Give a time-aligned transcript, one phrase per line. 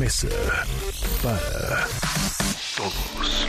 [0.00, 0.28] Mesa
[1.22, 1.86] para
[2.74, 3.46] Todos.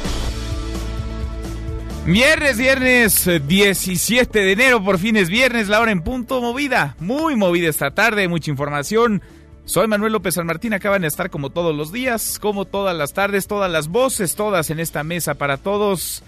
[2.05, 6.97] Viernes, viernes eh, 17 de enero, por fin es viernes, la hora en punto, movida,
[6.99, 9.21] muy movida esta tarde, mucha información.
[9.63, 13.13] Soy Manuel López San Martín, acaban de estar como todos los días, como todas las
[13.13, 16.21] tardes, todas las voces, todas en esta mesa para todos.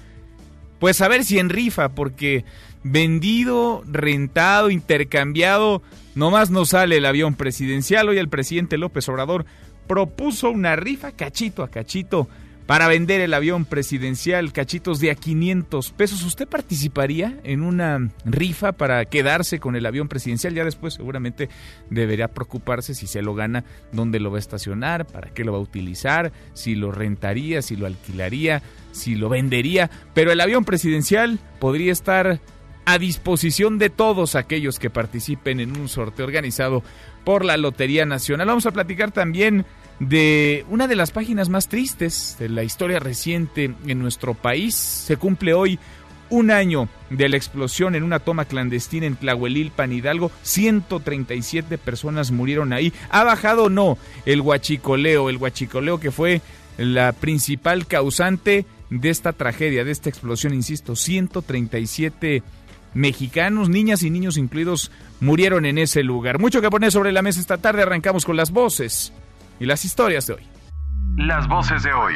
[0.80, 2.46] Pues a ver si en rifa, porque
[2.84, 5.82] vendido, rentado, intercambiado,
[6.16, 8.08] nomás no sale el avión presidencial.
[8.08, 9.46] Hoy el presidente López Obrador
[9.88, 12.28] propuso una rifa cachito a cachito
[12.66, 16.24] para vender el avión presidencial, cachitos de a 500 pesos.
[16.24, 20.54] ¿Usted participaría en una rifa para quedarse con el avión presidencial?
[20.54, 21.49] Ya después seguramente
[21.90, 25.57] debería preocuparse si se lo gana, dónde lo va a estacionar, para qué lo va
[25.57, 29.90] a utilizar, si lo rentaría, si lo alquilaría, si lo vendería.
[30.13, 32.40] Pero el avión presidencial podría estar
[32.85, 36.84] a disposición de todos aquellos que participen en un sorteo organizado
[37.24, 38.48] por la Lotería Nacional.
[38.48, 39.66] Vamos a platicar también
[40.09, 44.76] de una de las páginas más tristes de la historia reciente en nuestro país.
[44.76, 45.79] Se cumple hoy
[46.29, 50.32] un año de la explosión en una toma clandestina en Tlahuelilpan, Hidalgo.
[50.41, 52.91] 137 personas murieron ahí.
[53.10, 55.29] ¿Ha bajado o no el huachicoleo?
[55.29, 56.41] El huachicoleo que fue
[56.77, 62.43] la principal causante de esta tragedia, de esta explosión, insisto, 137
[62.93, 66.40] mexicanos, niñas y niños incluidos, murieron en ese lugar.
[66.40, 69.13] Mucho que poner sobre la mesa esta tarde, arrancamos con las voces
[69.59, 70.44] y las historias de hoy.
[71.18, 72.13] Las voces de hoy.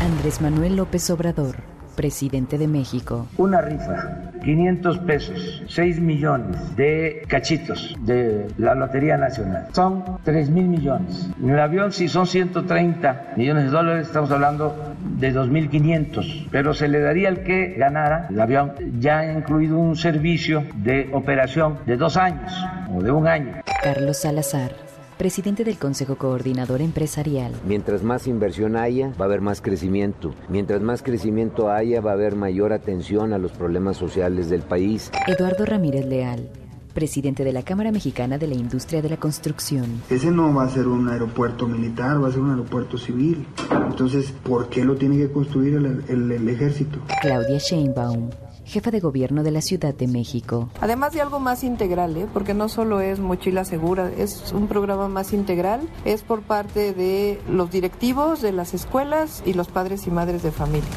[0.00, 1.56] Andrés Manuel López Obrador,
[1.96, 3.26] presidente de México.
[3.38, 9.68] Una rifa, 500 pesos, 6 millones de cachitos de la Lotería Nacional.
[9.72, 11.28] Son 3 mil millones.
[11.42, 16.48] En el avión, si son 130 millones de dólares, estamos hablando de 2.500.
[16.50, 21.10] Pero se le daría al que ganara el avión, ya ha incluido un servicio de
[21.12, 22.52] operación de dos años
[22.94, 23.62] o de un año.
[23.82, 24.85] Carlos Salazar,
[25.16, 27.52] presidente del Consejo Coordinador Empresarial.
[27.66, 30.34] Mientras más inversión haya, va a haber más crecimiento.
[30.48, 35.10] Mientras más crecimiento haya, va a haber mayor atención a los problemas sociales del país.
[35.26, 36.48] Eduardo Ramírez Leal,
[36.92, 40.02] presidente de la Cámara Mexicana de la Industria de la Construcción.
[40.10, 43.46] Ese no va a ser un aeropuerto militar, va a ser un aeropuerto civil.
[43.88, 46.98] Entonces, ¿por qué lo tiene que construir el, el- el ejército?
[47.22, 48.30] Claudia Sheinbaum,
[48.66, 50.68] jefa de gobierno de la Ciudad de México.
[50.80, 52.26] Además de algo más integral, ¿eh?
[52.32, 57.40] porque no solo es mochila segura, es un programa más integral, es por parte de
[57.48, 60.90] los directivos de las escuelas y los padres y madres de familia.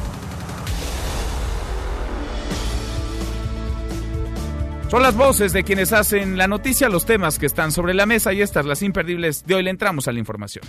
[4.90, 8.32] Son las voces de quienes hacen la noticia, los temas que están sobre la mesa
[8.32, 10.64] y estas las imperdibles de hoy le entramos a la información.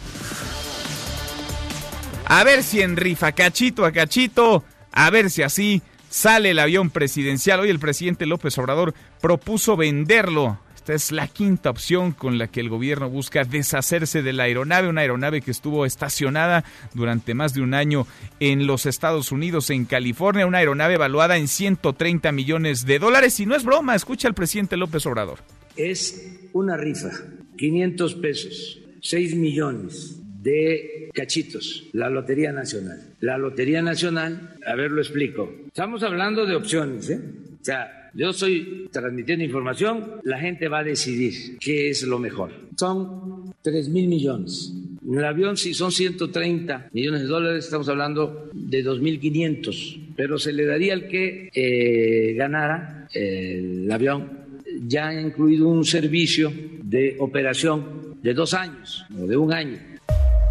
[2.27, 5.81] A ver si en rifa cachito a cachito, a ver si así
[6.11, 7.61] sale el avión presidencial.
[7.61, 10.59] Hoy el presidente López Obrador propuso venderlo.
[10.75, 14.89] Esta es la quinta opción con la que el gobierno busca deshacerse de la aeronave,
[14.89, 16.63] una aeronave que estuvo estacionada
[16.93, 18.07] durante más de un año
[18.39, 23.39] en los Estados Unidos, en California, una aeronave evaluada en 130 millones de dólares.
[23.39, 25.39] Y no es broma, escucha al presidente López Obrador.
[25.75, 27.11] Es una rifa,
[27.57, 32.99] 500 pesos, 6 millones de cachitos, la Lotería Nacional.
[33.19, 35.51] La Lotería Nacional, a ver, lo explico.
[35.67, 37.19] Estamos hablando de opciones, ¿eh?
[37.61, 42.51] O sea, yo estoy transmitiendo información, la gente va a decidir qué es lo mejor.
[42.77, 44.73] Son 3 mil millones.
[45.07, 50.53] En el avión, si son 130 millones de dólares, estamos hablando de 2.500, pero se
[50.53, 54.41] le daría al que eh, ganara eh, el avión
[54.87, 56.51] ya ha incluido un servicio
[56.83, 59.77] de operación de dos años o de un año.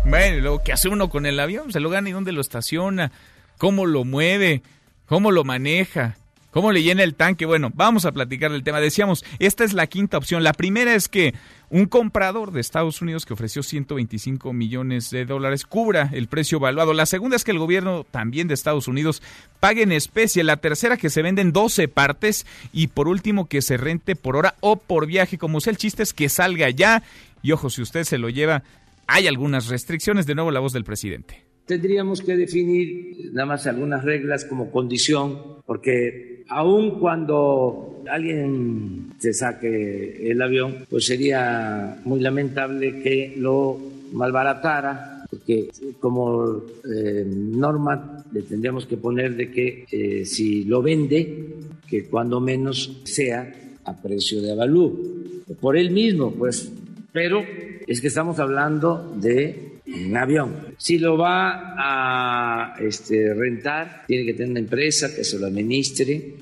[0.04, 1.72] Bueno, luego, ¿qué hace uno con el avión?
[1.72, 3.12] Se lo gana y dónde lo estaciona,
[3.58, 4.62] cómo lo mueve,
[5.06, 6.16] cómo lo maneja,
[6.50, 7.46] cómo le llena el tanque.
[7.46, 8.80] Bueno, vamos a platicar del tema.
[8.80, 10.42] Decíamos, esta es la quinta opción.
[10.42, 11.34] La primera es que
[11.68, 16.94] un comprador de Estados Unidos que ofreció 125 millones de dólares cubra el precio evaluado.
[16.94, 19.22] La segunda es que el gobierno también de Estados Unidos
[19.60, 20.42] pague en especie.
[20.42, 24.56] La tercera que se venden 12 partes y por último que se rente por hora
[24.60, 25.38] o por viaje.
[25.38, 27.02] Como sea, el chiste es que salga ya.
[27.42, 28.64] Y ojo, si usted se lo lleva,
[29.10, 30.26] hay algunas restricciones.
[30.26, 31.42] De nuevo, la voz del presidente.
[31.66, 40.30] Tendríamos que definir nada más algunas reglas como condición, porque aun cuando alguien se saque
[40.30, 43.78] el avión, pues sería muy lamentable que lo
[44.12, 45.70] malbaratara porque
[46.00, 51.54] como eh, norma le tendríamos que poner de que eh, si lo vende,
[51.88, 53.52] que cuando menos sea
[53.84, 56.72] a precio de avalú, por él mismo, pues.
[57.12, 57.44] Pero
[57.86, 60.74] es que estamos hablando de un avión.
[60.78, 66.34] Si lo va a este, rentar, tiene que tener una empresa que se lo administre.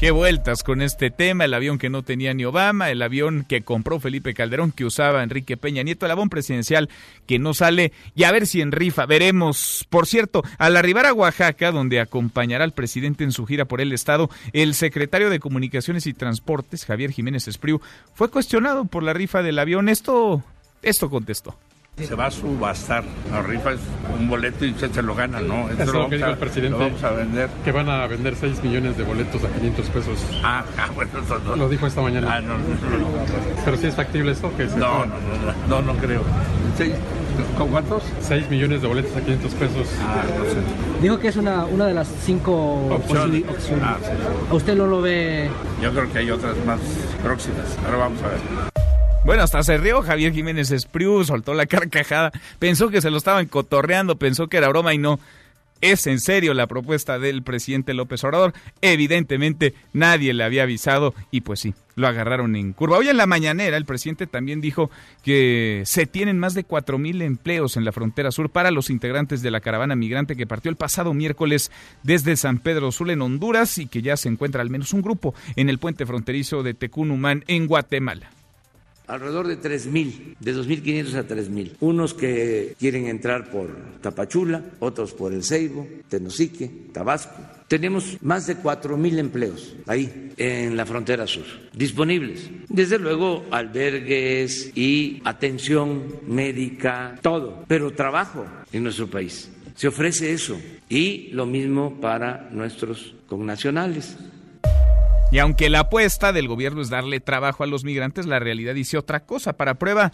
[0.00, 3.60] Qué vueltas con este tema, el avión que no tenía ni Obama, el avión que
[3.60, 6.88] compró Felipe Calderón, que usaba Enrique Peña Nieto, el avión presidencial
[7.26, 9.86] que no sale, y a ver si en rifa, veremos.
[9.90, 13.92] Por cierto, al arribar a Oaxaca, donde acompañará al presidente en su gira por el
[13.92, 17.82] estado, el secretario de Comunicaciones y Transportes, Javier Jiménez Espriu,
[18.14, 19.90] fue cuestionado por la rifa del avión.
[19.90, 20.42] Esto,
[20.80, 21.58] esto contestó.
[22.06, 23.04] Se va a subastar.
[23.30, 23.80] La rifa es
[24.18, 25.68] un boleto y usted se lo gana, ¿no?
[25.70, 26.78] Eso, es lo, que dijo el presidente.
[26.78, 27.50] Lo vamos a vender.
[27.64, 30.26] Que van a vender 6 millones de boletos a 500 pesos.
[30.42, 31.56] Ah, ah bueno, eso no.
[31.56, 32.36] Lo dijo esta mañana.
[32.36, 33.08] Ah, no, no, no.
[33.64, 34.50] Pero si es factible eso.
[34.56, 35.14] Que no, no,
[35.68, 36.22] no, no, no, creo.
[37.56, 38.02] ¿Con cuántos?
[38.20, 39.88] 6 millones de boletos a 500 pesos.
[40.00, 40.56] Ah, no sé.
[41.02, 43.44] Dijo que es una, una de las cinco opciones.
[43.48, 43.84] opciones.
[43.84, 44.10] Ah, sí.
[44.50, 45.48] ¿A usted no lo ve?
[45.82, 46.80] Yo creo que hay otras más
[47.22, 47.78] próximas.
[47.84, 48.79] Ahora vamos a ver.
[49.24, 53.46] Bueno, hasta se rió Javier Jiménez Espriu, soltó la carcajada, pensó que se lo estaban
[53.46, 55.20] cotorreando, pensó que era broma y no.
[55.82, 58.52] Es en serio la propuesta del presidente López Obrador.
[58.82, 62.98] Evidentemente nadie le había avisado y pues sí, lo agarraron en curva.
[62.98, 64.90] Hoy en la mañanera el presidente también dijo
[65.22, 69.40] que se tienen más de cuatro mil empleos en la frontera sur para los integrantes
[69.40, 71.70] de la caravana migrante que partió el pasado miércoles
[72.02, 75.34] desde San Pedro Sula en Honduras y que ya se encuentra al menos un grupo
[75.56, 78.30] en el puente fronterizo de Tecunumán en Guatemala
[79.10, 81.72] alrededor de 3.000, de 2.500 a 3.000.
[81.80, 83.68] Unos que quieren entrar por
[84.00, 87.36] Tapachula, otros por El Ceibo, Tenosique, Tabasco.
[87.68, 92.50] Tenemos más de 4.000 empleos ahí en la frontera sur, disponibles.
[92.68, 99.50] Desde luego, albergues y atención médica, todo, pero trabajo en nuestro país.
[99.74, 104.16] Se ofrece eso y lo mismo para nuestros connacionales.
[105.32, 108.98] Y aunque la apuesta del gobierno es darle trabajo a los migrantes, la realidad dice
[108.98, 109.52] otra cosa.
[109.52, 110.12] Para prueba,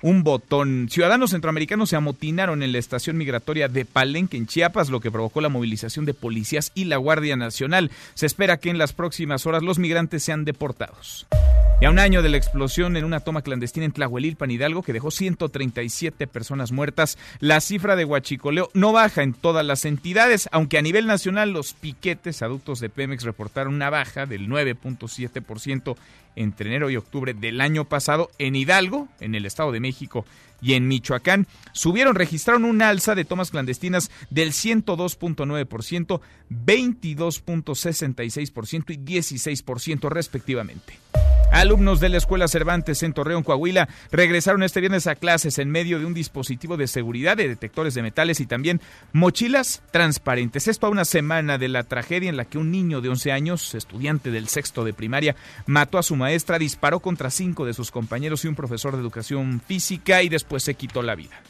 [0.00, 0.88] un botón.
[0.90, 5.42] Ciudadanos centroamericanos se amotinaron en la estación migratoria de Palenque, en Chiapas, lo que provocó
[5.42, 7.90] la movilización de policías y la Guardia Nacional.
[8.14, 11.26] Se espera que en las próximas horas los migrantes sean deportados.
[11.80, 14.92] Y a un año de la explosión en una toma clandestina en Tlahuelilpan, Hidalgo, que
[14.92, 20.78] dejó 137 personas muertas, la cifra de huachicoleo no baja en todas las entidades, aunque
[20.78, 25.96] a nivel nacional los piquetes adultos de Pemex reportaron una baja del 9.7%
[26.36, 30.24] entre enero y octubre del año pasado en Hidalgo, en el Estado de México
[30.62, 40.08] y en Michoacán subieron, registraron un alza de tomas clandestinas del 102.9%, 22.66% y 16%
[40.08, 40.94] respectivamente.
[41.54, 46.00] Alumnos de la Escuela Cervantes en Torreón, Coahuila, regresaron este viernes a clases en medio
[46.00, 48.80] de un dispositivo de seguridad de detectores de metales y también
[49.12, 50.66] mochilas transparentes.
[50.66, 53.76] Esto a una semana de la tragedia en la que un niño de 11 años,
[53.76, 55.36] estudiante del sexto de primaria,
[55.66, 59.62] mató a su maestra, disparó contra cinco de sus compañeros y un profesor de educación
[59.64, 61.40] física y después se quitó la vida.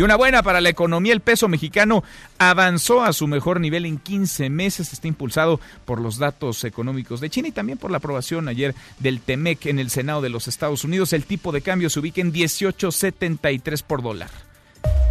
[0.00, 2.02] Y una buena para la economía, el peso mexicano
[2.38, 7.28] avanzó a su mejor nivel en 15 meses, está impulsado por los datos económicos de
[7.28, 10.84] China y también por la aprobación ayer del TEMEC en el Senado de los Estados
[10.84, 11.12] Unidos.
[11.12, 14.30] El tipo de cambio se ubica en 18.73 por dólar.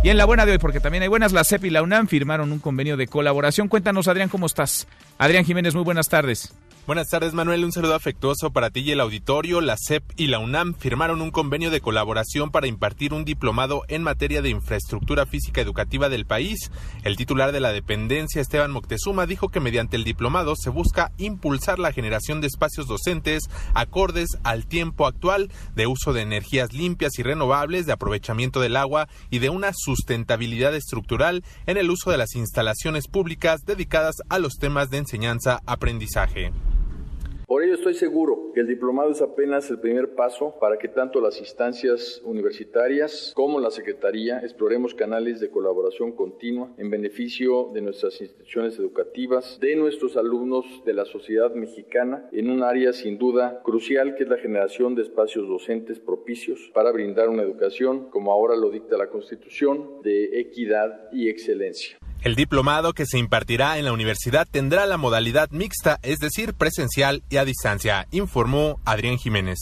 [0.04, 2.08] Y en la buena de hoy, porque también hay buenas, la CEP y la UNAM
[2.08, 3.68] firmaron un convenio de colaboración.
[3.68, 4.88] Cuéntanos, Adrián, ¿cómo estás?
[5.20, 6.52] Adrián Jiménez, muy buenas tardes.
[6.88, 7.64] Buenas tardes, Manuel.
[7.64, 9.62] Un saludo afectuoso para ti y el auditorio.
[9.62, 14.02] La CEP y la UNAM firmaron un convenio de colaboración para impartir un diplomado en
[14.02, 16.72] materia de infraestructura física educativa del país.
[17.04, 21.78] El titular de la dependencia, Esteban Moctezuma, dijo que mediante el diplomado se busca impulsar
[21.78, 23.44] la generación de espacios docentes
[23.76, 29.08] acordes al tiempo actual de uso de energías limpias y renovables, de aprovechamiento del agua
[29.30, 34.56] y de una sustentabilidad estructural en el uso de las instalaciones públicas dedicadas a los
[34.56, 36.52] temas de enseñanza-aprendizaje.
[37.50, 41.20] Por ello estoy seguro que el diplomado es apenas el primer paso para que tanto
[41.20, 48.22] las instancias universitarias como la Secretaría exploremos canales de colaboración continua en beneficio de nuestras
[48.22, 54.14] instituciones educativas, de nuestros alumnos, de la sociedad mexicana, en un área sin duda crucial
[54.14, 58.70] que es la generación de espacios docentes propicios para brindar una educación, como ahora lo
[58.70, 61.98] dicta la Constitución, de equidad y excelencia.
[62.22, 67.24] El diplomado que se impartirá en la universidad tendrá la modalidad mixta, es decir, presencial
[67.30, 69.58] y a distancia, informó Adrián Jiménez.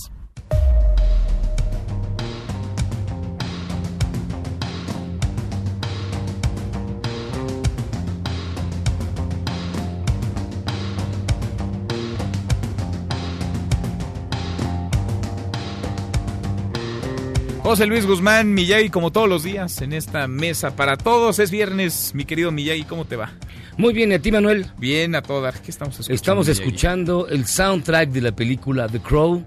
[17.68, 21.38] José Luis Guzmán, Miyagi, como todos los días, en esta mesa para todos.
[21.38, 23.34] Es viernes, mi querido Miyagi, ¿cómo te va?
[23.76, 24.68] Muy bien, ¿y a ti, Manuel?
[24.78, 25.60] Bien, a todas.
[25.60, 26.16] ¿Qué estamos escuchando?
[26.16, 26.62] Estamos Miyagi?
[26.62, 29.44] escuchando el soundtrack de la película The Crow.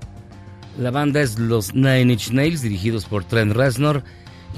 [0.79, 4.05] La banda es los Nine Inch Nails, dirigidos por Trent Reznor.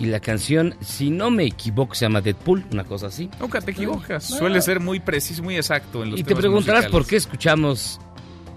[0.00, 3.30] Y la canción, si no me equivoco, se llama Deadpool, una cosa así.
[3.38, 4.32] Nunca te equivocas.
[4.32, 4.38] Ah.
[4.38, 6.90] Suele ser muy preciso, muy exacto en los Y te preguntarás musicales.
[6.90, 8.00] por qué escuchamos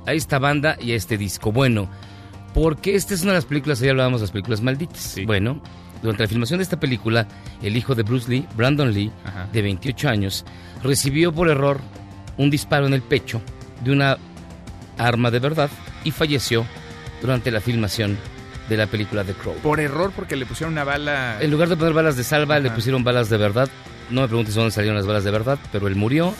[0.07, 1.51] a esta banda y a este disco.
[1.51, 1.91] Bueno,
[2.55, 5.17] porque esta es una de las películas, ya hablábamos de las películas malditas.
[5.25, 5.61] Bueno,
[6.01, 7.27] durante la filmación de esta película,
[7.61, 9.49] el hijo de Bruce Lee, Brandon Lee, Ajá.
[9.51, 10.45] de 28 años,
[10.81, 11.81] recibió por error
[12.37, 13.41] un disparo en el pecho
[13.83, 14.17] de una
[14.97, 15.69] arma de verdad
[16.05, 16.65] y falleció
[17.21, 18.17] durante la filmación
[18.69, 19.55] de la película The Crow.
[19.55, 21.37] Por error, porque le pusieron una bala.
[21.41, 23.67] En lugar de poner balas de salva, le pusieron balas de verdad.
[24.09, 26.33] No me preguntes dónde salieron las balas de verdad, pero él murió.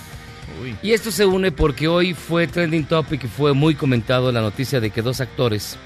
[0.64, 0.78] Uy.
[0.82, 4.80] Y esto se une porque hoy fue trending topic y fue muy comentado la noticia
[4.80, 5.78] de que dos actores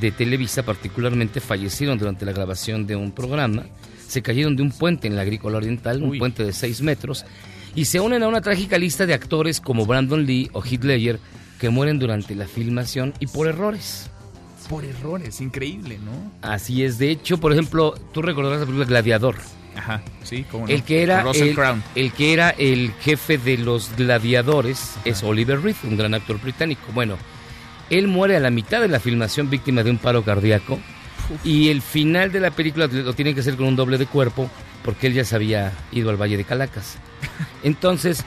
[0.00, 3.64] de Televisa particularmente fallecieron durante la grabación de un programa.
[4.06, 7.24] Se cayeron de un puente en la agrícola oriental, un puente de 6 metros,
[7.74, 11.20] y se unen a una trágica lista de actores como Brandon Lee o Heath Ledger
[11.58, 14.10] que mueren durante la filmación y por errores.
[14.68, 16.30] Por errores, increíble, ¿no?
[16.42, 19.36] Así es, de hecho, por ejemplo, tú recordarás la película Gladiador.
[19.76, 20.66] Ajá, sí, no.
[20.66, 21.56] El que era el,
[21.94, 26.82] el que era el jefe de los gladiadores es Oliver Reed, un gran actor británico.
[26.92, 27.16] Bueno,
[27.90, 30.78] él muere a la mitad de la filmación víctima de un paro cardíaco
[31.44, 34.50] y el final de la película lo tienen que hacer con un doble de cuerpo
[34.82, 36.96] porque él ya se había ido al Valle de Calacas.
[37.62, 38.24] Entonces,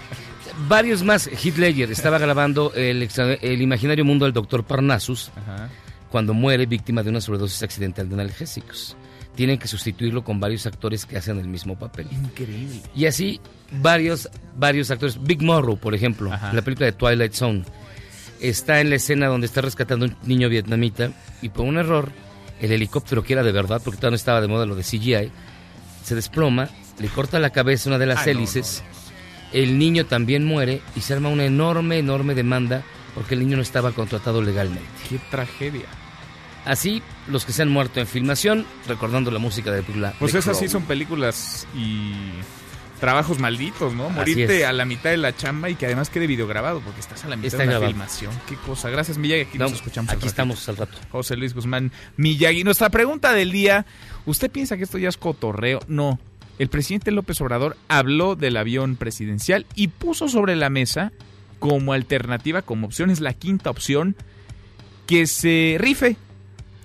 [0.67, 1.27] varios más.
[1.27, 3.07] Heath Ledger estaba grabando el,
[3.41, 5.69] el imaginario mundo del doctor Parnassus Ajá.
[6.11, 8.95] cuando muere víctima de una sobredosis accidental de analgésicos.
[9.33, 12.05] Tienen que sustituirlo con varios actores que hacen el mismo papel.
[12.11, 12.81] Increíble.
[12.93, 13.39] Y así
[13.81, 15.17] varios, varios actores.
[15.23, 16.51] Big Morrow, por ejemplo, Ajá.
[16.51, 17.63] la película de Twilight Zone,
[18.41, 22.11] está en la escena donde está rescatando a un niño vietnamita y por un error,
[22.59, 25.31] el helicóptero que era de verdad, porque todavía no estaba de moda lo de CGI,
[26.03, 26.69] se desploma,
[26.99, 28.83] le corta la cabeza una de las Ay, no, hélices,
[29.53, 32.83] el niño también muere y se arma una enorme, enorme demanda
[33.15, 34.87] porque el niño no estaba contratado legalmente.
[35.09, 35.85] Qué tragedia.
[36.65, 40.13] Así, los que se han muerto en filmación, recordando la música de la película.
[40.19, 42.13] Pues esas sí son películas y
[43.01, 44.09] trabajos malditos, ¿no?
[44.09, 47.27] Morirte a la mitad de la chamba y que además quede videograbado porque estás a
[47.27, 47.91] la mitad Está de la grabado.
[47.91, 48.31] filmación.
[48.47, 48.89] Qué cosa.
[48.89, 49.41] Gracias, Miyagi.
[49.41, 50.09] Aquí No, nos escuchamos.
[50.13, 50.97] aquí estamos al rato.
[51.11, 52.63] José Luis Guzmán Miyagi.
[52.63, 53.85] Nuestra pregunta del día,
[54.25, 55.81] ¿usted piensa que esto ya es cotorreo?
[55.89, 56.19] No.
[56.59, 61.11] El presidente López Obrador habló del avión presidencial y puso sobre la mesa
[61.59, 64.15] como alternativa, como opción, es la quinta opción,
[65.07, 66.17] que se rife,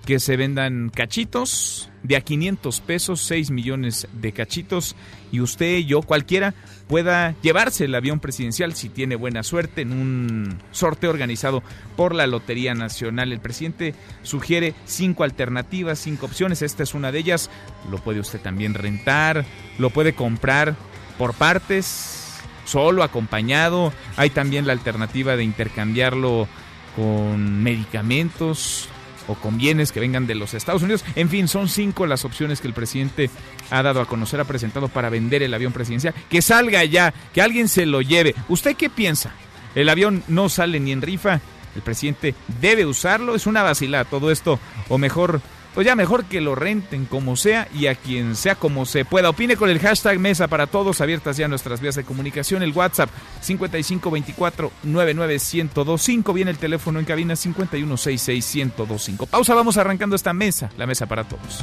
[0.06, 4.94] que se vendan cachitos de a 500 pesos, 6 millones de cachitos,
[5.32, 6.54] y usted, yo, cualquiera,
[6.86, 11.64] pueda llevarse el avión presidencial si tiene buena suerte en un sorteo organizado
[11.96, 13.32] por la Lotería Nacional.
[13.32, 17.50] El presidente sugiere cinco alternativas, cinco opciones, esta es una de ellas.
[17.90, 19.44] Lo puede usted también rentar,
[19.78, 20.76] lo puede comprar
[21.18, 23.92] por partes, solo, acompañado.
[24.16, 26.46] Hay también la alternativa de intercambiarlo
[26.94, 28.88] con medicamentos
[29.28, 31.04] o con bienes que vengan de los Estados Unidos.
[31.14, 33.30] En fin, son cinco las opciones que el presidente
[33.70, 36.14] ha dado a conocer, ha presentado para vender el avión presidencial.
[36.28, 38.34] Que salga ya, que alguien se lo lleve.
[38.48, 39.32] ¿Usted qué piensa?
[39.74, 41.40] El avión no sale ni en rifa.
[41.74, 43.34] El presidente debe usarlo.
[43.34, 44.58] Es una vacilada todo esto.
[44.88, 45.42] O mejor,
[45.76, 49.28] pues ya mejor que lo renten como sea y a quien sea como se pueda.
[49.28, 51.02] Opine con el hashtag Mesa para Todos.
[51.02, 52.62] Abiertas ya nuestras vías de comunicación.
[52.62, 53.10] El WhatsApp
[53.46, 56.32] 5524-99125.
[56.32, 59.28] Viene el teléfono en cabina 5166-1025.
[59.28, 60.70] Pausa, vamos arrancando esta mesa.
[60.78, 61.62] La Mesa para Todos.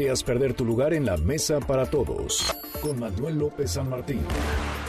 [0.00, 2.56] Podrías perder tu lugar en la mesa para todos.
[2.80, 4.22] Con Manuel López San Martín.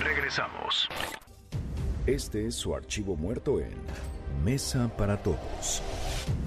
[0.01, 0.87] Regresamos.
[2.07, 3.73] Este es su archivo muerto en
[4.45, 5.83] Mesa para Todos.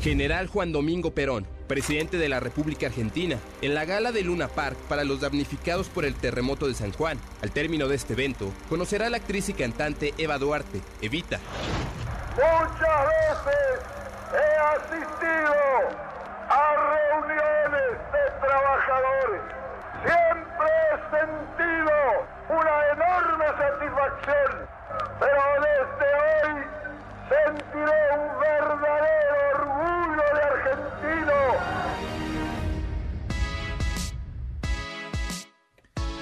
[0.01, 4.79] General Juan Domingo Perón, presidente de la República Argentina, en la gala de Luna Park
[4.89, 7.19] para los damnificados por el terremoto de San Juan.
[7.43, 11.39] Al término de este evento, conocerá a la actriz y cantante Eva Duarte, Evita.
[12.35, 13.09] Muchas
[13.45, 13.85] veces
[14.33, 16.14] he asistido
[16.49, 19.43] a reuniones de trabajadores.
[20.05, 21.95] Siempre he sentido
[22.49, 24.51] una enorme satisfacción,
[25.21, 26.53] pero desde hoy
[27.29, 31.84] sentiré un verdadero orgullo de argentino.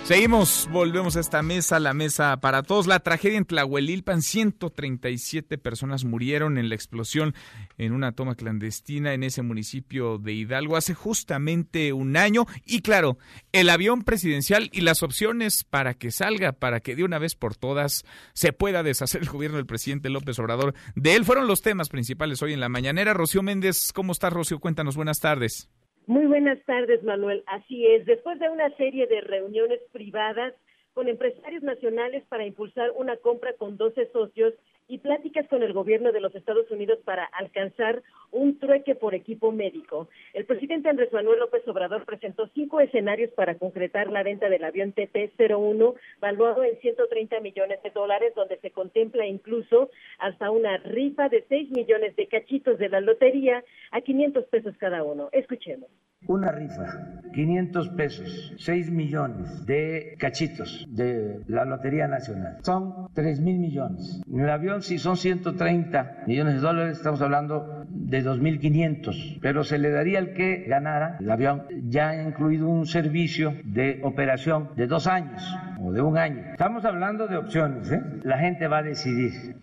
[0.05, 2.89] Seguimos, volvemos a esta mesa, la mesa para todos.
[2.89, 7.37] La tragedia en Tlahuelilpan, 137 personas murieron en la explosión
[7.79, 12.47] en una toma clandestina en ese municipio de Hidalgo hace justamente un año.
[12.67, 13.17] Y claro,
[13.53, 17.55] el avión presidencial y las opciones para que salga, para que de una vez por
[17.55, 18.05] todas
[18.35, 20.75] se pueda deshacer el gobierno del presidente López Obrador.
[20.97, 23.15] De él fueron los temas principales hoy en la mañanera.
[23.15, 24.59] Rocío Méndez, ¿cómo estás, Rocío?
[24.59, 25.71] Cuéntanos, buenas tardes.
[26.07, 27.45] Muy buenas tardes, Manuel.
[27.47, 30.53] Así es, después de una serie de reuniones privadas
[30.95, 34.53] con empresarios nacionales para impulsar una compra con 12 socios
[34.93, 39.51] y pláticas con el gobierno de los Estados Unidos para alcanzar un trueque por equipo
[39.51, 40.09] médico.
[40.35, 44.95] El presidente Andrés Manuel López Obrador presentó cinco escenarios para concretar la venta del avión
[44.95, 51.43] TP-01, valuado en 130 millones de dólares, donde se contempla incluso hasta una rifa de
[51.49, 55.31] 6 millones de cachitos de la lotería a 500 pesos cada uno.
[55.33, 55.89] Escuchemos.
[56.27, 62.59] Una rifa, 500 pesos, 6 millones de cachitos de la Lotería Nacional.
[62.63, 64.23] Son 3 mil millones.
[64.31, 69.39] En el avión, si son 130 millones de dólares, estamos hablando de 2.500.
[69.41, 74.01] Pero se le daría al que ganara el avión, ya ha incluido un servicio de
[74.05, 75.43] operación de dos años
[75.81, 76.53] o de un año.
[76.53, 78.01] Estamos hablando de opciones, ¿eh?
[78.23, 79.57] La gente va a decidir.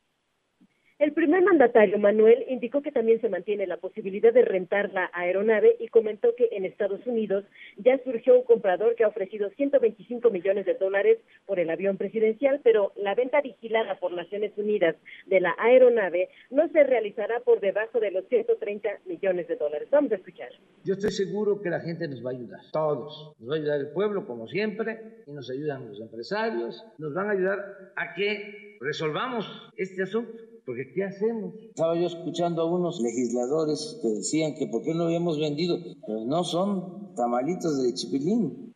[1.00, 5.78] El primer mandatario, Manuel, indicó que también se mantiene la posibilidad de rentar la aeronave
[5.80, 7.46] y comentó que en Estados Unidos
[7.78, 12.60] ya surgió un comprador que ha ofrecido 125 millones de dólares por el avión presidencial,
[12.66, 18.02] pero la venta vigilada por Naciones Unidas de la aeronave no se realizará por debajo
[18.02, 19.88] de los 130 millones de dólares.
[19.90, 20.50] Vamos a escuchar.
[20.84, 23.38] Yo estoy seguro que la gente nos va a ayudar, todos.
[23.40, 27.30] Nos va a ayudar el pueblo, como siempre, y nos ayudan los empresarios, nos van
[27.30, 30.49] a ayudar a que resolvamos este asunto.
[30.70, 31.56] Porque ¿qué hacemos?
[31.64, 35.80] Estaba yo escuchando a unos legisladores que decían que por qué no habíamos vendido.
[36.06, 38.76] Pero no son tamalitos de chipilín.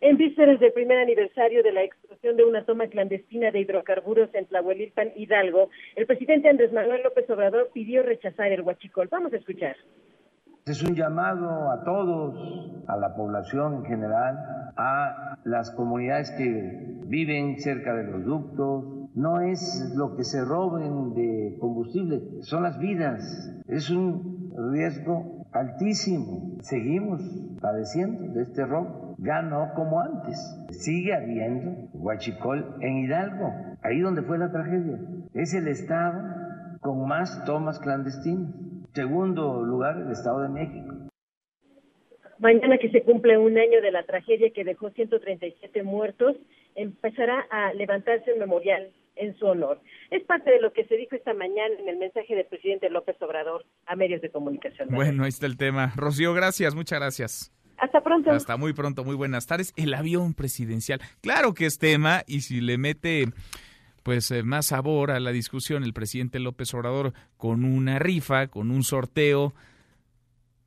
[0.00, 4.46] En vísperas del primer aniversario de la explosión de una toma clandestina de hidrocarburos en
[4.46, 9.08] Tlahuelilpan, Hidalgo, el presidente Andrés Manuel López Obrador pidió rechazar el huachicol.
[9.10, 9.74] Vamos a escuchar.
[10.66, 14.36] Es un llamado a todos, a la población en general,
[14.76, 19.05] a las comunidades que viven cerca de los ductos.
[19.16, 23.50] No es lo que se roben de combustible, son las vidas.
[23.66, 26.58] Es un riesgo altísimo.
[26.60, 27.22] Seguimos
[27.58, 29.16] padeciendo de este robo.
[29.16, 30.38] Ya no como antes.
[30.68, 34.98] Sigue habiendo huachicol en Hidalgo, ahí donde fue la tragedia.
[35.32, 36.20] Es el estado
[36.82, 38.54] con más tomas clandestinas.
[38.92, 40.94] Segundo lugar, el Estado de México.
[42.38, 46.36] Mañana que se cumple un año de la tragedia que dejó 137 muertos,
[46.74, 49.80] empezará a levantarse el memorial en su honor.
[50.10, 53.16] Es parte de lo que se dijo esta mañana en el mensaje del presidente López
[53.20, 54.88] Obrador a medios de comunicación.
[54.90, 55.92] Bueno, ahí está el tema.
[55.96, 57.52] Rocío, gracias, muchas gracias.
[57.78, 58.30] Hasta pronto.
[58.30, 59.72] Hasta muy pronto, muy buenas tardes.
[59.76, 61.00] El avión presidencial.
[61.20, 63.26] Claro que es tema y si le mete
[64.02, 68.70] pues eh, más sabor a la discusión el presidente López Obrador con una rifa, con
[68.70, 69.52] un sorteo,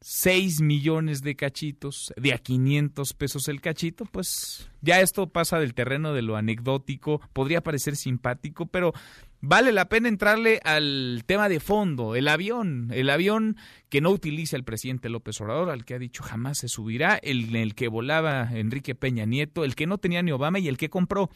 [0.02, 5.74] 6 millones de cachitos, de a 500 pesos el cachito, pues ya esto pasa del
[5.74, 8.94] terreno de lo anecdótico, podría parecer simpático, pero
[9.42, 13.58] vale la pena entrarle al tema de fondo, el avión, el avión
[13.90, 17.54] que no utiliza el presidente López Obrador, al que ha dicho jamás se subirá, el,
[17.56, 20.90] el que volaba Enrique Peña Nieto, el que no tenía ni Obama y el que
[20.90, 21.30] compró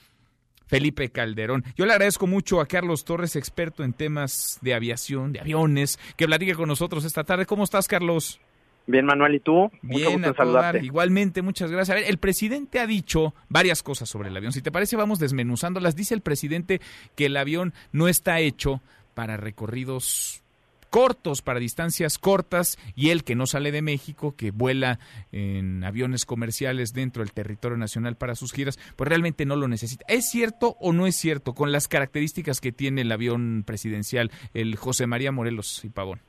[0.67, 1.65] Felipe Calderón.
[1.75, 6.25] Yo le agradezco mucho a Carlos Torres, experto en temas de aviación, de aviones, que
[6.25, 7.45] platique con nosotros esta tarde.
[7.45, 8.39] ¿Cómo estás, Carlos?
[8.85, 9.71] Bien, Manuel, ¿y tú?
[9.81, 10.83] Bien, saludarte.
[10.83, 11.95] Igualmente, muchas gracias.
[11.95, 14.51] A ver, el presidente ha dicho varias cosas sobre el avión.
[14.51, 15.95] Si te parece, vamos desmenuzándolas.
[15.95, 16.81] Dice el presidente
[17.15, 18.81] que el avión no está hecho
[19.13, 20.43] para recorridos
[20.89, 24.99] cortos, para distancias cortas, y él que no sale de México, que vuela
[25.31, 30.05] en aviones comerciales dentro del territorio nacional para sus giras, pues realmente no lo necesita.
[30.07, 34.75] ¿Es cierto o no es cierto con las características que tiene el avión presidencial, el
[34.75, 36.19] José María Morelos y Pavón?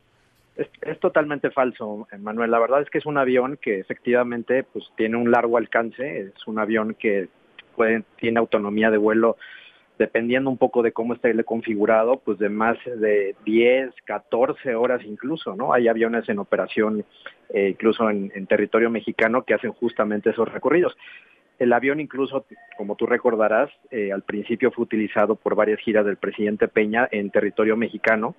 [0.57, 2.51] Es, es, totalmente falso, Manuel.
[2.51, 6.47] La verdad es que es un avión que efectivamente pues tiene un largo alcance, es
[6.47, 7.29] un avión que
[7.75, 9.37] puede, tiene autonomía de vuelo
[9.99, 15.55] dependiendo un poco de cómo esté configurado, pues de más de 10, 14 horas incluso,
[15.55, 15.73] ¿no?
[15.73, 17.05] Hay aviones en operación
[17.51, 20.97] eh, incluso en, territorio mexicano que hacen justamente esos recorridos.
[21.59, 26.17] El avión incluso, como tú recordarás, eh, al principio fue utilizado por varias giras del
[26.17, 28.35] presidente Peña en territorio mexicano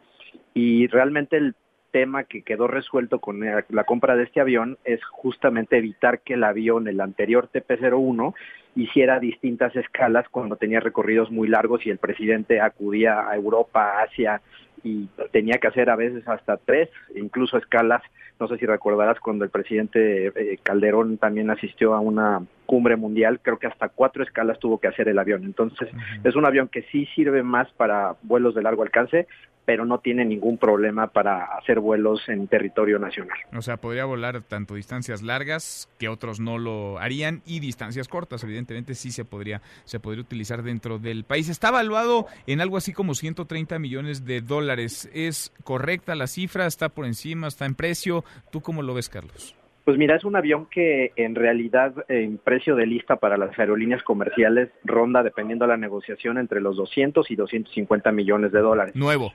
[0.54, 1.56] y realmente el
[1.96, 6.44] tema que quedó resuelto con la compra de este avión es justamente evitar que el
[6.44, 8.34] avión, el anterior TP-01,
[8.76, 14.42] hiciera distintas escalas cuando tenía recorridos muy largos y el presidente acudía a Europa, Asia
[14.84, 18.04] y tenía que hacer a veces hasta tres, incluso escalas.
[18.42, 23.40] No sé si recordarás cuando el presidente eh, Calderón también asistió a una cumbre mundial,
[23.42, 25.44] creo que hasta cuatro escalas tuvo que hacer el avión.
[25.44, 25.90] Entonces,
[26.24, 29.28] es un avión que sí sirve más para vuelos de largo alcance,
[29.66, 33.38] pero no tiene ningún problema para hacer vuelos en territorio nacional.
[33.56, 38.44] O sea, podría volar tanto distancias largas, que otros no lo harían, y distancias cortas,
[38.44, 41.50] evidentemente sí se podría, se podría utilizar dentro del país.
[41.50, 45.10] Está evaluado en algo así como 130 millones de dólares.
[45.14, 46.68] ¿Es correcta la cifra?
[46.68, 47.48] ¿Está por encima?
[47.48, 48.24] ¿Está en precio?
[48.52, 49.56] ¿Tú cómo lo ves, Carlos?
[49.86, 54.02] Pues mira, es un avión que en realidad en precio de lista para las aerolíneas
[54.02, 58.96] comerciales ronda, dependiendo de la negociación, entre los 200 y 250 millones de dólares.
[58.96, 59.32] Nuevo.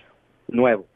[0.49, 0.87] Nuevo.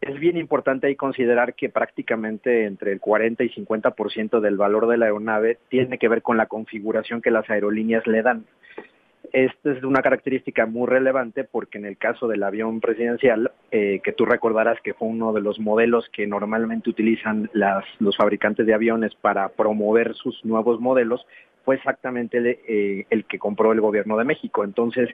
[0.00, 4.96] Es bien importante ahí considerar que prácticamente entre el 40 y 50% del valor de
[4.96, 8.46] la aeronave tiene que ver con la configuración que las aerolíneas le dan.
[9.32, 14.12] Esta es una característica muy relevante porque en el caso del avión presidencial, eh, que
[14.12, 18.74] tú recordarás que fue uno de los modelos que normalmente utilizan las, los fabricantes de
[18.74, 21.26] aviones para promover sus nuevos modelos,
[21.64, 24.64] fue exactamente eh, el que compró el gobierno de México.
[24.64, 25.10] Entonces,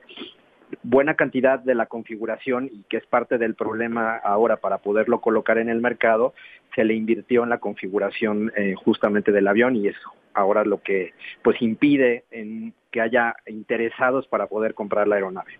[0.82, 5.58] buena cantidad de la configuración y que es parte del problema ahora para poderlo colocar
[5.58, 6.34] en el mercado,
[6.74, 9.96] se le invirtió en la configuración eh, justamente del avión y es
[10.34, 15.52] ahora lo que pues impide en que haya interesados para poder comprar la aeronave.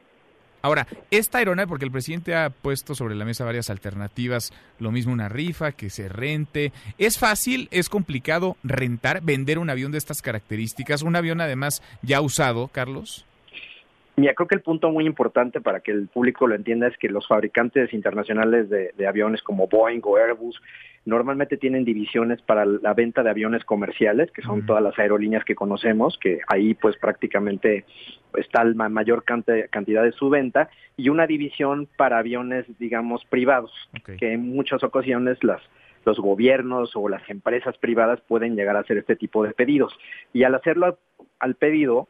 [0.65, 5.13] Ahora, esta aeronave, porque el presidente ha puesto sobre la mesa varias alternativas, lo mismo
[5.13, 6.73] una rifa, que se rente.
[6.97, 11.03] ¿Es fácil, es complicado rentar, vender un avión de estas características?
[11.03, 13.27] Un avión además ya usado, Carlos.
[14.17, 17.09] Mira, creo que el punto muy importante para que el público lo entienda es que
[17.09, 20.61] los fabricantes internacionales de, de, aviones como Boeing o Airbus
[21.05, 25.57] normalmente tienen divisiones para la venta de aviones comerciales, que son todas las aerolíneas que
[25.57, 27.85] conocemos, que ahí pues prácticamente
[28.35, 34.17] está la mayor cantidad de su venta, y una división para aviones, digamos, privados, okay.
[34.17, 35.61] que en muchas ocasiones las
[36.07, 39.97] los gobiernos o las empresas privadas pueden llegar a hacer este tipo de pedidos.
[40.35, 40.99] Y al hacerlo
[41.39, 42.09] al pedido,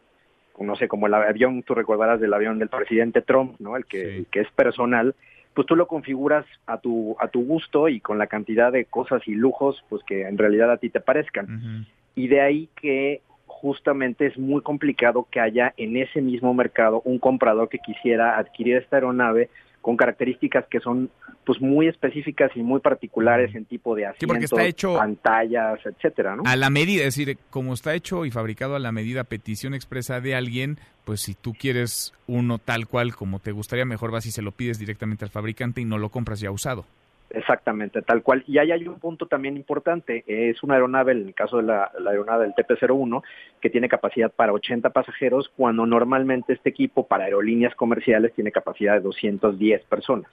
[0.59, 3.77] no sé, como el avión, tú recordarás del avión del presidente Trump, ¿no?
[3.77, 4.27] El que, sí.
[4.31, 5.14] que es personal,
[5.55, 9.27] pues tú lo configuras a tu, a tu gusto y con la cantidad de cosas
[9.27, 11.47] y lujos, pues que en realidad a ti te parezcan.
[11.47, 11.87] Uh -huh.
[12.17, 17.19] Y de ahí que justamente es muy complicado que haya en ese mismo mercado un
[17.19, 19.49] comprador que quisiera adquirir esta aeronave
[19.85, 21.11] con características que son
[21.44, 26.37] pues muy específicas y muy particulares en tipo de asientos, sí, está hecho pantallas, etcétera,
[26.37, 26.42] ¿no?
[26.47, 30.23] A la medida, es decir, como está hecho y fabricado a la medida petición expresa
[30.23, 34.31] de alguien, pues si tú quieres uno tal cual como te gustaría, mejor vas y
[34.31, 36.87] se lo pides directamente al fabricante y no lo compras ya usado.
[37.35, 38.44] Exactamente, tal cual.
[38.47, 40.23] Y ahí hay un punto también importante.
[40.27, 43.23] Es una aeronave, en el caso de la, la aeronave del TP-01,
[43.61, 48.94] que tiene capacidad para 80 pasajeros, cuando normalmente este equipo para aerolíneas comerciales tiene capacidad
[48.94, 50.31] de 210 personas.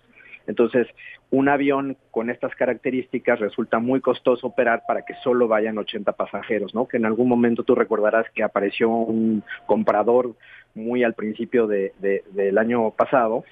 [0.47, 0.87] Entonces,
[1.31, 6.75] un avión con estas características resulta muy costoso operar para que solo vayan 80 pasajeros,
[6.75, 6.87] ¿no?
[6.87, 10.35] Que en algún momento tú recordarás que apareció un comprador
[10.75, 13.43] muy al principio de, de, del año pasado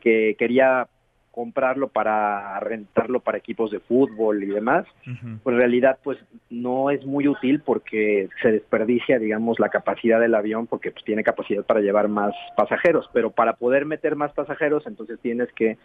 [0.00, 0.88] que quería
[1.32, 5.38] comprarlo para rentarlo para equipos de fútbol y demás, uh -huh.
[5.42, 6.18] pues en realidad pues
[6.50, 11.24] no es muy útil porque se desperdicia, digamos, la capacidad del avión porque pues tiene
[11.24, 15.78] capacidad para llevar más pasajeros, pero para poder meter más pasajeros entonces tienes que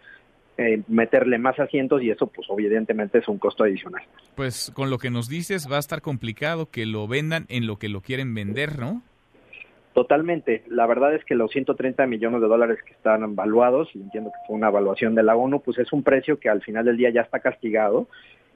[0.58, 4.02] eh, meterle más asientos y eso pues evidentemente es un costo adicional.
[4.34, 7.76] Pues con lo que nos dices va a estar complicado que lo vendan en lo
[7.76, 9.02] que lo quieren vender, ¿no?
[9.98, 10.62] Totalmente.
[10.68, 14.46] La verdad es que los 130 millones de dólares que están evaluados, y entiendo que
[14.46, 17.10] fue una evaluación de la ONU, pues es un precio que al final del día
[17.10, 18.06] ya está castigado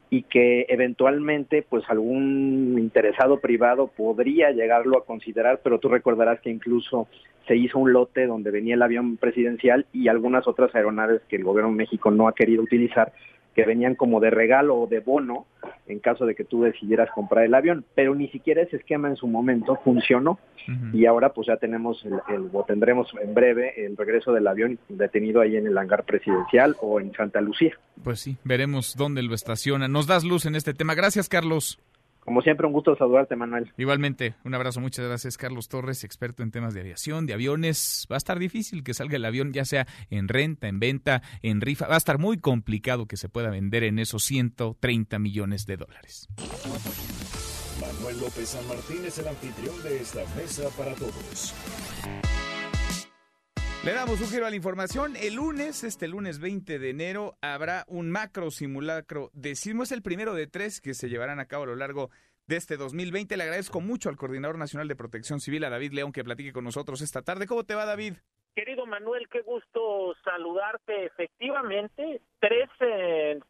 [0.09, 6.51] y que eventualmente pues algún interesado privado podría llegarlo a considerar, pero tú recordarás que
[6.51, 7.09] incluso
[7.49, 11.43] se hizo un lote donde venía el avión presidencial y algunas otras aeronaves que el
[11.43, 13.13] gobierno de México no ha querido utilizar
[13.55, 15.47] que venían como de regalo o de bono
[15.87, 19.17] en caso de que tú decidieras comprar el avión, pero ni siquiera ese esquema en
[19.17, 20.39] su momento funcionó
[20.69, 20.95] uh -huh.
[20.95, 24.79] y ahora pues ya tenemos el, el, o tendremos en breve el regreso del avión
[24.89, 27.73] detenido ahí en el hangar presidencial o en Santa Lucía.
[28.03, 29.89] Pues sí, veremos dónde lo estaciona.
[29.89, 30.95] Nos das luz en este tema.
[30.95, 31.79] Gracias, Carlos.
[32.25, 33.73] Como siempre, un gusto saludarte, Manuel.
[33.77, 38.07] Igualmente, un abrazo, muchas gracias, Carlos Torres, experto en temas de aviación, de aviones.
[38.11, 41.61] Va a estar difícil que salga el avión, ya sea en renta, en venta, en
[41.61, 41.89] rifa.
[41.89, 46.29] Va a estar muy complicado que se pueda vender en esos 130 millones de dólares.
[47.81, 51.55] Manuel López San Martín es el anfitrión de esta mesa para todos.
[53.85, 55.17] Le damos un giro a la información.
[55.17, 59.83] El lunes, este lunes 20 de enero, habrá un macro simulacro de sismo.
[59.83, 62.09] Es el primero de tres que se llevarán a cabo a lo largo
[62.47, 63.37] de este 2020.
[63.37, 66.63] Le agradezco mucho al Coordinador Nacional de Protección Civil, a David León, que platique con
[66.63, 67.49] nosotros esta tarde.
[67.49, 68.15] ¿Cómo te va, David?
[68.55, 71.07] Querido Manuel, qué gusto saludarte.
[71.07, 73.41] Efectivamente, tres eh,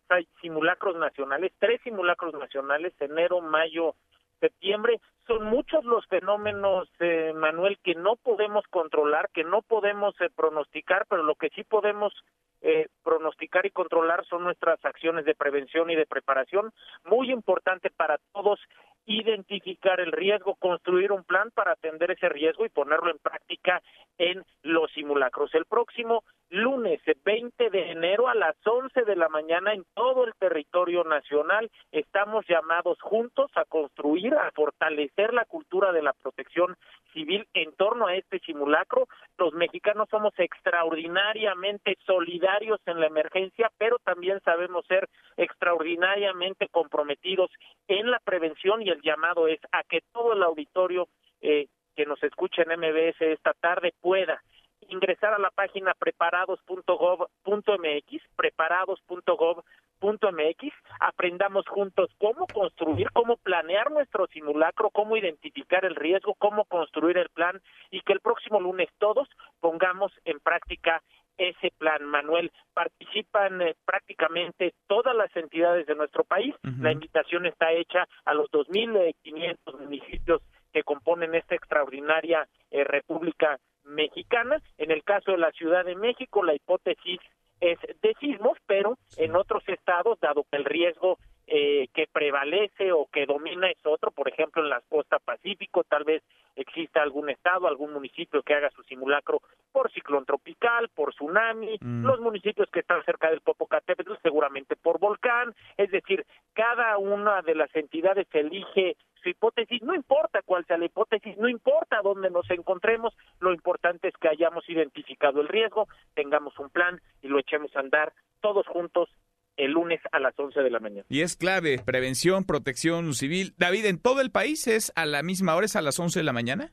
[0.40, 3.96] simulacros nacionales, tres simulacros nacionales, enero, mayo
[4.42, 5.00] septiembre.
[5.26, 11.06] Son muchos los fenómenos, eh, Manuel, que no podemos controlar, que no podemos eh, pronosticar,
[11.08, 12.12] pero lo que sí podemos
[12.60, 16.72] eh, pronosticar y controlar son nuestras acciones de prevención y de preparación.
[17.04, 18.58] Muy importante para todos
[19.06, 23.82] identificar el riesgo, construir un plan para atender ese riesgo y ponerlo en práctica
[24.18, 25.54] en los simulacros.
[25.54, 30.34] El próximo lunes 20 de enero a las 11 de la mañana en todo el
[30.34, 36.76] territorio nacional estamos llamados juntos a construir, a fortalecer la cultura de la protección
[37.14, 39.08] civil en torno a este simulacro.
[39.38, 47.50] Los mexicanos somos extraordinariamente solidarios en la emergencia, pero también sabemos ser extraordinariamente comprometidos
[47.88, 51.08] en la prevención y el llamado es a que todo el auditorio
[51.40, 54.42] eh, que nos escuche en MBS esta tarde pueda
[54.92, 65.16] ingresar a la página preparados.gov.mx, preparados.gov.mx, aprendamos juntos cómo construir, cómo planear nuestro simulacro, cómo
[65.16, 69.28] identificar el riesgo, cómo construir el plan y que el próximo lunes todos
[69.60, 71.02] pongamos en práctica
[71.38, 72.52] ese plan, Manuel.
[72.74, 76.54] Participan eh, prácticamente todas las entidades de nuestro país.
[76.62, 84.60] La invitación está hecha a los 2.500 municipios que componen esta extraordinaria eh, República Mexicana.
[84.78, 87.20] En el caso de la Ciudad de México, la hipótesis
[87.60, 91.18] es de sismos, pero en otros estados, dado que el riesgo
[91.54, 96.04] eh, que prevalece o que domina es otro, por ejemplo en la costa pacífico, tal
[96.04, 96.22] vez
[96.56, 102.06] exista algún estado, algún municipio que haga su simulacro por ciclón tropical, por tsunami, Mm.
[102.06, 107.54] los municipios que están cerca del Popocatépetl seguramente por volcán, es decir, cada una de
[107.54, 112.50] las entidades elige su hipótesis, no importa cuál sea la hipótesis, no importa dónde nos
[112.50, 117.76] encontremos, lo importante es que hayamos identificado el riesgo, tengamos un plan y lo echemos
[117.76, 119.10] a andar todos juntos
[119.56, 121.06] el lunes a las 11 de la mañana.
[121.08, 123.54] Y es clave, prevención, protección civil.
[123.58, 126.24] David, ¿en todo el país es a la misma hora, es a las 11 de
[126.24, 126.72] la mañana?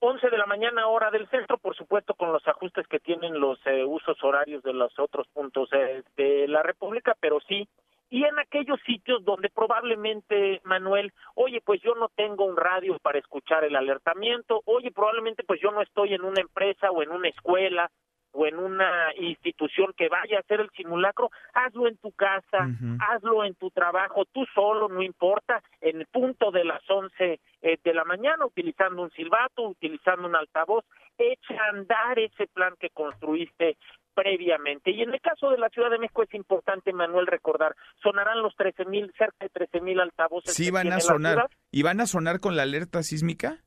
[0.00, 3.58] 11 de la mañana hora del centro, por supuesto con los ajustes que tienen los
[3.66, 7.66] eh, usos horarios de los otros puntos eh, de la República, pero sí.
[8.10, 13.18] Y en aquellos sitios donde probablemente, Manuel, oye, pues yo no tengo un radio para
[13.18, 17.28] escuchar el alertamiento, oye, probablemente pues yo no estoy en una empresa o en una
[17.28, 17.90] escuela
[18.34, 22.68] o en una institución que vaya a hacer el simulacro, hazlo en tu casa,
[23.08, 27.78] hazlo en tu trabajo, tú solo, no importa, en el punto de las 11 eh,
[27.82, 30.84] de la mañana, utilizando un silbato, utilizando un altavoz,
[31.16, 33.76] echa a andar ese plan que construiste
[34.14, 34.90] previamente.
[34.90, 38.54] Y en el caso de la Ciudad de México es importante, Manuel, recordar, sonarán los
[38.56, 40.54] 13 mil, cerca de 13 mil altavoces.
[40.54, 41.48] Sí, van a sonar.
[41.70, 43.63] ¿Y van a sonar con la alerta sísmica?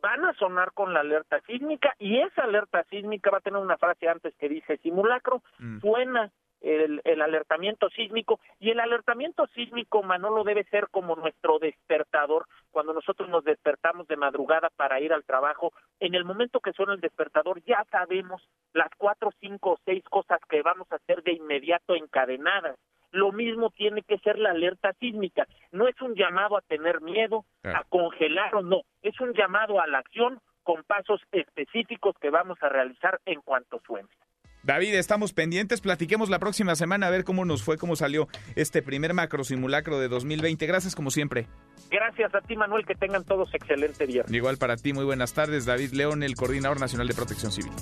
[0.00, 3.78] Van a sonar con la alerta sísmica y esa alerta sísmica va a tener una
[3.78, 5.42] frase antes que dice simulacro,
[5.80, 12.46] suena el, el alertamiento sísmico y el alertamiento sísmico Manolo debe ser como nuestro despertador
[12.70, 15.72] cuando nosotros nos despertamos de madrugada para ir al trabajo.
[15.98, 20.40] En el momento que suena el despertador ya sabemos las cuatro cinco o seis cosas
[20.48, 22.76] que vamos a hacer de inmediato encadenadas
[23.10, 25.46] lo mismo tiene que ser la alerta sísmica.
[25.72, 29.86] No es un llamado a tener miedo, a congelar o no, es un llamado a
[29.86, 34.08] la acción con pasos específicos que vamos a realizar en cuanto suene.
[34.62, 35.80] David, estamos pendientes.
[35.80, 39.98] Platiquemos la próxima semana a ver cómo nos fue, cómo salió este primer macro simulacro
[39.98, 40.66] de 2020.
[40.66, 41.46] Gracias como siempre.
[41.90, 44.32] Gracias a ti, Manuel, que tengan todos excelente viernes.
[44.34, 45.64] Igual para ti, muy buenas tardes.
[45.64, 47.72] David León, el Coordinador Nacional de Protección Civil.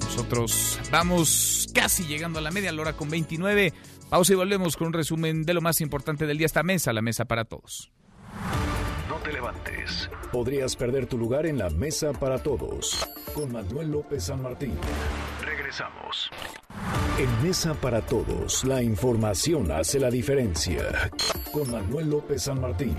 [0.00, 3.72] Nosotros vamos casi llegando a la media hora con 29.
[4.10, 6.46] Pausa y volvemos con un resumen de lo más importante del día.
[6.46, 7.92] Esta mesa, la mesa para todos.
[9.08, 10.10] No te levantes.
[10.32, 13.08] Podrías perder tu lugar en la mesa para todos.
[13.32, 14.74] Con Manuel López San Martín.
[15.44, 16.28] Regresamos.
[17.18, 21.10] En Mesa para Todos, la información hace la diferencia.
[21.52, 22.96] Con Manuel López San Martín.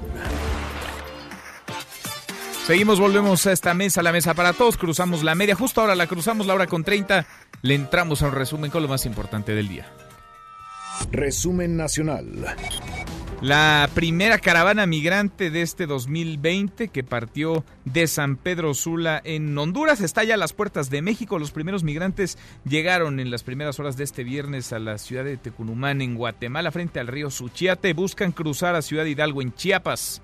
[2.65, 4.77] Seguimos, volvemos a esta mesa, la mesa para todos.
[4.77, 7.25] Cruzamos la media, justo ahora la cruzamos, la hora con 30.
[7.63, 9.91] Le entramos a un resumen con lo más importante del día.
[11.11, 12.25] Resumen nacional.
[13.41, 19.99] La primera caravana migrante de este 2020 que partió de San Pedro Sula en Honduras
[20.01, 21.39] está ya a las puertas de México.
[21.39, 25.37] Los primeros migrantes llegaron en las primeras horas de este viernes a la ciudad de
[25.37, 27.93] Tecunumán en Guatemala frente al río Suchiate.
[27.93, 30.21] Buscan cruzar a Ciudad Hidalgo en Chiapas.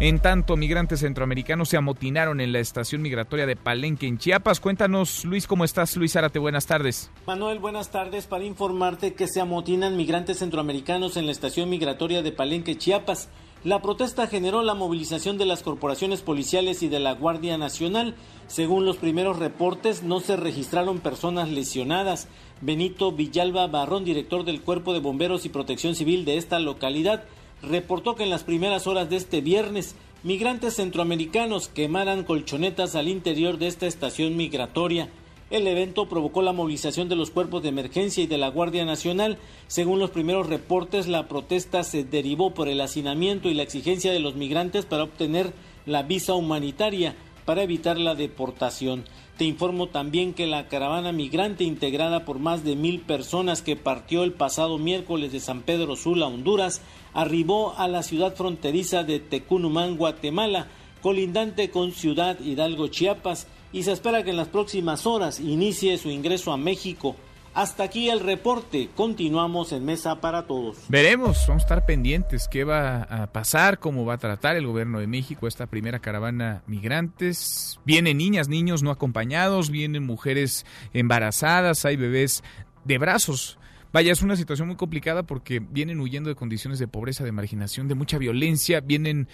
[0.00, 4.58] En tanto, migrantes centroamericanos se amotinaron en la estación migratoria de Palenque en Chiapas.
[4.58, 5.94] Cuéntanos, Luis, ¿cómo estás?
[5.96, 7.10] Luis Árate, buenas tardes.
[7.26, 8.26] Manuel, buenas tardes.
[8.26, 13.28] Para informarte que se amotinan migrantes centroamericanos en la estación migratoria de Palenque, Chiapas.
[13.62, 18.14] La protesta generó la movilización de las corporaciones policiales y de la Guardia Nacional.
[18.46, 22.26] Según los primeros reportes, no se registraron personas lesionadas.
[22.62, 27.24] Benito Villalba Barrón, director del Cuerpo de Bomberos y Protección Civil de esta localidad,
[27.62, 33.58] reportó que en las primeras horas de este viernes migrantes centroamericanos quemaran colchonetas al interior
[33.58, 35.08] de esta estación migratoria.
[35.50, 39.38] El evento provocó la movilización de los cuerpos de emergencia y de la Guardia Nacional.
[39.66, 44.20] Según los primeros reportes, la protesta se derivó por el hacinamiento y la exigencia de
[44.20, 45.52] los migrantes para obtener
[45.86, 49.04] la visa humanitaria para evitar la deportación.
[49.40, 54.22] Te informo también que la caravana migrante integrada por más de mil personas que partió
[54.22, 56.82] el pasado miércoles de San Pedro Sula, Honduras,
[57.14, 60.66] arribó a la ciudad fronteriza de Tecunumán, Guatemala,
[61.00, 66.10] colindante con Ciudad Hidalgo, Chiapas, y se espera que en las próximas horas inicie su
[66.10, 67.16] ingreso a México.
[67.52, 68.90] Hasta aquí el reporte.
[68.94, 70.78] Continuamos en Mesa para Todos.
[70.88, 75.00] Veremos, vamos a estar pendientes qué va a pasar, cómo va a tratar el gobierno
[75.00, 77.80] de México esta primera caravana migrantes.
[77.84, 82.44] Vienen niñas, niños no acompañados, vienen mujeres embarazadas, hay bebés
[82.84, 83.58] de brazos.
[83.92, 87.88] Vaya, es una situación muy complicada porque vienen huyendo de condiciones de pobreza, de marginación,
[87.88, 89.26] de mucha violencia, vienen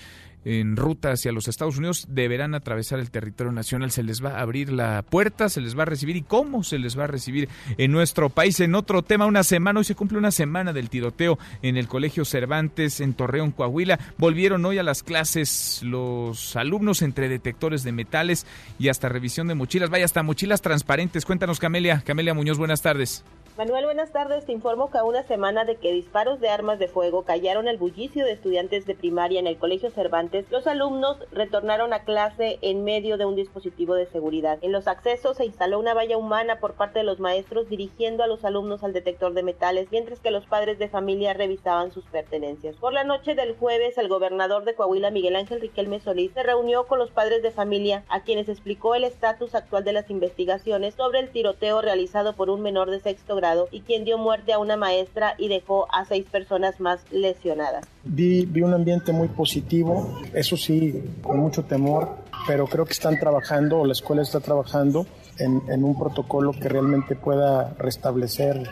[0.46, 4.42] en ruta hacia los Estados Unidos, deberán atravesar el territorio nacional, se les va a
[4.42, 7.48] abrir la puerta, se les va a recibir y cómo se les va a recibir
[7.78, 8.60] en nuestro país.
[8.60, 12.24] En otro tema, una semana, hoy se cumple una semana del tiroteo en el Colegio
[12.24, 13.98] Cervantes en Torreón, Coahuila.
[14.18, 18.46] Volvieron hoy a las clases los alumnos entre detectores de metales
[18.78, 21.26] y hasta revisión de mochilas, vaya, hasta mochilas transparentes.
[21.26, 22.02] Cuéntanos, Camelia.
[22.06, 23.24] Camelia Muñoz, buenas tardes.
[23.56, 24.44] Manuel, buenas tardes.
[24.44, 27.78] Te informo que a una semana de que disparos de armas de fuego callaron el
[27.78, 32.84] bullicio de estudiantes de primaria en el Colegio Cervantes, los alumnos retornaron a clase en
[32.84, 34.58] medio de un dispositivo de seguridad.
[34.62, 38.26] En los accesos se instaló una valla humana por parte de los maestros dirigiendo a
[38.26, 42.76] los alumnos al detector de metales, mientras que los padres de familia revisaban sus pertenencias.
[42.76, 46.86] Por la noche del jueves, el gobernador de Coahuila, Miguel Ángel Riquelme Solís, se reunió
[46.86, 51.20] con los padres de familia, a quienes explicó el estatus actual de las investigaciones sobre
[51.20, 54.76] el tiroteo realizado por un menor de sexto grado y quien dio muerte a una
[54.76, 57.86] maestra y dejó a seis personas más lesionadas.
[58.08, 62.08] Vi, vi un ambiente muy positivo, eso sí, con mucho temor,
[62.46, 65.06] pero creo que están trabajando, la escuela está trabajando
[65.38, 68.62] en, en un protocolo que realmente pueda restablecer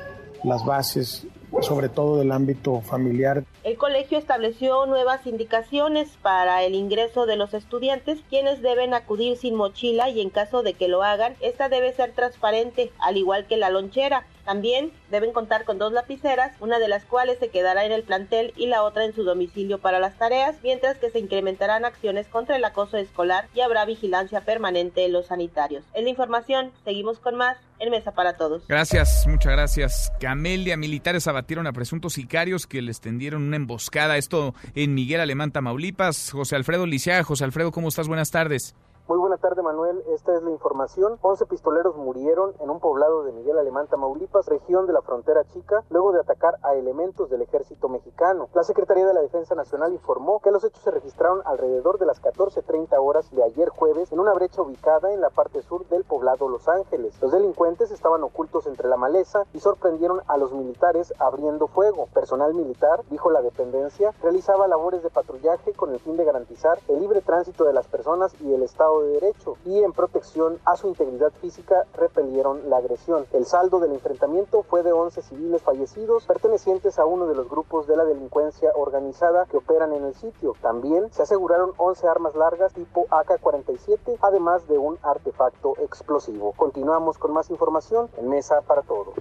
[0.44, 1.26] las bases
[1.62, 3.44] sobre todo del ámbito familiar.
[3.62, 9.54] El colegio estableció nuevas indicaciones para el ingreso de los estudiantes, quienes deben acudir sin
[9.54, 13.56] mochila y en caso de que lo hagan, esta debe ser transparente, al igual que
[13.56, 14.26] la lonchera.
[14.44, 18.52] También deben contar con dos lapiceras, una de las cuales se quedará en el plantel
[18.56, 22.56] y la otra en su domicilio para las tareas, mientras que se incrementarán acciones contra
[22.56, 25.84] el acoso escolar y habrá vigilancia permanente en los sanitarios.
[25.94, 28.66] En la información, seguimos con más en Mesa para Todos.
[28.68, 30.12] Gracias, muchas gracias.
[30.20, 34.16] Camelia, militares abatieron a presuntos sicarios que les tendieron una emboscada.
[34.16, 36.30] Esto en Miguel Alemán, Tamaulipas.
[36.30, 37.24] José Alfredo Lisiaga.
[37.24, 38.08] José Alfredo, ¿cómo estás?
[38.08, 38.74] Buenas tardes.
[39.06, 40.02] Muy buena tarde, Manuel.
[40.08, 41.18] Esta es la información.
[41.20, 45.84] 11 pistoleros murieron en un poblado de Miguel Alemán, Tamaulipas, región de la frontera chica,
[45.90, 48.48] luego de atacar a elementos del ejército mexicano.
[48.54, 52.22] La Secretaría de la Defensa Nacional informó que los hechos se registraron alrededor de las
[52.22, 56.48] 14.30 horas de ayer jueves en una brecha ubicada en la parte sur del poblado
[56.48, 57.20] Los Ángeles.
[57.20, 62.06] Los delincuentes estaban ocultos entre la maleza y sorprendieron a los militares abriendo fuego.
[62.14, 67.00] Personal militar, dijo la dependencia, realizaba labores de patrullaje con el fin de garantizar el
[67.00, 70.88] libre tránsito de las personas y el estado de Derecho y en protección a su
[70.88, 73.26] integridad física repelieron la agresión.
[73.32, 77.86] El saldo del enfrentamiento fue de 11 civiles fallecidos pertenecientes a uno de los grupos
[77.86, 80.54] de la delincuencia organizada que operan en el sitio.
[80.60, 86.52] También se aseguraron 11 armas largas tipo AK-47, además de un artefacto explosivo.
[86.56, 89.14] Continuamos con más información en Mesa para Todos.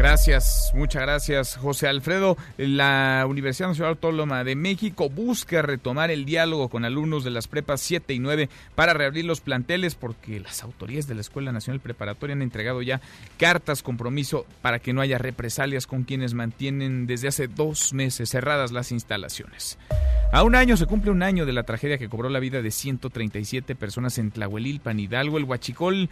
[0.00, 2.38] Gracias, muchas gracias, José Alfredo.
[2.56, 7.82] La Universidad Nacional Autónoma de México busca retomar el diálogo con alumnos de las prepas
[7.82, 12.32] 7 y 9 para reabrir los planteles porque las autoridades de la Escuela Nacional Preparatoria
[12.32, 13.02] han entregado ya
[13.36, 18.72] cartas compromiso para que no haya represalias con quienes mantienen desde hace dos meses cerradas
[18.72, 19.76] las instalaciones.
[20.32, 22.70] A un año se cumple un año de la tragedia que cobró la vida de
[22.70, 25.36] 137 personas en Tlahuelilpan, Hidalgo.
[25.36, 26.08] El Huachicol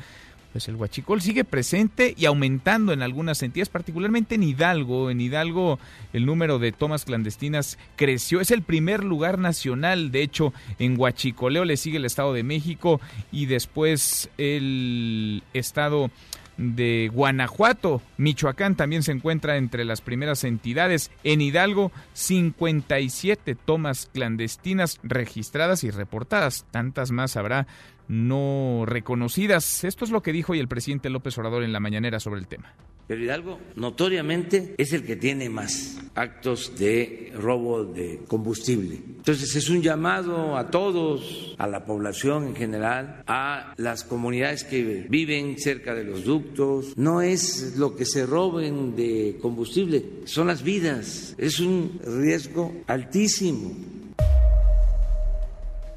[0.59, 5.09] pues el huachicol sigue presente y aumentando en algunas entidades, particularmente en Hidalgo.
[5.09, 5.79] En Hidalgo
[6.13, 11.65] el número de tomas clandestinas creció, es el primer lugar nacional, de hecho en Huachicoleo
[11.65, 16.11] le sigue el Estado de México y después el Estado
[16.59, 18.03] de Guanajuato.
[18.19, 21.11] Michoacán también se encuentra entre las primeras entidades.
[21.25, 26.67] En Hidalgo, 57 tomas clandestinas registradas y reportadas.
[26.71, 27.67] Tantas más habrá
[28.09, 29.85] no reconocidas.
[29.85, 32.49] Esto es lo que dijo hoy el presidente López Obrador en la mañanera sobre el
[32.49, 32.75] tema.
[33.09, 38.97] Pero Hidalgo notoriamente es el que tiene más actos de robo de combustible.
[38.97, 45.07] Entonces es un llamado a todos, a la población en general, a las comunidades que
[45.09, 46.99] viven cerca de los ductos.
[46.99, 51.35] No es lo que se roben de combustible, son las vidas.
[51.39, 53.75] Es un riesgo altísimo.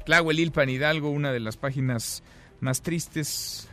[0.06, 2.22] Tlahuelilpan Hidalgo, una de las páginas
[2.60, 3.68] más tristes,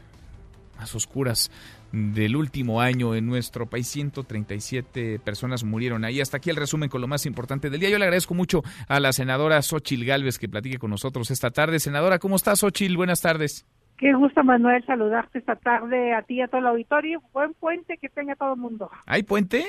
[0.78, 1.50] más oscuras
[1.92, 3.88] del último año en nuestro país.
[3.88, 6.22] 137 personas murieron ahí.
[6.22, 7.90] Hasta aquí el resumen con lo más importante del día.
[7.90, 11.80] Yo le agradezco mucho a la senadora Xochil Gálvez que platique con nosotros esta tarde.
[11.80, 12.98] Senadora, ¿cómo estás, Xochil?
[12.98, 13.66] Buenas tardes.
[13.98, 17.22] Qué gusto, Manuel, saludarte esta tarde a ti y a todo el auditorio.
[17.34, 18.90] Buen puente que tenga todo el mundo.
[19.06, 19.66] ¿Hay puente?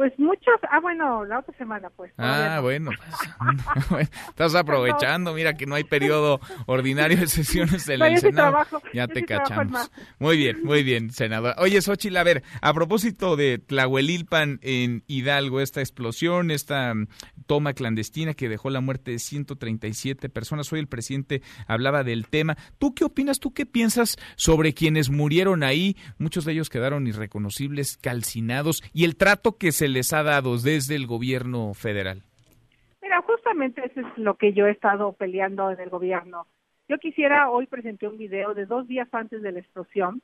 [0.00, 2.10] Pues muchos, ah bueno, la otra semana pues.
[2.16, 2.90] Ah, bueno,
[3.90, 8.66] pues, estás aprovechando, mira que no hay periodo ordinario de sesiones en el Senado.
[8.94, 9.90] ya te cachamos.
[10.18, 11.54] Muy bien, muy bien, senador.
[11.58, 17.06] Oye, Xochitl, a ver, a propósito de Tlahuelilpan en Hidalgo, esta explosión, esta mm,
[17.46, 22.56] toma clandestina que dejó la muerte de 137 personas, hoy el presidente hablaba del tema.
[22.78, 25.98] ¿Tú qué opinas, tú qué piensas sobre quienes murieron ahí?
[26.16, 30.96] Muchos de ellos quedaron irreconocibles, calcinados, y el trato que se les ha dado desde
[30.96, 32.22] el gobierno federal?
[33.02, 36.46] Mira, justamente eso es lo que yo he estado peleando en el gobierno.
[36.88, 40.22] Yo quisiera, hoy presenté un video de dos días antes de la explosión,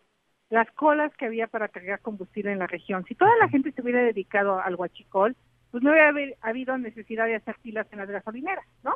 [0.50, 3.04] las colas que había para cargar combustible en la región.
[3.06, 5.36] Si toda la gente se hubiera dedicado al huachicol,
[5.70, 8.94] pues no hubiera habido necesidad de hacer filas en las gasolineras, ¿no?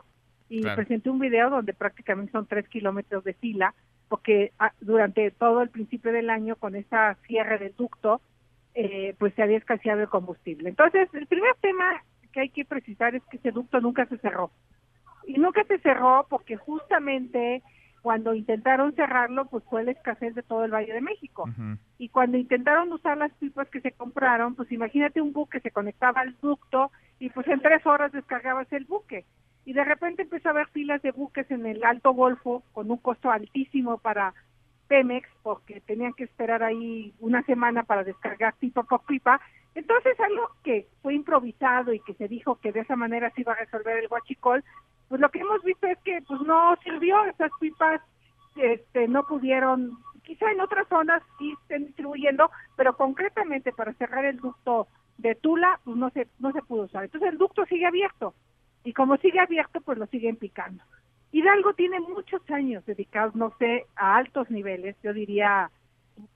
[0.48, 3.74] Y presenté un video donde prácticamente son tres kilómetros de fila,
[4.08, 8.20] porque ah, durante todo el principio del año, con esa cierre del ducto,
[8.82, 10.70] eh, pues se había escaseado el combustible.
[10.70, 12.02] Entonces, el primer tema
[12.32, 14.52] que hay que precisar es que ese ducto nunca se cerró.
[15.26, 17.62] Y nunca se cerró porque justamente
[18.00, 21.44] cuando intentaron cerrarlo, pues fue la escasez de todo el Valle de México.
[21.98, 26.22] Y cuando intentaron usar las pipas que se compraron, pues imagínate un buque se conectaba
[26.22, 29.26] al ducto y pues en tres horas descargabas el buque.
[29.66, 32.96] Y de repente empezó a haber filas de buques en el Alto Golfo con un
[32.96, 34.32] costo altísimo para
[34.90, 39.40] Pemex porque tenían que esperar ahí una semana para descargar pipa por pipa.
[39.76, 43.52] Entonces algo que fue improvisado y que se dijo que de esa manera se iba
[43.52, 44.64] a resolver el huachicol,
[45.08, 48.00] pues lo que hemos visto es que pues no sirvió, esas pipas
[48.56, 54.38] este, no pudieron, quizá en otras zonas sí estén distribuyendo, pero concretamente para cerrar el
[54.38, 54.88] ducto
[55.18, 57.04] de Tula, pues no se, no se pudo usar.
[57.04, 58.34] Entonces el ducto sigue abierto
[58.82, 60.82] y como sigue abierto, pues lo siguen picando.
[61.32, 65.70] Hidalgo tiene muchos años dedicados, no sé, a altos niveles, yo diría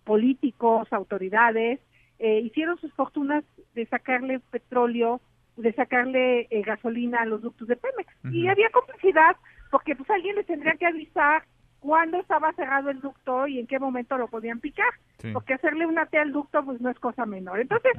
[0.05, 1.81] políticos, autoridades,
[2.19, 5.21] eh, hicieron sus fortunas de sacarle petróleo,
[5.57, 8.13] de sacarle eh, gasolina a los ductos de Pemex.
[8.33, 9.37] Y había complicidad
[9.71, 11.45] porque pues alguien les tendría que avisar
[11.81, 14.93] cuándo estaba cerrado el ducto y en qué momento lo podían picar,
[15.33, 17.61] porque hacerle una T al ducto pues no es cosa menor.
[17.61, 17.93] Entonces,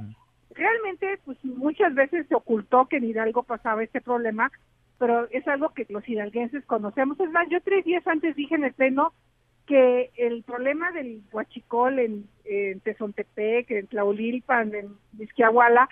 [0.52, 4.52] realmente pues muchas veces se ocultó que en Hidalgo pasaba este problema
[4.98, 7.20] pero es algo que los hidalguenses conocemos.
[7.20, 9.14] Es más, yo tres días antes dije en el pleno
[9.66, 15.90] que el problema del huachicol en, en Tezontepec, en Tlaulilpan, en Vizquiahuala,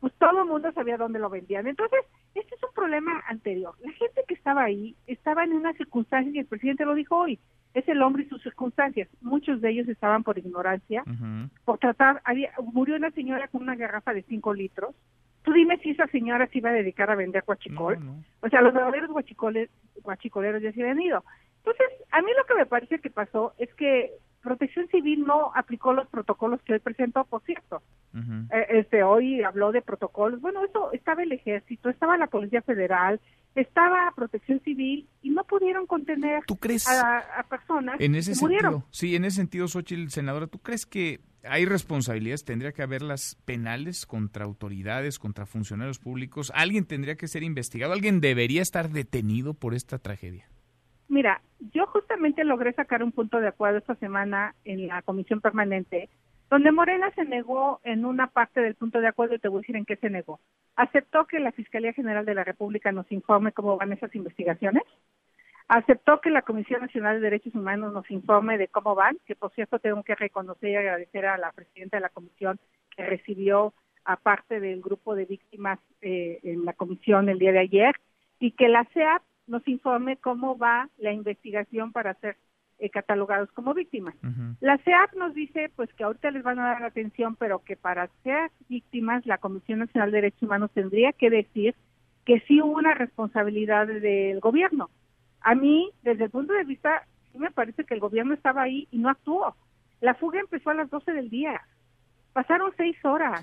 [0.00, 1.68] pues todo el mundo sabía dónde lo vendían.
[1.68, 2.00] Entonces,
[2.34, 3.74] este es un problema anterior.
[3.80, 7.38] La gente que estaba ahí estaba en una circunstancia y el presidente lo dijo hoy,
[7.74, 9.08] es el hombre y sus circunstancias.
[9.20, 11.04] Muchos de ellos estaban por ignorancia,
[11.64, 14.94] por tratar, había, murió una señora con una garrafa de cinco litros,
[15.42, 17.98] Tú dime si esa señora se iba a dedicar a vender guachicol.
[18.40, 19.70] O sea, los verdaderos guachicoles,
[20.02, 21.24] guachicoleros ya se habían ido.
[21.58, 24.12] Entonces, a mí lo que me parece que pasó es que
[24.42, 27.82] Protección Civil no aplicó los protocolos que hoy presentó, por cierto.
[28.52, 30.40] Eh, este Hoy habló de protocolos.
[30.40, 33.20] Bueno, eso estaba el ejército, estaba la Policía Federal,
[33.54, 38.84] estaba Protección Civil y no pudieron contener a, personas en ese que sentido, murieron.
[38.90, 44.06] Sí, en ese sentido, Xochitl, senadora, ¿tú crees que hay responsabilidades, tendría que haberlas penales
[44.06, 46.52] contra autoridades, contra funcionarios públicos.
[46.54, 50.48] Alguien tendría que ser investigado, alguien debería estar detenido por esta tragedia.
[51.08, 51.42] Mira,
[51.74, 56.08] yo justamente logré sacar un punto de acuerdo esta semana en la comisión permanente,
[56.52, 59.62] donde Morena se negó en una parte del punto de acuerdo y te voy a
[59.62, 60.38] decir en qué se negó.
[60.76, 64.82] Aceptó que la Fiscalía General de la República nos informe cómo van esas investigaciones
[65.68, 69.50] aceptó que la Comisión Nacional de Derechos Humanos nos informe de cómo van, que por
[69.54, 72.60] cierto tengo que reconocer y agradecer a la presidenta de la comisión
[72.94, 73.72] que recibió
[74.04, 77.94] a parte del grupo de víctimas eh, en la comisión el día de ayer,
[78.38, 82.36] y que la CEAP nos informe cómo va la investigación para ser
[82.82, 84.14] eh, catalogados como víctimas.
[84.60, 88.08] La CEAP nos dice pues que ahorita les van a dar atención, pero que para
[88.22, 91.74] ser víctimas la Comisión Nacional de Derechos Humanos tendría que decir
[92.24, 94.90] que sí hubo una responsabilidad del gobierno
[95.42, 98.86] a mí, desde el punto de vista, sí me parece que el gobierno estaba ahí
[98.90, 99.54] y no actuó.
[100.00, 101.60] La fuga empezó a las 12 del día.
[102.32, 103.42] Pasaron seis horas.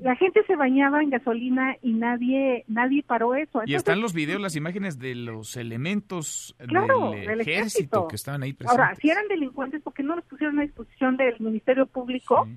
[0.00, 3.62] La gente se bañaba en gasolina y nadie nadie paró eso.
[3.64, 8.80] y están los videos, las imágenes de los elementos del, ejército, que estaban ahí presentes.
[8.80, 12.48] Ahora, si eran delincuentes, ¿por qué no los pusieron a disposición del Ministerio Público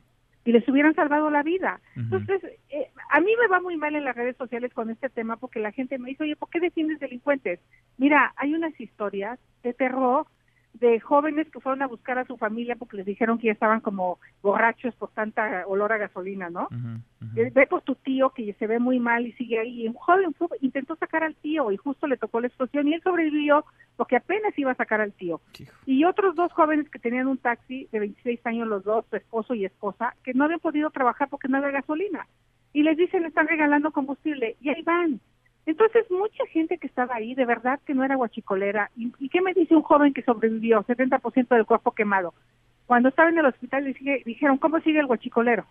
[0.44, 1.80] y les hubieran salvado la vida.
[1.96, 5.38] Entonces, eh, a mí me va muy mal en las redes sociales con este tema
[5.38, 7.60] porque la gente me dice, oye, ¿por qué defiendes delincuentes?
[7.98, 10.26] Mira, hay unas historias de terror
[10.74, 13.82] de jóvenes que fueron a buscar a su familia porque les dijeron que ya estaban
[13.82, 16.68] como borrachos por tanta olor a gasolina, ¿no?
[17.38, 19.84] Eh, Ve por tu tío que se ve muy mal y sigue ahí.
[19.84, 22.94] Y un joven fue- intentó sacar al tío y justo le tocó la explosión y
[22.94, 23.64] él sobrevivió
[23.96, 25.40] porque apenas iba a sacar al tío.
[25.86, 29.54] Y otros dos jóvenes que tenían un taxi de 26 años los dos, su esposo
[29.54, 32.28] y esposa, que no habían podido trabajar porque no había gasolina.
[32.74, 35.20] Y les dicen, están regalando combustible y ahí van.
[35.66, 38.90] Entonces, mucha gente que estaba ahí, de verdad que no era guachicolera.
[38.98, 42.34] ¿Y, y qué me dice un joven que sobrevivió, 70% del cuerpo quemado?
[42.88, 45.66] Cuando estaba en el hospital le dije- dijeron, ¿cómo sigue el guachicolero?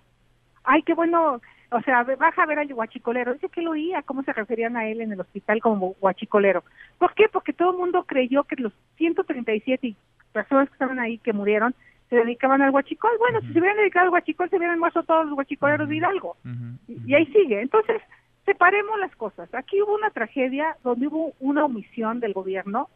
[0.62, 3.32] Ay, qué bueno, o sea, baja a ver al guachicolero.
[3.34, 6.62] Dice que lo oía, cómo se referían a él en el hospital como guachicolero.
[6.99, 7.28] ¿Por qué?
[7.30, 9.95] Porque todo el mundo creyó que los 137
[10.32, 11.74] personas que estaban ahí que murieron
[12.09, 13.11] se dedicaban al guachicol.
[13.18, 16.36] Bueno, si se hubieran dedicado al guachicol, se hubieran muerto todos los guachicoleros de Hidalgo.
[16.88, 17.61] Y, y ahí sigue.
[17.61, 18.01] Entonces,
[18.45, 19.53] separemos las cosas.
[19.55, 22.88] Aquí hubo una tragedia donde hubo una omisión del gobierno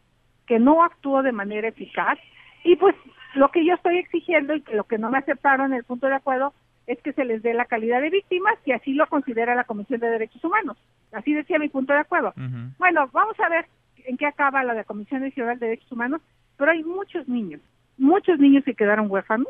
[0.47, 2.19] que no actuó de manera eficaz
[2.65, 2.95] y pues
[3.35, 6.07] lo que yo estoy exigiendo y que lo que no me aceptaron en el punto
[6.07, 6.53] de acuerdo
[6.87, 10.01] es que se les dé la calidad de víctimas y así lo considera la Comisión
[10.01, 10.77] de Derechos Humanos.
[11.13, 12.33] Así decía mi punto de acuerdo.
[12.79, 13.67] Bueno, vamos a ver
[14.05, 16.21] en qué acaba la de Comisión Nacional de Derechos Humanos,
[16.57, 17.61] pero hay muchos niños,
[17.97, 19.49] muchos niños que quedaron huérfanos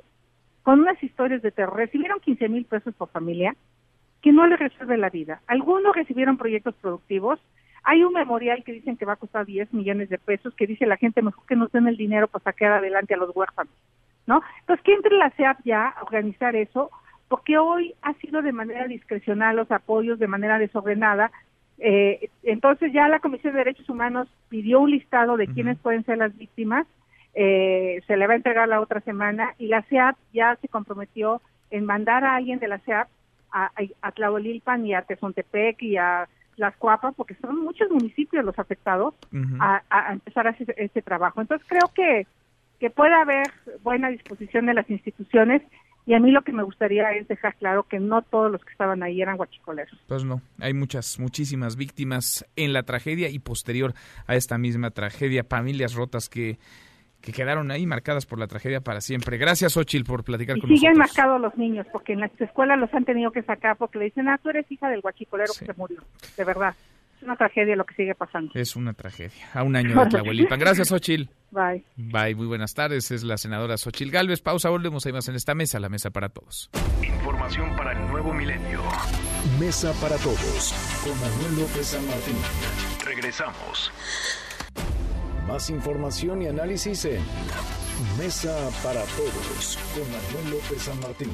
[0.63, 1.77] con unas historias de terror.
[1.77, 3.57] Recibieron 15 mil pesos por familia
[4.25, 5.43] que no les resuelve la vida.
[5.47, 7.39] Algunos recibieron proyectos productivos.
[7.83, 10.87] Hay un memorial que dicen que va a costar 10 millones de pesos, que dice
[10.87, 13.75] la gente mejor que nos den el dinero para sacar adelante a los huérfanos,
[14.27, 14.41] ¿no?
[14.61, 16.91] Entonces, que entre la CEAP ya a organizar eso,
[17.29, 21.31] porque hoy ha sido de manera discrecional los apoyos, de manera desordenada.
[21.77, 26.17] Eh, entonces ya la Comisión de Derechos Humanos pidió un listado de quiénes pueden ser
[26.17, 26.87] las víctimas,
[27.35, 31.43] eh, se le va a entregar la otra semana y la CEAP ya se comprometió
[31.71, 33.07] en mandar a alguien de la CEAP
[33.55, 33.71] a,
[34.03, 39.15] a, Tlahuelilpan y a Tezontepec y a Las Cuapas, porque son muchos municipios los afectados,
[39.61, 41.41] a, a empezar a hacer este trabajo.
[41.41, 42.27] Entonces creo que,
[42.81, 43.47] que puede haber
[43.83, 45.63] buena disposición de las instituciones
[46.07, 48.73] y a mí lo que me gustaría es dejar claro que no todos los que
[48.73, 49.99] estaban ahí eran guachicoleros.
[50.07, 53.95] Pues no, hay muchas, muchísimas víctimas en la tragedia y posterior
[54.27, 56.59] a esta misma tragedia, familias rotas que,
[57.25, 59.39] que quedaron ahí marcadas por la tragedia para siempre.
[59.39, 61.17] Gracias, Ochil, por platicar Y con siguen nosotros.
[61.17, 64.29] marcados los niños, porque en las escuelas los han tenido que sacar porque le dicen,
[64.29, 66.03] ah, tú eres hija del guachicolero que se murió.
[66.37, 66.75] De verdad,
[67.17, 68.53] es una tragedia lo que sigue pasando.
[68.55, 69.49] Es una tragedia.
[69.55, 70.59] A un año de Tlahuelipan.
[70.61, 71.31] Gracias, Ochil.
[71.51, 71.83] Bye.
[71.97, 73.11] Bye, muy buenas tardes.
[73.11, 74.43] Es la senadora Xochil Gálvez.
[74.43, 76.69] Pausa, volvemos ahí más en esta mesa, la mesa para todos.
[77.03, 78.83] Información para el nuevo milenio.
[79.59, 80.75] Mesa para todos.
[81.05, 82.37] Con Manuel López San Martín.
[83.05, 83.93] Regresamos.
[85.47, 87.23] Más información y análisis en
[88.19, 89.79] Mesa para todos.
[89.95, 91.31] Con Manuel López San Martín.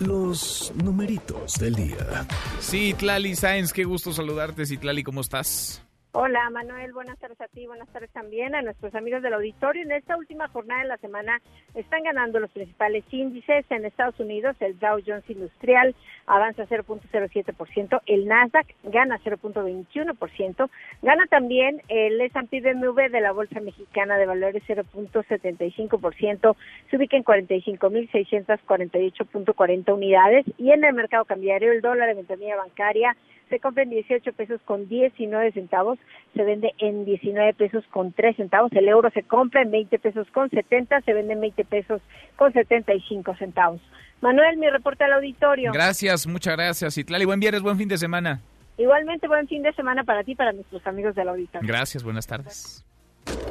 [0.00, 2.26] Los numeritos del día.
[2.58, 4.66] Sí, Tlali Sáenz, qué gusto saludarte.
[4.66, 5.82] Sí, Tlali, ¿cómo estás?
[6.12, 9.84] Hola Manuel, buenas tardes a ti, buenas tardes también a nuestros amigos del auditorio.
[9.84, 11.40] En esta última jornada de la semana
[11.76, 14.56] están ganando los principales índices en Estados Unidos.
[14.58, 15.94] El Dow Jones Industrial
[16.26, 20.68] avanza 0.07%, el Nasdaq gana 0.21%,
[21.02, 26.56] gana también el S&P BMW de la Bolsa Mexicana de Valores 0.75%,
[26.90, 33.16] se ubica en 45.648.40 unidades y en el mercado cambiario el dólar de ventanilla bancaria
[33.50, 35.98] se compra en 18 pesos con 19 centavos,
[36.34, 40.26] se vende en 19 pesos con 3 centavos, el euro se compra en 20 pesos
[40.32, 42.00] con 70, se vende en 20 pesos
[42.36, 43.80] con 75 centavos.
[44.20, 45.72] Manuel, mi reporte al auditorio.
[45.72, 46.96] Gracias, muchas gracias.
[46.96, 48.40] Y Tlali, buen viernes, buen fin de semana.
[48.78, 51.66] Igualmente, buen fin de semana para ti y para nuestros amigos del auditorio.
[51.66, 52.84] Gracias, buenas tardes.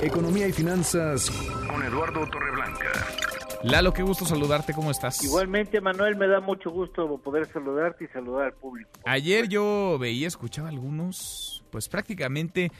[0.01, 1.29] Economía y finanzas
[1.69, 3.48] con Eduardo Torreblanca.
[3.63, 5.23] Lalo, qué gusto saludarte, ¿cómo estás?
[5.23, 8.89] Igualmente, Manuel, me da mucho gusto poder saludarte y saludar al público.
[9.05, 12.71] Ayer yo veía, escuchaba algunos, pues prácticamente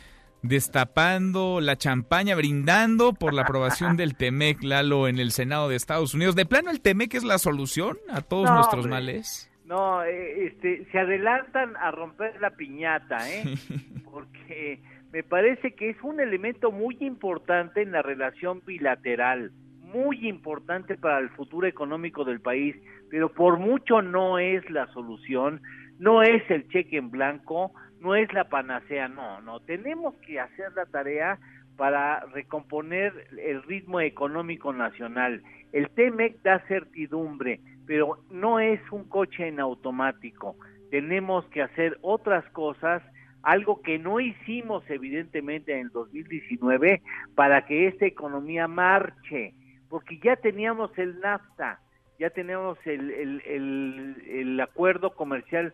[0.42, 6.14] destapando la champaña, brindando por la aprobación del TEMEC, Lalo, en el Senado de Estados
[6.14, 6.36] Unidos.
[6.36, 9.02] ¿De plano el TEMEC es la solución a todos No, nuestros hombre.
[9.02, 9.52] males?
[9.66, 13.44] No, eh, este, se adelantan a romper la piñata, ¿eh?
[14.10, 19.52] Porque me parece que es un elemento muy importante en la relación bilateral,
[19.94, 22.76] muy importante para el futuro económico del país,
[23.10, 25.62] pero por mucho no es la solución,
[26.00, 30.72] no es el cheque en blanco, no es la panacea, no, no, tenemos que hacer
[30.76, 31.38] la tarea
[31.76, 35.42] para recomponer el ritmo económico nacional.
[35.72, 40.58] El TEMEC da certidumbre, pero no es un coche en automático.
[40.92, 43.02] Tenemos que hacer otras cosas,
[43.44, 47.02] algo que no hicimos evidentemente en el 2019
[47.36, 49.54] para que esta economía marche,
[49.90, 51.80] porque ya teníamos el NAFTA,
[52.20, 55.74] ya tenemos el, el, el, el acuerdo comercial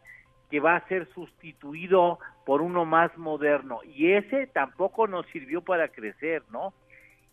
[0.50, 5.90] que va a ser sustituido por uno más moderno y ese tampoco nos sirvió para
[5.90, 6.74] crecer, ¿no?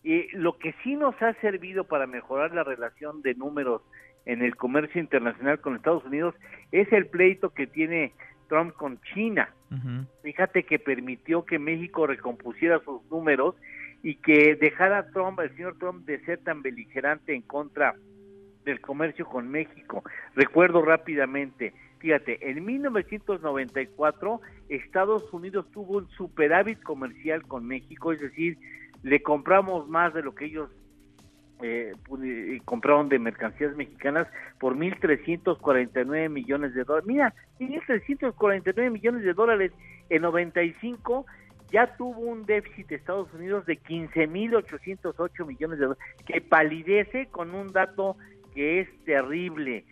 [0.03, 3.81] Y lo que sí nos ha servido para mejorar la relación de números
[4.25, 6.35] en el comercio internacional con Estados Unidos
[6.71, 8.13] es el pleito que tiene
[8.49, 9.49] Trump con China.
[10.21, 13.55] Fíjate que permitió que México recompusiera sus números
[14.03, 17.95] y que dejara Trump, el señor Trump, de ser tan beligerante en contra
[18.65, 20.03] del comercio con México.
[20.35, 28.57] Recuerdo rápidamente, fíjate, en 1994 Estados Unidos tuvo un superávit comercial con México, es decir,
[29.03, 30.69] le compramos más de lo que ellos
[31.61, 31.93] eh,
[32.65, 34.27] compraron de mercancías mexicanas
[34.59, 37.07] por 1.349 millones de dólares.
[37.07, 39.71] Mira, 1.349 millones de dólares
[40.09, 41.25] en 95
[41.73, 47.55] ya tuvo un déficit de Estados Unidos de 15.808 millones de dólares, que palidece con
[47.55, 48.15] un dato
[48.53, 49.83] que es terrible.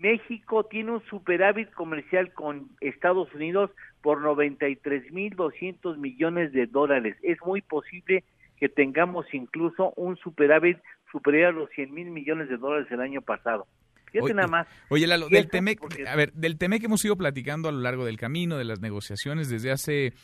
[0.00, 3.70] México tiene un superávit comercial con Estados Unidos
[4.00, 7.16] por 93.200 millones de dólares.
[7.22, 8.24] Es muy posible
[8.58, 10.78] que tengamos incluso un superávit
[11.12, 13.66] superior a los 100 mil millones de dólares el año pasado.
[14.10, 14.66] Fíjate nada más.
[14.88, 18.16] Oye, Lalo, del Temec, a ver, del Temec hemos ido platicando a lo largo del
[18.16, 20.14] camino, de las negociaciones desde hace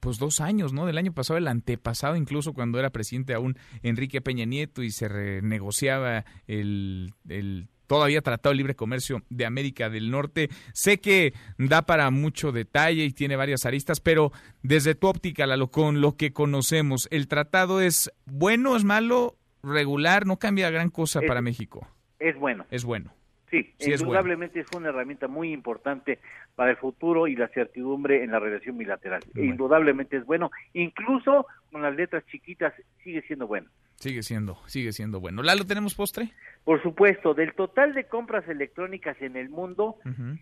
[0.00, 0.86] pues dos años, ¿no?
[0.86, 5.08] Del año pasado, el antepasado, incluso cuando era presidente aún Enrique Peña Nieto y se
[5.08, 10.48] renegociaba el, el todavía Tratado de Libre Comercio de América del Norte.
[10.72, 14.30] Sé que da para mucho detalle y tiene varias aristas, pero
[14.62, 20.24] desde tu óptica, Lalo, con lo que conocemos, ¿el tratado es bueno, es malo, regular,
[20.24, 21.84] no cambia gran cosa para México?
[22.20, 22.64] Es bueno.
[22.70, 23.12] Es bueno.
[23.50, 26.20] Sí, indudablemente es, una herramienta muy importante
[26.54, 29.24] para el futuro y la certidumbre en la relación bilateral.
[29.34, 32.72] Indudablemente es bueno, incluso con las letras chiquitas
[33.02, 33.68] sigue siendo bueno.
[34.00, 35.42] Sigue siendo, sigue siendo bueno.
[35.42, 36.32] ¿Lalo tenemos postre?
[36.64, 39.98] Por supuesto, del total de compras electrónicas en el mundo,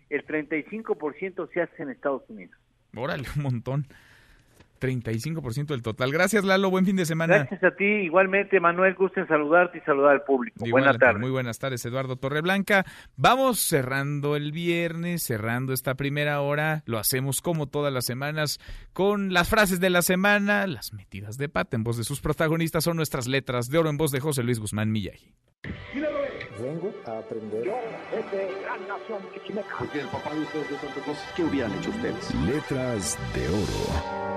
[0.09, 2.57] el 35% se hace en Estados Unidos.
[2.95, 3.85] Órale, un montón.
[4.79, 6.11] 35% del total.
[6.11, 6.69] Gracias, Lalo.
[6.69, 7.39] Buen fin de semana.
[7.39, 7.85] Gracias a ti.
[7.85, 10.63] Igualmente, Manuel, gusto en saludarte y saludar al público.
[10.69, 11.19] buenas tardes.
[11.19, 12.85] Muy buenas tardes, Eduardo Torreblanca.
[13.15, 16.83] Vamos cerrando el viernes, cerrando esta primera hora.
[16.85, 18.59] Lo hacemos como todas las semanas
[18.93, 22.83] con las frases de la semana, las metidas de pata en voz de sus protagonistas.
[22.83, 25.33] Son nuestras letras de oro en voz de José Luis Guzmán Millay.
[26.61, 27.63] Vengo a aprender.
[27.63, 27.73] Yo,
[28.61, 29.21] gran nación
[29.77, 30.77] Porque el papá de ustedes de
[31.35, 32.35] ¿qué hubieran hecho ustedes?
[32.45, 34.29] Letras de oro.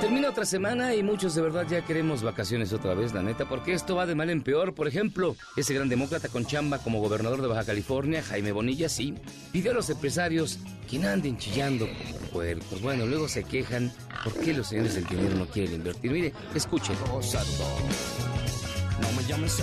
[0.00, 3.72] Termina otra semana y muchos de verdad ya queremos vacaciones otra vez, la neta, porque
[3.72, 4.74] esto va de mal en peor.
[4.74, 9.14] Por ejemplo, ese gran demócrata con chamba como gobernador de Baja California, Jaime Bonilla, sí,
[9.52, 12.82] pidió a los empresarios que no anden chillando como puercos.
[12.82, 13.90] Bueno, luego se quejan
[14.22, 16.12] por qué los señores del dinero no quieren invertir.
[16.12, 16.94] Mire, escuchen.
[19.00, 19.62] No me llames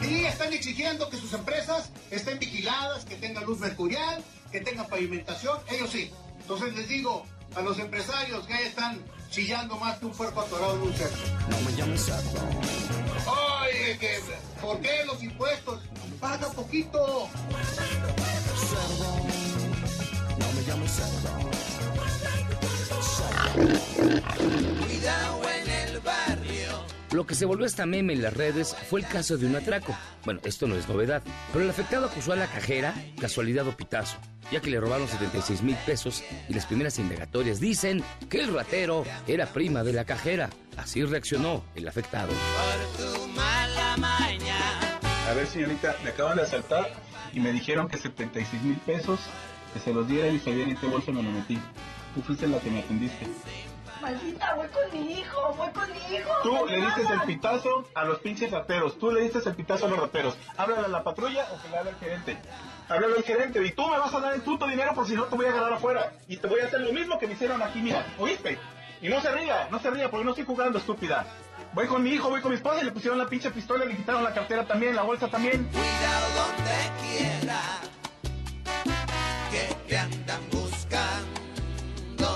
[0.00, 5.58] Sí, están exigiendo que sus empresas estén vigiladas, que tengan luz mercurial, que tengan pavimentación,
[5.70, 6.10] ellos sí.
[6.40, 10.82] Entonces les digo a los empresarios que están chillando más que un puerco atorado en
[10.82, 11.16] un cerro.
[11.48, 12.40] No me llames cerdo.
[13.26, 14.20] Oye, que,
[14.60, 15.82] ¿por qué los impuestos?
[16.20, 17.28] Paga poquito.
[18.70, 19.16] Cerdo.
[20.38, 21.36] No me llames cerdo.
[24.86, 25.45] Cuidado el barrio.
[27.16, 29.96] Lo que se volvió esta meme en las redes fue el caso de un atraco.
[30.26, 34.18] Bueno, esto no es novedad, pero el afectado acusó a la cajera, casualidad o pitazo,
[34.52, 39.06] ya que le robaron 76 mil pesos y las primeras indagatorias dicen que el ratero
[39.26, 40.50] era prima de la cajera.
[40.76, 42.34] Así reaccionó el afectado.
[45.26, 46.92] A ver, señorita, me acaban de asaltar
[47.32, 49.20] y me dijeron que 76 mil pesos,
[49.72, 51.58] que se los diera y sabían en qué bolsa me lo metí.
[52.14, 53.26] Tú fuiste la que me atendiste.
[54.00, 56.30] Maldita, voy con mi hijo, voy con mi hijo.
[56.42, 58.98] Tú le diste el pitazo a los pinches rateros.
[58.98, 60.36] Tú le diste el pitazo a los rateros.
[60.56, 62.36] Háblale a la patrulla o que le hable al gerente.
[62.88, 65.24] Háblale al gerente y tú me vas a dar el puto dinero por si no
[65.24, 66.12] te voy a ganar afuera.
[66.28, 68.06] Y te voy a hacer lo mismo que me hicieron aquí, mira.
[68.18, 68.58] ¿Oíste?
[69.00, 71.26] Y no se ría, no se ría porque no estoy jugando, estúpida.
[71.72, 73.96] Voy con mi hijo, voy con mi esposa y le pusieron la pinche pistola, le
[73.96, 75.64] quitaron la cartera también, la bolsa también.
[75.64, 76.72] Cuidado donde
[77.02, 77.60] quiera
[79.50, 80.65] que te andan buscando.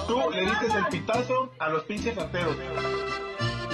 [0.07, 2.57] Tú le diste el pitazo a los pinches rateros.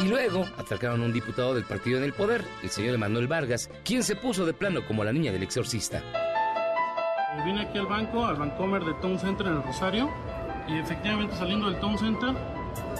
[0.03, 3.71] Y luego atracaron a un diputado del partido en el poder, el señor Emanuel Vargas,
[3.85, 6.03] quien se puso de plano como la niña del exorcista.
[7.45, 10.11] Vine aquí al banco, al Bancomer de Town Center en el Rosario,
[10.69, 12.35] y efectivamente saliendo del Town Center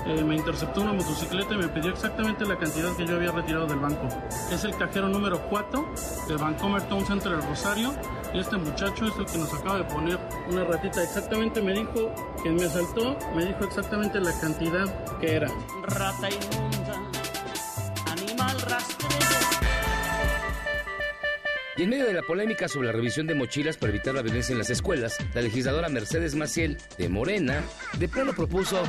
[0.07, 3.67] eh, me interceptó una motocicleta y me pidió exactamente la cantidad que yo había retirado
[3.67, 4.09] del banco.
[4.51, 5.95] Es el cajero número 4
[6.29, 7.93] del Bancomer Town Center del Rosario
[8.33, 11.03] y este muchacho es el que nos acaba de poner una ratita.
[11.03, 14.87] Exactamente me dijo, quien me asaltó, me dijo exactamente la cantidad
[15.19, 15.49] que era.
[15.83, 17.03] Rata inmunda,
[18.13, 19.26] animal.
[21.79, 24.53] Y en medio de la polémica sobre la revisión de mochilas para evitar la violencia
[24.53, 27.63] en las escuelas, la legisladora Mercedes Maciel, de Morena,
[27.99, 28.83] de plano propuso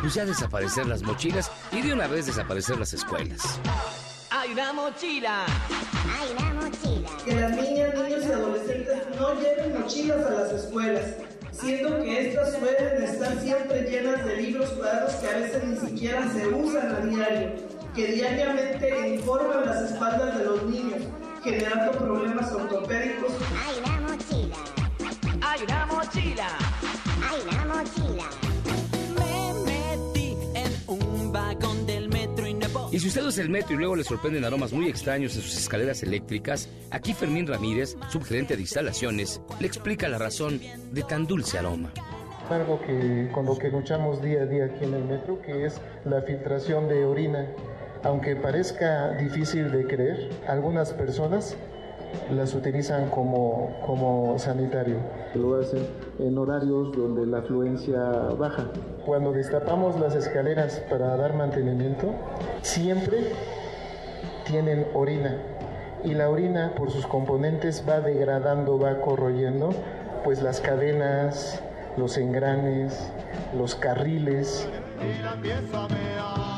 [0.00, 3.58] pues ya desaparecer las mochilas y de una vez desaparecer las escuelas.
[4.30, 5.46] ¡Hay una mochila!
[6.16, 7.08] ¡Hay una mochila!
[7.24, 11.06] Que las niñas, niños y adolescentes no lleven mochilas a las escuelas,
[11.50, 16.32] siendo que estas suelen estar siempre llenas de libros claros que a veces ni siquiera
[16.32, 17.50] se usan a diario,
[17.96, 21.02] que diariamente informan las espaldas de los niños,
[21.42, 23.32] generando problemas ortopédicos.
[23.66, 24.56] ¡Hay una mochila!
[25.42, 26.48] ¡Hay una mochila!
[27.28, 28.24] ¡Hay una mochila!
[29.18, 33.50] Me metí en un vagón del metro y no puedo- Y si usted usa el
[33.50, 37.96] metro y luego le sorprenden aromas muy extraños en sus escaleras eléctricas, aquí Fermín Ramírez,
[38.10, 40.60] subgerente de instalaciones, le explica la razón
[40.92, 41.90] de tan dulce aroma.
[42.50, 45.80] Algo que con lo que luchamos día a día aquí en el metro, que es
[46.06, 47.46] la filtración de orina.
[48.04, 51.56] Aunque parezca difícil de creer, algunas personas
[52.30, 54.96] las utilizan como, como sanitario.
[55.34, 55.86] Lo hacen
[56.18, 58.00] en horarios donde la afluencia
[58.38, 58.64] baja.
[59.04, 62.14] Cuando destapamos las escaleras para dar mantenimiento,
[62.62, 63.32] siempre
[64.44, 65.36] tienen orina.
[66.04, 69.70] Y la orina, por sus componentes, va degradando, va corroyendo,
[70.24, 71.60] pues las cadenas,
[71.96, 73.10] los engranes,
[73.56, 74.68] los carriles.
[75.02, 76.57] Y la empieza a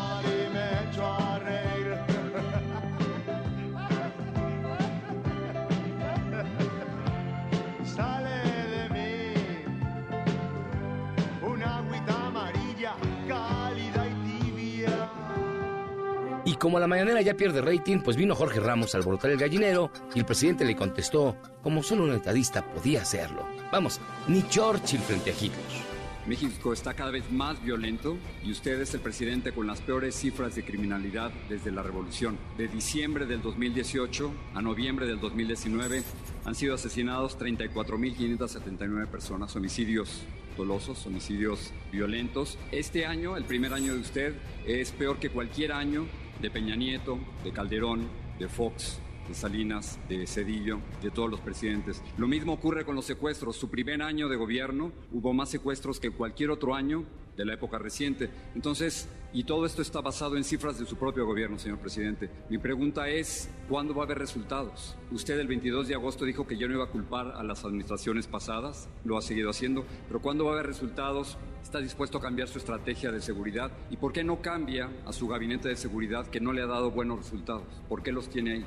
[16.60, 20.18] Como la mañanera ya pierde rating, pues vino Jorge Ramos a alborotar el gallinero y
[20.18, 23.48] el presidente le contestó como solo un estadista podía hacerlo.
[23.72, 23.98] Vamos,
[24.28, 25.90] ni Churchill frente a Hitler.
[26.26, 30.54] México está cada vez más violento y usted es el presidente con las peores cifras
[30.54, 32.36] de criminalidad desde la revolución.
[32.58, 36.02] De diciembre del 2018 a noviembre del 2019
[36.44, 40.24] han sido asesinados 34.579 personas, homicidios
[40.58, 42.58] dolosos, homicidios violentos.
[42.70, 44.34] Este año, el primer año de usted,
[44.66, 46.04] es peor que cualquier año
[46.40, 52.02] de Peña Nieto, de Calderón, de Fox, de Salinas, de Cedillo, de todos los presidentes.
[52.16, 53.56] Lo mismo ocurre con los secuestros.
[53.56, 57.04] Su primer año de gobierno hubo más secuestros que cualquier otro año
[57.40, 58.28] de la época reciente.
[58.54, 62.28] Entonces, y todo esto está basado en cifras de su propio gobierno, señor presidente.
[62.50, 64.94] Mi pregunta es, ¿cuándo va a haber resultados?
[65.10, 68.26] Usted el 22 de agosto dijo que yo no iba a culpar a las administraciones
[68.26, 71.38] pasadas, lo ha seguido haciendo, pero ¿cuándo va a haber resultados?
[71.62, 73.70] ¿Está dispuesto a cambiar su estrategia de seguridad?
[73.90, 76.90] ¿Y por qué no cambia a su gabinete de seguridad que no le ha dado
[76.90, 77.82] buenos resultados?
[77.88, 78.64] ¿Por qué los tiene ahí?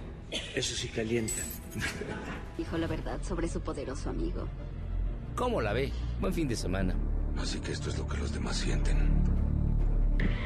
[0.55, 1.43] Eso sí calienta.
[2.57, 4.47] Dijo la verdad sobre su poderoso amigo.
[5.35, 5.91] ¿Cómo la ve?
[6.19, 6.95] Buen fin de semana.
[7.37, 9.23] Así que esto es lo que los demás sienten.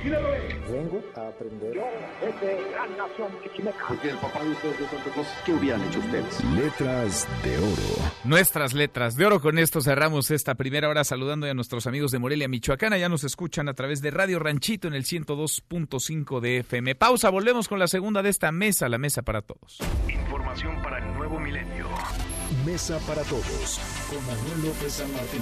[0.04, 1.74] Vengo a aprender.
[1.74, 3.32] gran nación
[3.88, 6.44] Porque el papá de ustedes es Santa Claus, ¿qué hubieran hecho ustedes?
[6.56, 8.12] Letras de oro.
[8.24, 9.42] Nuestras letras de oro.
[9.42, 12.98] Con esto cerramos esta primera hora saludando a nuestros amigos de Morelia, Michoacán.
[12.98, 16.96] Ya nos escuchan a través de Radio Ranchito en el 102.5 de FM.
[16.96, 19.80] Pausa, volvemos con la segunda de esta mesa, la mesa para todos.
[20.08, 21.88] Información para el nuevo milenio.
[22.66, 23.80] Mesa para todos
[24.10, 25.42] con Manuel López San Martín.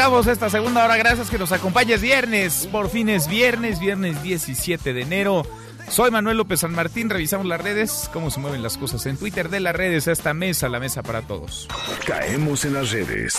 [0.00, 0.96] Arrancamos esta segunda hora.
[0.96, 2.66] Gracias que nos acompañes viernes.
[2.72, 5.42] Por fin es viernes, viernes 17 de enero.
[5.90, 7.10] Soy Manuel López San Martín.
[7.10, 10.32] Revisamos las redes, cómo se mueven las cosas en Twitter de las redes a esta
[10.32, 11.68] mesa, la mesa para todos.
[12.06, 13.38] Caemos en las redes.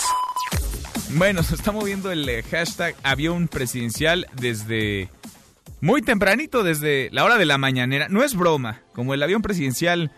[1.16, 5.10] Bueno, se está moviendo el eh, hashtag avión presidencial desde
[5.80, 8.06] muy tempranito, desde la hora de la mañanera.
[8.08, 10.12] No es broma, como el avión presidencial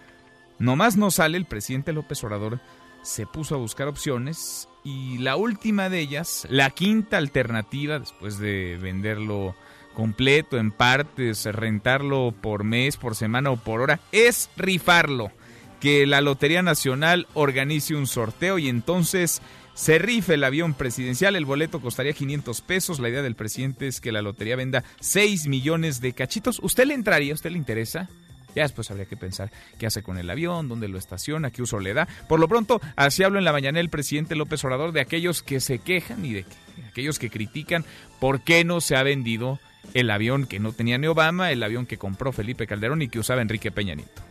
[0.59, 2.61] nomás no sale, el presidente López Obrador
[3.03, 8.78] se puso a buscar opciones y la última de ellas, la quinta alternativa, después de
[8.80, 9.55] venderlo
[9.95, 15.32] completo, en partes, rentarlo por mes, por semana o por hora, es rifarlo.
[15.80, 19.43] Que la Lotería Nacional organice un sorteo y entonces
[19.74, 21.37] se rife el avión presidencial.
[21.37, 23.01] El boleto costaría 500 pesos.
[23.01, 26.61] La idea del presidente es que la lotería venda 6 millones de cachitos.
[26.62, 27.35] ¿Usted le entraría?
[27.35, 28.09] ¿Usted le interesa?
[28.55, 31.78] Ya después habría que pensar qué hace con el avión, dónde lo estaciona, qué uso
[31.78, 32.09] le da.
[32.28, 35.61] Por lo pronto, así habló en la mañana el presidente López Obrador de aquellos que
[35.61, 36.46] se quejan y de,
[36.88, 37.84] aquellos que critican
[38.20, 39.59] por qué no se ha vendido
[39.92, 43.18] el avión que no tenía ni Obama, el avión que compró Felipe Calderón y que
[43.18, 44.22] usaba Enrique Peña Nieto.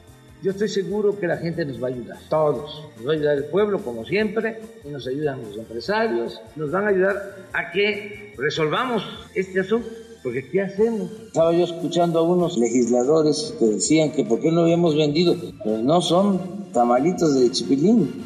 [0.42, 2.90] Yo estoy seguro que la gente nos va a ayudar, todos.
[2.98, 6.84] Nos va a ayudar el pueblo, como siempre, y nos ayudan los empresarios, nos van
[6.84, 9.88] a ayudar a que resolvamos este asunto.
[10.24, 11.12] Porque ¿qué hacemos?
[11.28, 15.36] Estaba yo escuchando a unos legisladores que decían que por qué no habíamos vendido.
[15.64, 18.24] Pues no son tamalitos de chipilín.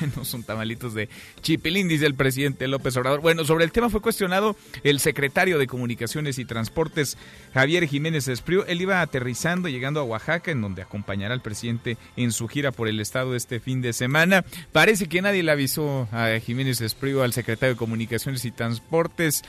[0.16, 1.08] no son tamalitos de
[1.40, 3.20] chipilín, dice el presidente López Obrador.
[3.20, 7.16] Bueno, sobre el tema fue cuestionado el secretario de Comunicaciones y Transportes,
[7.52, 8.64] Javier Jiménez Espriu.
[8.66, 12.88] Él iba aterrizando, llegando a Oaxaca, en donde acompañará al presidente en su gira por
[12.88, 14.44] el estado este fin de semana.
[14.72, 19.42] Parece que nadie le avisó a Jiménez Espriu, al secretario de Comunicaciones y Transportes.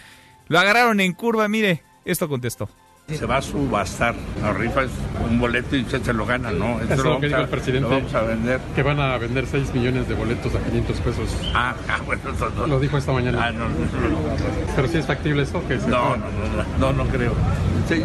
[0.47, 2.69] Lo agarraron en curva, mire, esto contestó.
[3.07, 4.15] Se va a subastar.
[4.41, 4.91] La rifa es
[5.29, 6.81] un boleto y usted se lo gana, ¿no?
[6.81, 7.87] Esto es lo, que dijo el presidente.
[7.87, 8.59] Lo vamos a vender.
[8.73, 11.29] Que van a vender 6 millones de boletos a 500 pesos.
[11.53, 12.65] Ah, ah bueno, eso no.
[12.65, 13.45] Lo dijo esta mañana.
[13.45, 14.17] Ah, no, no, no.
[14.75, 15.61] Pero si es factible eso.
[15.67, 17.33] Que se no, no, no, no, no, creo.
[17.87, 18.01] Sí.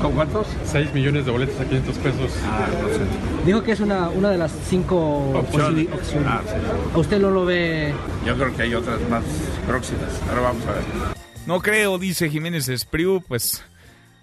[0.00, 0.46] ¿Con cuántos?
[0.66, 2.32] 6 millones de boletos a 500 pesos.
[2.44, 3.00] Ah, no sé.
[3.44, 5.88] Dijo que es una, una de las cinco opciones.
[6.26, 6.54] Ah, sí.
[6.94, 7.92] ¿A usted no lo ve?
[8.24, 9.24] Yo creo que hay otras más
[9.66, 10.20] próximas.
[10.28, 11.17] Ahora vamos a ver.
[11.48, 13.64] No creo, dice Jiménez Espriu, pues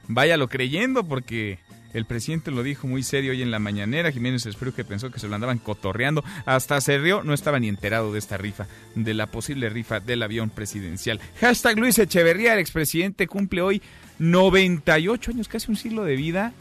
[0.08, 1.58] váyalo creyendo porque
[1.92, 4.12] el presidente lo dijo muy serio hoy en la mañanera.
[4.12, 6.24] Jiménez Espriu que pensó que se lo andaban cotorreando.
[6.46, 10.22] Hasta se rió, no estaba ni enterado de esta rifa, de la posible rifa del
[10.22, 11.20] avión presidencial.
[11.42, 13.82] Hashtag Luis Echeverría, el expresidente, cumple hoy
[14.20, 16.54] 98 años, casi un siglo de vida.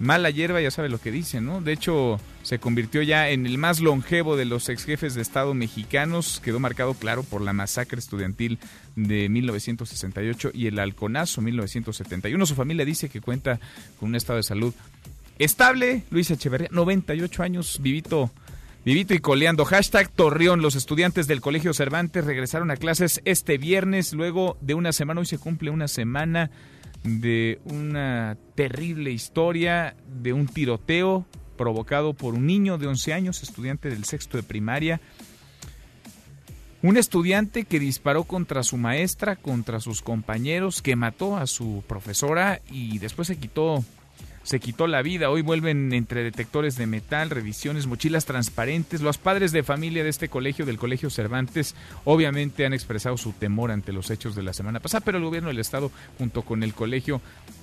[0.00, 1.60] Mala hierba, ya sabe lo que dice, ¿no?
[1.60, 5.54] De hecho, se convirtió ya en el más longevo de los ex jefes de Estado
[5.54, 6.40] mexicanos.
[6.44, 8.58] Quedó marcado, claro, por la masacre estudiantil
[8.96, 12.46] de 1968 y el halconazo 1971.
[12.46, 13.60] Su familia dice que cuenta
[14.00, 14.74] con un estado de salud
[15.38, 16.02] estable.
[16.10, 18.30] Luis Echeverría, 98 años, vivito.
[18.84, 19.64] Vivito y coleando.
[19.64, 20.60] Hashtag Torreón.
[20.60, 24.12] Los estudiantes del Colegio Cervantes regresaron a clases este viernes.
[24.12, 26.50] Luego de una semana, hoy se cumple una semana
[27.04, 31.26] de una terrible historia de un tiroteo
[31.56, 35.00] provocado por un niño de 11 años, estudiante del sexto de primaria.
[36.82, 42.60] Un estudiante que disparó contra su maestra, contra sus compañeros, que mató a su profesora
[42.70, 43.84] y después se quitó
[44.44, 45.30] se quitó la vida.
[45.30, 49.00] Hoy vuelven entre detectores de metal, revisiones, mochilas transparentes.
[49.00, 51.74] Los padres de familia de este colegio, del Colegio Cervantes,
[52.04, 55.48] obviamente han expresado su temor ante los hechos de la semana pasada, pero el gobierno
[55.48, 57.20] del estado junto con el colegio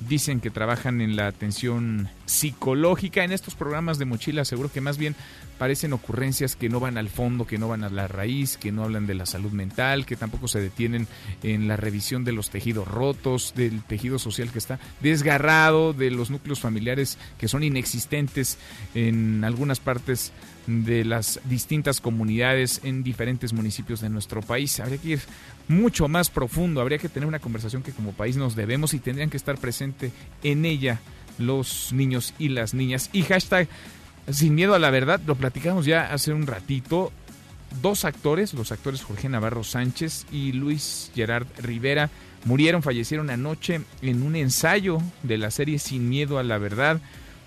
[0.09, 4.43] dicen que trabajan en la atención psicológica en estos programas de mochila.
[4.43, 5.15] Seguro que más bien
[5.62, 8.84] parecen ocurrencias que no van al fondo, que no van a la raíz, que no
[8.84, 11.05] hablan de la salud mental, que tampoco se detienen
[11.43, 16.32] en la revisión de los tejidos rotos, del tejido social que está desgarrado, de los
[16.32, 18.57] núcleos familiares que son inexistentes
[18.95, 20.32] en algunas partes
[20.66, 24.80] de las distintas comunidades en diferentes municipios de nuestro país.
[24.80, 25.22] Habría que ir
[25.68, 29.30] mucho más profundo, habría que tener una conversación que como país nos debemos y tendrían
[29.30, 31.01] que estar presente en ella
[31.38, 33.12] los niños y las niñas.
[33.14, 33.68] Y hashtag
[34.30, 37.11] sin miedo a la verdad, lo platicamos ya hace un ratito.
[37.82, 42.09] Dos actores, los actores Jorge Navarro Sánchez y Luis Gerard Rivera,
[42.43, 46.99] murieron, fallecieron anoche en un ensayo de la serie Sin Miedo a la Verdad,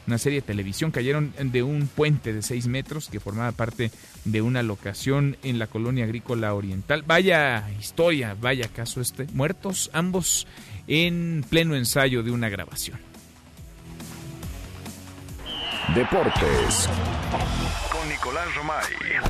[0.07, 0.91] una serie de televisión.
[0.91, 3.91] Cayeron de un puente de 6 metros que formaba parte
[4.25, 7.03] de una locación en la colonia agrícola oriental.
[7.07, 9.27] Vaya historia, vaya caso este.
[9.33, 10.47] Muertos ambos
[10.87, 12.99] en pleno ensayo de una grabación.
[15.93, 16.89] Deportes
[17.93, 19.21] con Nicolás Romay.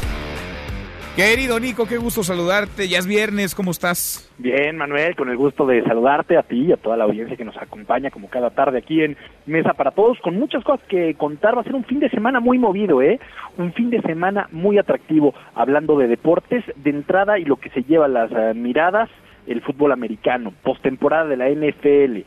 [1.17, 2.89] Querido Nico, qué gusto saludarte.
[2.89, 4.33] Ya es viernes, ¿cómo estás?
[4.39, 7.45] Bien, Manuel, con el gusto de saludarte a ti y a toda la audiencia que
[7.45, 11.57] nos acompaña como cada tarde aquí en Mesa para Todos, con muchas cosas que contar.
[11.57, 13.19] Va a ser un fin de semana muy movido, ¿eh?
[13.59, 17.83] Un fin de semana muy atractivo, hablando de deportes de entrada y lo que se
[17.83, 19.11] lleva las eh, miradas,
[19.49, 22.21] el fútbol americano, postemporada de la NFL,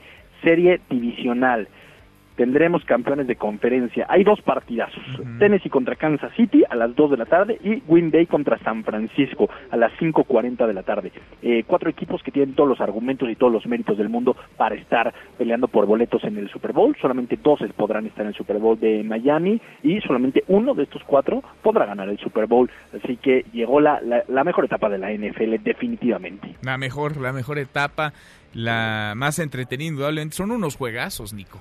[0.44, 1.70] serie divisional
[2.38, 4.06] tendremos campeones de conferencia.
[4.08, 5.04] Hay dos partidazos,
[5.40, 8.84] Tennessee contra Kansas City a las 2 de la tarde y Green Bay contra San
[8.84, 11.12] Francisco a las 5.40 de la tarde.
[11.42, 14.76] Eh, cuatro equipos que tienen todos los argumentos y todos los méritos del mundo para
[14.76, 16.96] estar peleando por boletos en el Super Bowl.
[17.02, 21.04] Solamente dos podrán estar en el Super Bowl de Miami y solamente uno de estos
[21.04, 22.70] cuatro podrá ganar el Super Bowl.
[22.94, 26.56] Así que llegó la, la mejor etapa de la NFL definitivamente.
[26.62, 28.14] La mejor, la mejor etapa,
[28.54, 30.36] la más entretenida indudablemente.
[30.36, 31.60] Son unos juegazos, Nico.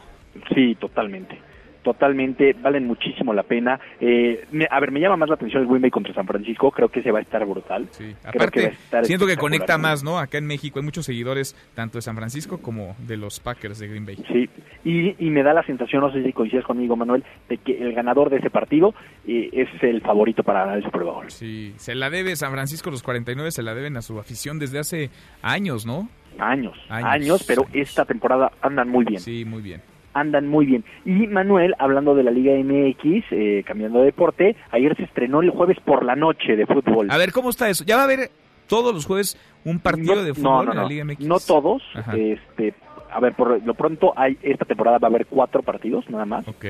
[0.54, 1.38] Sí, totalmente
[1.82, 3.78] totalmente, valen muchísimo la pena.
[4.00, 6.72] Eh, me- a ver, me llama más la atención el Green Bay contra San Francisco,
[6.72, 7.86] creo que ese va a estar brutal.
[7.96, 10.18] Creo que va a Aparte, estar siento que conecta más, ¿no?
[10.18, 13.86] Acá en México hay muchos seguidores, tanto de San Francisco como de los Packers de
[13.86, 14.16] Green Bay.
[14.26, 14.50] Sí,
[14.84, 17.92] y, y me da la sensación, no sé si coincides conmigo, Manuel, de que el
[17.92, 18.92] ganador de ese partido
[19.28, 21.30] eh, es el favorito para ganar el Super Bowl.
[21.30, 24.80] Sí, se la debe San Francisco, los 49 se la deben a su afición desde
[24.80, 25.10] hace
[25.40, 26.08] años, ¿no?
[26.40, 29.20] Años, Años, años, pero esta temporada andan muy bien.
[29.20, 29.80] Sí, muy bien.
[30.18, 30.84] Andan muy bien.
[31.04, 35.50] Y Manuel, hablando de la Liga MX, eh, cambiando de deporte, ayer se estrenó el
[35.50, 37.10] jueves por la noche de fútbol.
[37.10, 37.84] A ver, ¿cómo está eso?
[37.84, 38.30] ¿Ya va a haber
[38.66, 40.88] todos los jueves un partido No- de no, fútbol no, en la no.
[40.88, 41.20] Liga MX?
[41.26, 41.82] No todos.
[41.94, 42.16] Ajá.
[42.16, 42.72] Este,
[43.10, 46.48] a ver, por lo pronto hay esta temporada va a haber cuatro partidos nada más.
[46.48, 46.64] Ok.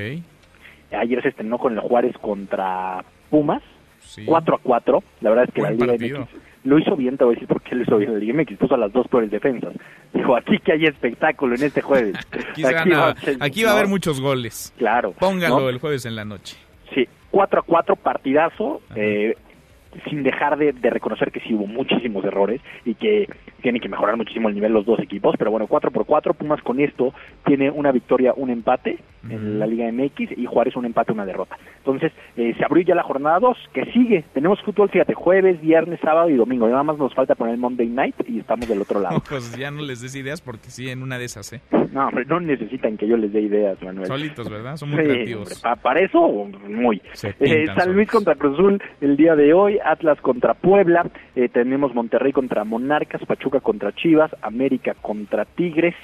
[0.92, 3.62] Ayer se estrenó con el Juárez contra Pumas,
[4.00, 4.24] Sí.
[4.24, 5.02] 4 a 4.
[5.20, 6.20] La verdad es que Buen la Liga partido.
[6.20, 8.34] MX lo hizo bien, te voy a decir por qué lo hizo bien la Liga
[8.34, 8.58] MX.
[8.58, 9.72] Puso a las dos peores defensas.
[10.12, 12.14] Dijo, aquí que hay espectáculo en este jueves.
[12.50, 14.72] Aquí, se van a- va aquí va a haber muchos goles.
[14.76, 15.12] Claro.
[15.12, 15.68] Póngalo ¿no?
[15.68, 16.56] el jueves en la noche.
[16.94, 19.34] Sí, 4 a 4, partidazo, eh,
[20.08, 23.28] sin dejar de, de reconocer que sí hubo muchísimos errores y que
[23.62, 26.60] tienen que mejorar muchísimo el nivel los dos equipos, pero bueno, 4 por 4, Pumas
[26.62, 27.14] con esto
[27.46, 28.98] tiene una victoria, un empate
[29.30, 31.56] en la Liga MX y Juárez un empate, una derrota.
[31.78, 36.00] Entonces, eh, se abrió ya la jornada 2, que sigue, tenemos fútbol, fíjate, jueves, viernes,
[36.00, 39.00] sábado y domingo, nada más nos falta poner el Monday Night y estamos del otro
[39.00, 39.22] lado.
[39.28, 41.60] Pues ya no les des ideas porque sí, en una de esas, ¿eh?
[41.92, 44.06] No, hombre, no necesitan que yo les dé ideas, Manuel.
[44.06, 44.76] Solitos, ¿verdad?
[44.76, 45.42] Son muy Sí, creativos.
[45.42, 46.20] hombre, pa- para eso,
[46.68, 47.00] muy.
[47.40, 51.94] Eh, San Luis contra Cruz Azul el día de hoy, Atlas contra Puebla, eh, tenemos
[51.94, 55.94] Monterrey contra Monarcas, Pachuca contra Chivas, América contra Tigres,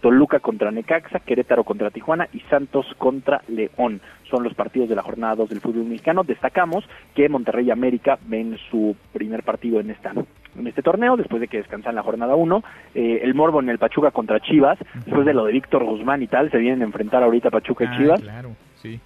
[0.00, 4.00] Toluca contra Necaxa, Querétaro contra Tijuana y Santos contra León.
[4.30, 6.22] Son los partidos de la jornada 2 del fútbol mexicano.
[6.24, 6.84] Destacamos
[7.14, 10.12] que Monterrey y América ven su primer partido en esta
[10.58, 12.64] en este torneo, después de que descansan la jornada 1.
[12.94, 16.26] Eh, el Morbo en el Pachuca contra Chivas, después de lo de Víctor Guzmán y
[16.26, 18.98] tal, se vienen a enfrentar ahorita Pachuca y Ah, Chivas claro, sí.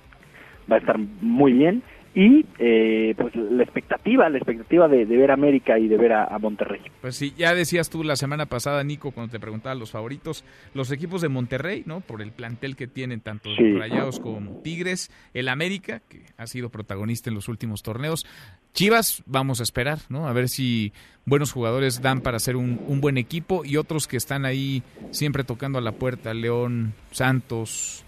[0.71, 1.83] va a estar muy bien
[2.15, 6.13] y eh, pues la expectativa la expectativa de, de ver a América y de ver
[6.13, 9.75] a, a Monterrey Pues sí, ya decías tú la semana pasada, Nico, cuando te preguntaba
[9.75, 10.45] los favoritos,
[10.75, 12.01] los equipos de Monterrey, ¿no?
[12.01, 13.73] Por el plantel que tienen tanto Sí.
[13.77, 18.27] Rayados como Tigres, el América, que ha sido protagonista en los últimos torneos.
[18.73, 20.27] Chivas, vamos a esperar, ¿no?
[20.29, 20.93] A ver si
[21.27, 25.45] buenos jugadores dan para ser un, un buen equipo y otros que están ahí siempre
[25.45, 28.05] tocando a la puerta, León, Santos,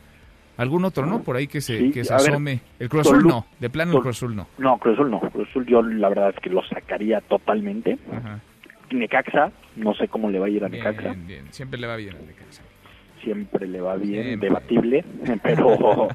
[0.56, 1.22] algún otro, ¿no?
[1.22, 2.60] Por ahí que se, Sí, que se a ver, asome.
[2.78, 4.46] el Cruz Azul no, de plano el Cruz Azul no.
[4.58, 8.40] no Cruz Azul no Cruz Azul yo la verdad es que lo sacaría totalmente Ajá.
[8.90, 11.96] Necaxa no sé cómo le va a ir a Bien, Necaxa bien, siempre le va
[11.96, 12.62] bien al Necaxa.
[13.22, 14.48] siempre le va bien Siempre.
[14.48, 15.04] debatible
[15.42, 16.08] pero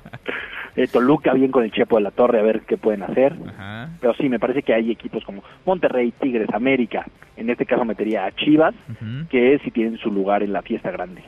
[0.76, 3.90] eh, Toluca bien con el Chepo de la Torre a ver qué pueden hacer Ajá.
[4.00, 8.26] pero sí me parece que hay equipos como Monterrey Tigres América en este caso metería
[8.26, 9.28] a Chivas Ujú.
[9.30, 11.24] que sí tienen su lugar en la fiesta grande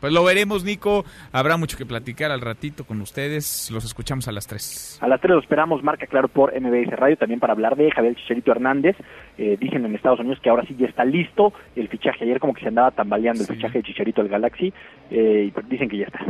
[0.00, 1.04] Pues lo veremos, Nico.
[1.32, 3.70] Habrá mucho que platicar al ratito con ustedes.
[3.72, 4.98] Los escuchamos a las 3.
[5.02, 8.14] A las 3 lo esperamos, marca claro por MBS Radio, también para hablar de Javier
[8.14, 8.96] Chicharito Hernández.
[9.38, 12.24] Eh, dicen en Estados Unidos que ahora sí ya está listo el fichaje.
[12.24, 14.72] Ayer como que se andaba tambaleando el fichaje de Chicharito al Galaxy.
[15.10, 16.20] eh, y dicen que ya está.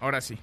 [0.00, 0.36] Ahora sí.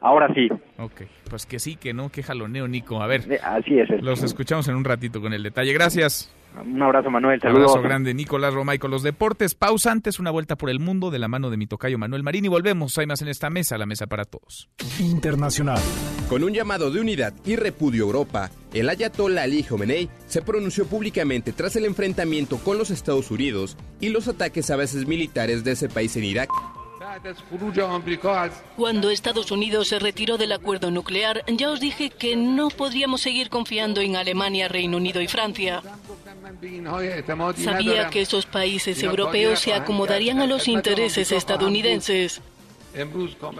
[0.00, 1.02] Ahora sí, Ok.
[1.28, 3.02] Pues que sí, que no, que jaloneo, Nico.
[3.02, 3.22] A ver.
[3.32, 3.88] eh, así es.
[4.00, 5.72] Los escuchamos en un ratito con el detalle.
[5.72, 6.32] Gracias.
[6.64, 7.36] Un abrazo, Manuel.
[7.36, 7.70] Un Saludos.
[7.70, 9.54] abrazo grande, Nicolás Romay con los deportes.
[9.54, 12.44] Pausa antes, una vuelta por el mundo de la mano de mi tocayo Manuel Marín.
[12.44, 12.96] Y volvemos.
[12.98, 14.68] Hay más en esta mesa, la mesa para todos.
[14.98, 15.80] Internacional.
[16.28, 20.86] Con un llamado de unidad y repudio a Europa, el ayatollah Ali Khomeini se pronunció
[20.86, 25.72] públicamente tras el enfrentamiento con los Estados Unidos y los ataques a bases militares de
[25.72, 26.50] ese país en Irak.
[28.76, 33.50] Cuando Estados Unidos se retiró del acuerdo nuclear, ya os dije que no podríamos seguir
[33.50, 35.82] confiando en Alemania, Reino Unido y Francia.
[37.56, 42.40] Sabía que esos países europeos se acomodarían a los intereses estadounidenses.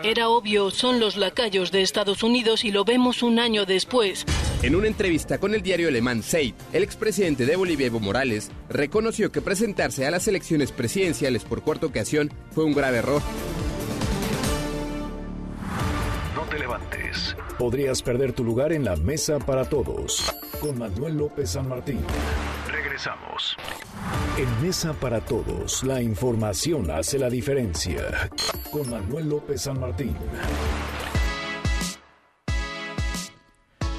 [0.03, 4.25] Era obvio, son los lacayos de Estados Unidos y lo vemos un año después.
[4.63, 9.31] En una entrevista con el diario alemán Zeit, el expresidente de Bolivia Evo Morales reconoció
[9.31, 13.23] que presentarse a las elecciones presidenciales por cuarta ocasión fue un grave error.
[17.59, 20.35] Podrías perder tu lugar en la mesa para todos.
[20.61, 22.01] Con Manuel López San Martín.
[22.71, 23.57] Regresamos.
[24.37, 28.31] En Mesa para Todos, la información hace la diferencia.
[28.71, 30.15] Con Manuel López San Martín.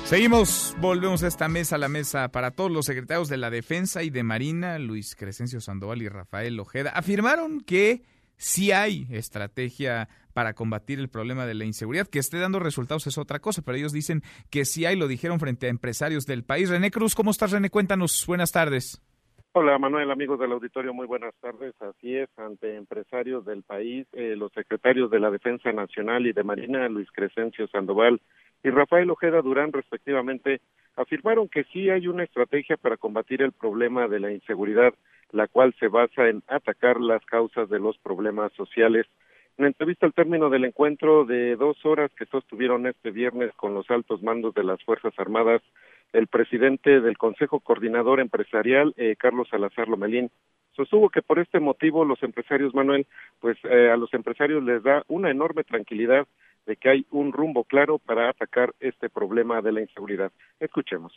[0.06, 4.10] Seguimos, volvemos a esta mesa, la mesa para todos los secretarios de la Defensa y
[4.10, 8.02] de Marina, Luis Crescencio Sandoval y Rafael Ojeda, afirmaron que
[8.38, 12.08] sí hay estrategia para combatir el problema de la inseguridad.
[12.08, 15.40] Que esté dando resultados es otra cosa, pero ellos dicen que sí hay, lo dijeron
[15.40, 16.70] frente a empresarios del país.
[16.70, 17.70] René Cruz, ¿cómo estás, René?
[17.70, 19.02] Cuéntanos, buenas tardes.
[19.52, 21.74] Hola Manuel, amigos del auditorio, muy buenas tardes.
[21.82, 26.44] Así es, ante empresarios del país, eh, los secretarios de la Defensa Nacional y de
[26.44, 28.22] Marina, Luis Crescencio Sandoval
[28.64, 30.62] y Rafael Ojeda Durán, respectivamente,
[30.96, 34.94] afirmaron que sí hay una estrategia para combatir el problema de la inseguridad,
[35.32, 39.08] la cual se basa en atacar las causas de los problemas sociales.
[39.60, 43.92] En entrevista al término del encuentro de dos horas que sostuvieron este viernes con los
[43.92, 45.62] altos mandos de las Fuerzas Armadas,
[46.14, 50.32] el presidente del Consejo Coordinador Empresarial, eh, Carlos Salazar Lomelín,
[50.78, 53.06] sostuvo que por este motivo los empresarios, Manuel,
[53.42, 56.26] pues eh, a los empresarios les da una enorme tranquilidad
[56.66, 60.32] de que hay un rumbo claro para atacar este problema de la inseguridad.
[60.62, 61.12] Escuchemos.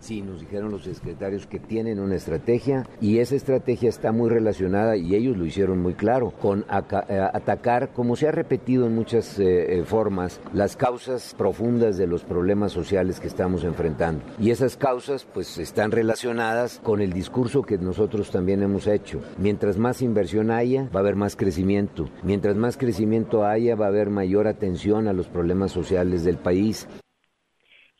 [0.00, 4.96] Sí, nos dijeron los secretarios que tienen una estrategia y esa estrategia está muy relacionada,
[4.96, 9.38] y ellos lo hicieron muy claro, con eh, atacar, como se ha repetido en muchas
[9.38, 14.22] eh, eh, formas, las causas profundas de los problemas sociales que estamos enfrentando.
[14.38, 19.20] Y esas causas pues están relacionadas con el discurso que nosotros también hemos hecho.
[19.36, 22.08] Mientras más inversión haya, va a haber más crecimiento.
[22.22, 26.86] Mientras más crecimiento haya, va a haber mayor atención a los problemas sociales del país.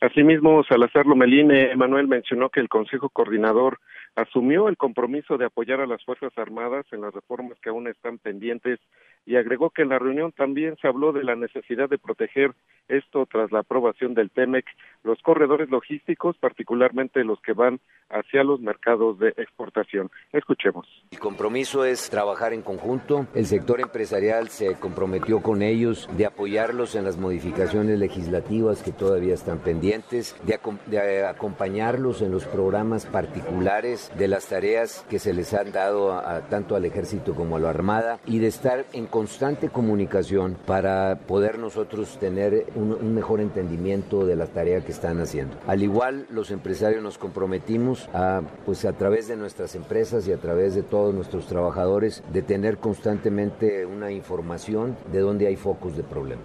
[0.01, 3.79] Asimismo, Salazar Lomelín Manuel mencionó que el Consejo Coordinador
[4.15, 8.17] asumió el compromiso de apoyar a las Fuerzas Armadas en las reformas que aún están
[8.17, 8.79] pendientes
[9.25, 12.51] y agregó que en la reunión también se habló de la necesidad de proteger
[12.87, 14.65] esto tras la aprobación del TEMEC,
[15.03, 17.79] los corredores logísticos, particularmente los que van
[18.09, 20.09] hacia los mercados de exportación.
[20.33, 20.87] Escuchemos.
[21.11, 23.27] El compromiso es trabajar en conjunto.
[23.35, 29.33] El sector empresarial se comprometió con ellos de apoyarlos en las modificaciones legislativas que todavía
[29.33, 35.53] están pendientes, de, de acompañarlos en los programas particulares de las tareas que se les
[35.53, 39.69] han dado a, tanto al ejército como a la armada y de estar en constante
[39.69, 45.57] comunicación para poder nosotros tener un, un mejor entendimiento de la tarea que están haciendo.
[45.67, 50.37] Al igual, los empresarios nos comprometimos a, pues a través de nuestras empresas y a
[50.37, 56.03] través de todos nuestros trabajadores, de tener constantemente una información de dónde hay focos de
[56.03, 56.41] problema.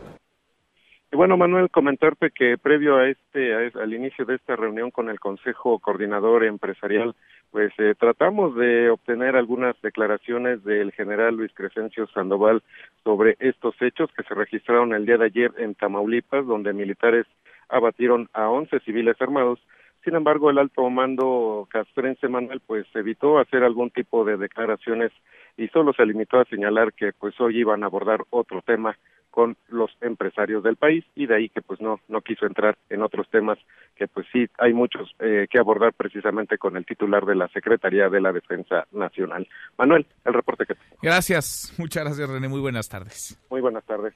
[1.14, 5.20] Bueno, Manuel, comentarte que previo a este, a, al inicio de esta reunión con el
[5.20, 7.14] Consejo Coordinador Empresarial,
[7.52, 12.64] pues eh, tratamos de obtener algunas declaraciones del general Luis Crescencio Sandoval
[13.04, 17.26] sobre estos hechos que se registraron el día de ayer en Tamaulipas, donde militares
[17.68, 19.60] abatieron a 11 civiles armados.
[20.04, 25.12] Sin embargo, el alto mando castrense Manuel pues evitó hacer algún tipo de declaraciones
[25.56, 28.96] y solo se limitó a señalar que pues hoy iban a abordar otro tema
[29.34, 33.02] con los empresarios del país y de ahí que pues no no quiso entrar en
[33.02, 33.58] otros temas
[33.96, 38.08] que pues sí hay muchos eh, que abordar precisamente con el titular de la Secretaría
[38.08, 39.48] de la Defensa Nacional.
[39.76, 43.36] Manuel, el reporte que Gracias, muchas gracias René, muy buenas tardes.
[43.50, 44.14] Muy buenas tardes.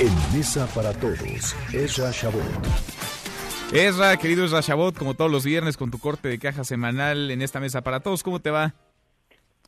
[0.00, 2.40] En Mesa para Todos, Ezra Shabot.
[3.72, 7.42] Ezra, querido Ezra Shabot, como todos los viernes con tu corte de caja semanal en
[7.42, 8.76] esta Mesa para Todos, ¿cómo te va?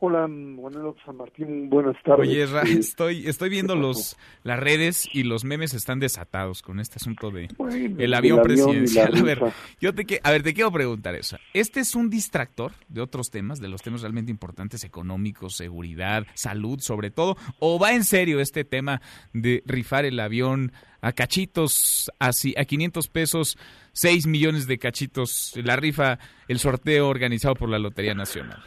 [0.02, 2.26] Hola, Manuel San Martín, buenas tardes.
[2.26, 6.96] Oye, Ra, estoy, estoy viendo los las redes y los memes están desatados con este
[6.96, 9.14] asunto de Bueno, el avión el avión y presidencial.
[9.18, 9.42] A ver,
[9.78, 11.36] yo te a ver, te quiero preguntar eso.
[11.52, 16.80] ¿Este es un distractor de otros temas, de los temas realmente importantes, económicos, seguridad, salud,
[16.80, 17.36] sobre todo?
[17.58, 19.02] ¿O va en serio este tema
[19.34, 20.72] de rifar el avión
[21.02, 23.58] a cachitos, así, a 500 pesos,
[23.92, 28.62] 6 millones de cachitos, la rifa, el sorteo organizado por la Lotería Nacional?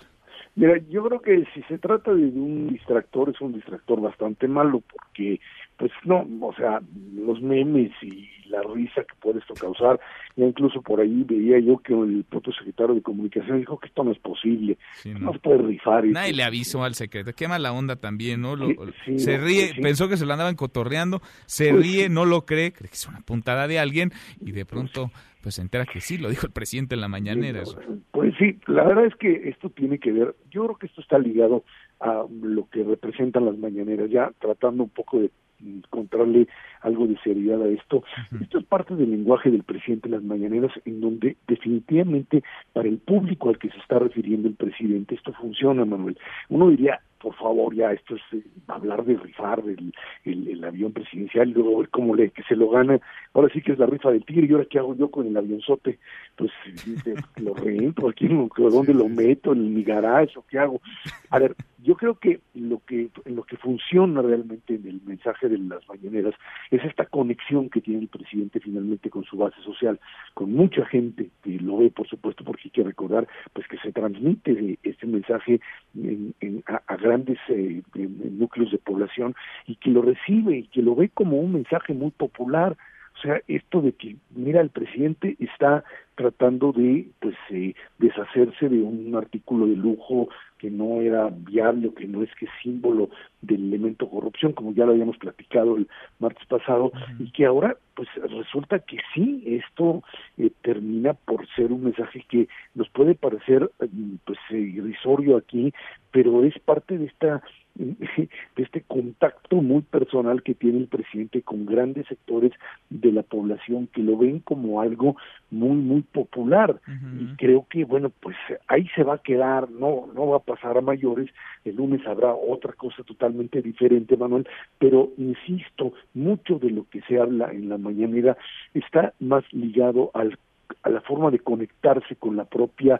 [0.55, 4.81] Mira, yo creo que si se trata de un distractor, es un distractor bastante malo,
[4.81, 5.39] porque,
[5.77, 6.81] pues no, o sea,
[7.15, 9.99] los memes y la risa que puede esto causar,
[10.35, 14.03] ya incluso por ahí veía yo que el propio secretario de Comunicación dijo que esto
[14.03, 14.77] no es posible,
[15.19, 16.05] no, se puede rifar.
[16.05, 16.13] esto.
[16.19, 17.31] Nadie le avisó al secreto.
[17.33, 18.55] Qué mala onda también, ¿no?
[18.55, 21.81] Lo- Sí, sí, se no, ríe, pues pensó que se lo andaban cotorreando, se Pues
[21.83, 24.11] ríe, no lo cree, cree que es una puntada de alguien
[24.45, 25.09] y de pronto
[25.41, 27.63] pues se entera que sí, lo dijo el presidente en la mañanera.
[27.63, 27.77] eso.
[28.11, 31.17] Pues sí, la verdad es que esto tiene que ver, yo creo que esto está
[31.19, 31.65] ligado
[31.99, 35.31] a lo que representan las mañaneras, ya tratando un poco de
[35.65, 36.47] encontrarle
[36.81, 38.03] algo de seriedad a esto.
[38.41, 42.97] Esto es parte del lenguaje del presidente en las mañaneras, en donde definitivamente para el
[42.97, 46.17] público al que se está refiriendo el presidente esto funciona, Manuel.
[46.49, 49.93] Uno diría, por favor, ya esto es eh, hablar de rifar del
[50.25, 52.99] el, el avión presidencial y luego ver cómo le, que se lo gana.
[53.33, 55.37] Ahora sí que es la rifa del tigre, y ahora qué hago yo con el
[55.37, 55.99] avionzote,
[56.35, 56.51] pues
[56.85, 60.81] eh, lo rento, aquí dónde lo meto, en mi garage o qué hago.
[61.29, 65.57] A ver, yo creo que lo que lo que funciona realmente en el mensaje de
[65.57, 66.33] las mañaneras
[66.71, 69.99] es esta conexión que tiene el presidente finalmente con su base social,
[70.33, 73.91] con mucha gente que lo ve, por supuesto, porque hay que recordar pues que se
[73.91, 75.59] transmite este mensaje
[75.95, 79.35] en- en- a, a grandes eh, en núcleos de población
[79.67, 82.75] y que lo recibe y que lo ve como un mensaje muy popular.
[83.23, 85.85] O sea, esto de que, mira, el presidente está
[86.15, 90.27] tratando de pues eh, deshacerse de un artículo de lujo
[90.57, 93.09] que no era viable o que no es que es símbolo
[93.41, 95.87] del elemento corrupción, como ya lo habíamos platicado el
[96.19, 100.03] martes pasado, y que ahora pues resulta que sí, esto
[100.37, 105.73] eh, termina por ser un mensaje que nos puede parecer mm, pues irrisorio aquí,
[106.11, 107.41] pero es parte de esta
[107.75, 112.51] de este contacto muy personal que tiene el presidente con grandes sectores
[112.89, 115.15] de la población que lo ven como algo
[115.49, 116.79] muy muy popular.
[117.19, 118.35] Y creo que bueno pues
[118.67, 121.29] ahí se va a quedar no no va a pasar a mayores
[121.65, 124.47] el lunes habrá otra cosa totalmente diferente Manuel
[124.77, 128.37] pero insisto mucho de lo que se habla en la mañanera
[128.73, 130.37] está más ligado al
[130.81, 132.99] a la forma de conectarse con la propia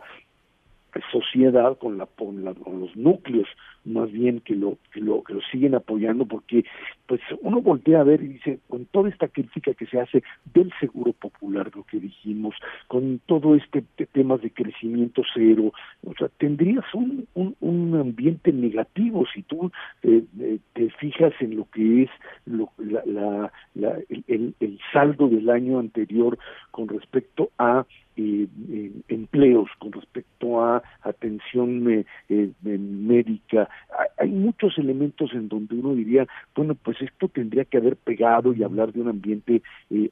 [1.10, 3.48] sociedad con la, con los núcleos
[3.84, 6.64] más bien que lo que lo que lo siguen apoyando porque
[7.06, 10.22] pues uno voltea a ver y dice con toda esta crítica que se hace
[10.54, 12.54] del seguro popular lo que dijimos
[12.88, 15.72] con todo este temas de crecimiento cero
[16.04, 19.70] o sea tendrías un un, un ambiente negativo si tú
[20.02, 22.10] eh, eh, te fijas en lo que es
[22.46, 26.38] lo, la, la, la el, el saldo del año anterior
[26.70, 27.84] con respecto a
[28.16, 33.68] eh, empleos, con respecto a atención eh, eh, médica.
[34.18, 38.62] Hay, muchos elementos en donde uno diría, bueno, pues esto tendría que haber pegado y
[38.62, 39.62] hablar de un ambiente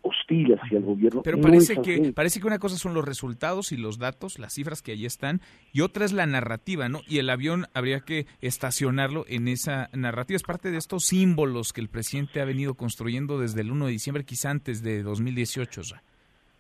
[0.03, 1.23] hostil hacia el gobierno.
[1.23, 4.83] Pero parece, que, parece que una cosa son los resultados y los datos, las cifras
[4.83, 5.41] que allí están,
[5.73, 7.01] y otra es la narrativa, ¿no?
[7.07, 10.37] Y el avión habría que estacionarlo en esa narrativa.
[10.37, 13.93] Es parte de estos símbolos que el presidente ha venido construyendo desde el 1 de
[13.93, 15.83] diciembre, quizá antes de 2018.
[15.83, 16.03] ¿ya?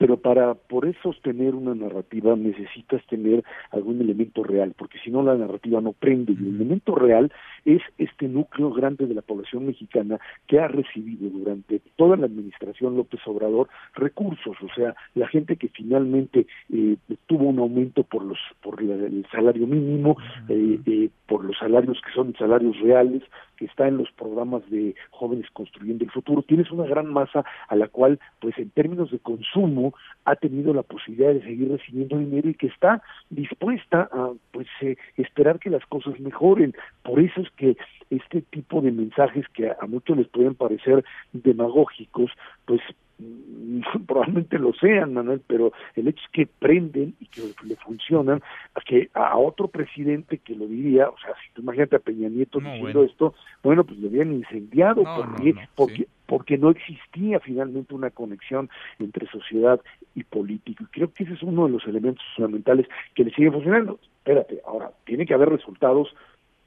[0.02, 5.22] Pero para por eso sostener una narrativa necesitas tener algún elemento real, porque si no
[5.22, 6.32] la narrativa no prende.
[6.32, 7.30] Y el elemento real
[7.64, 12.96] es este núcleo grande de la población mexicana que ha recibido durante toda la administración
[12.96, 18.38] López Obrador recursos, o sea, la gente que finalmente eh, tuvo un aumento por los
[18.62, 20.16] por el salario mínimo,
[20.48, 23.22] eh, eh, por los salarios que son salarios reales,
[23.56, 26.42] que está en los programas de jóvenes construyendo el futuro.
[26.42, 29.94] Tienes una gran masa a la cual, pues en términos de consumo,
[30.24, 34.96] ha tenido la posibilidad de seguir recibiendo dinero y que está dispuesta a pues eh,
[35.16, 36.74] esperar que las cosas mejoren.
[37.02, 37.76] Por eso es que
[38.10, 42.30] este tipo de mensajes que a, muchos les pueden parecer demagógicos,
[42.66, 42.80] pues
[44.06, 48.42] probablemente lo sean, Manuel, pero el hecho es que prenden y que le funcionan
[48.74, 52.28] a que a otro presidente que lo diría, o sea, si tú imagínate a Peña
[52.28, 58.10] Nieto diciendo esto, bueno, pues lo habían incendiado, porque, porque, porque no existía finalmente una
[58.10, 59.80] conexión entre sociedad
[60.14, 60.84] y político.
[60.84, 63.98] Y creo que ese es uno de los elementos fundamentales que le sigue funcionando.
[64.18, 66.14] Espérate, ahora, tiene que haber resultados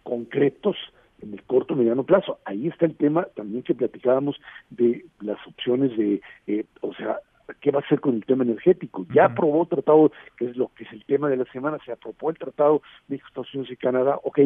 [0.06, 0.78] concretos
[1.22, 2.40] en el corto mediano plazo.
[2.46, 7.20] Ahí está el tema también que platicábamos de las opciones de, eh, o sea,
[7.60, 9.06] ¿qué va a hacer con el tema energético?
[9.14, 12.30] Ya aprobó tratado, que es lo que es el tema de la semana, se aprobó
[12.30, 14.40] el tratado de Estados Unidos y Canadá, ok,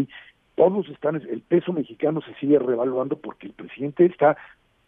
[0.56, 4.38] todos están, el peso mexicano se sigue revaluando porque el presidente está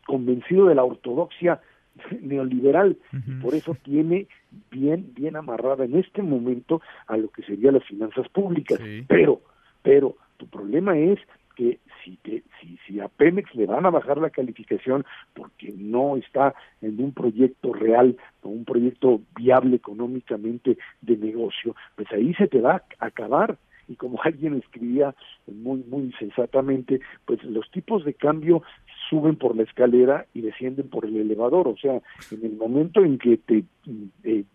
[0.05, 1.61] convencido de la ortodoxia
[2.21, 4.27] neoliberal y por eso tiene
[4.69, 9.41] bien bien amarrada en este momento a lo que serían las finanzas públicas pero
[9.81, 11.19] pero tu problema es
[11.55, 16.17] que si, te, si, si a Pemex le van a bajar la calificación porque no
[16.17, 22.47] está en un proyecto real o un proyecto viable económicamente de negocio, pues ahí se
[22.47, 23.57] te va a acabar.
[23.87, 25.13] Y como alguien escribía
[25.47, 28.63] muy muy sensatamente, pues los tipos de cambio
[29.09, 32.01] suben por la escalera y descienden por el elevador, o sea,
[32.31, 33.63] en el momento en que te
[34.23, 34.45] eh,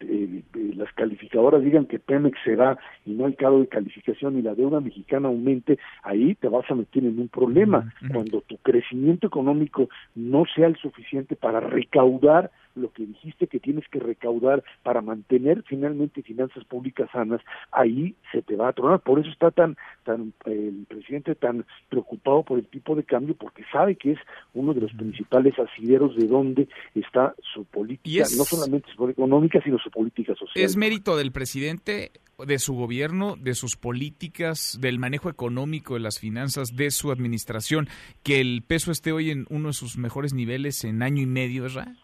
[0.00, 0.42] eh,
[0.76, 4.80] las calificadoras digan que Pemex será y no hay cargo de calificación y la deuda
[4.80, 7.92] mexicana aumente, ahí te vas a meter en un problema.
[8.12, 13.86] Cuando tu crecimiento económico no sea el suficiente para recaudar lo que dijiste que tienes
[13.88, 17.40] que recaudar para mantener finalmente finanzas públicas sanas,
[17.72, 19.00] ahí se te va a tronar.
[19.00, 23.64] Por eso está tan, tan el presidente tan preocupado por el tipo de cambio, porque
[23.72, 24.18] sabe que es
[24.54, 29.60] uno de los principales asideros de donde está su política, no solamente su política económica,
[29.62, 30.64] sino su política social.
[30.64, 32.12] ¿Es mérito del presidente,
[32.46, 37.88] de su gobierno, de sus políticas, del manejo económico de las finanzas, de su administración,
[38.22, 41.64] que el peso esté hoy en uno de sus mejores niveles en año y medio,
[41.64, 41.94] ¿verdad?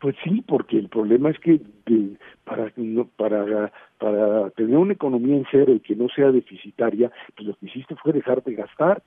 [0.00, 1.60] Pues sí, porque el problema es que
[2.44, 2.72] para,
[3.16, 7.66] para, para tener una economía en cero y que no sea deficitaria, pues lo que
[7.66, 9.02] hiciste fue dejar de gastar.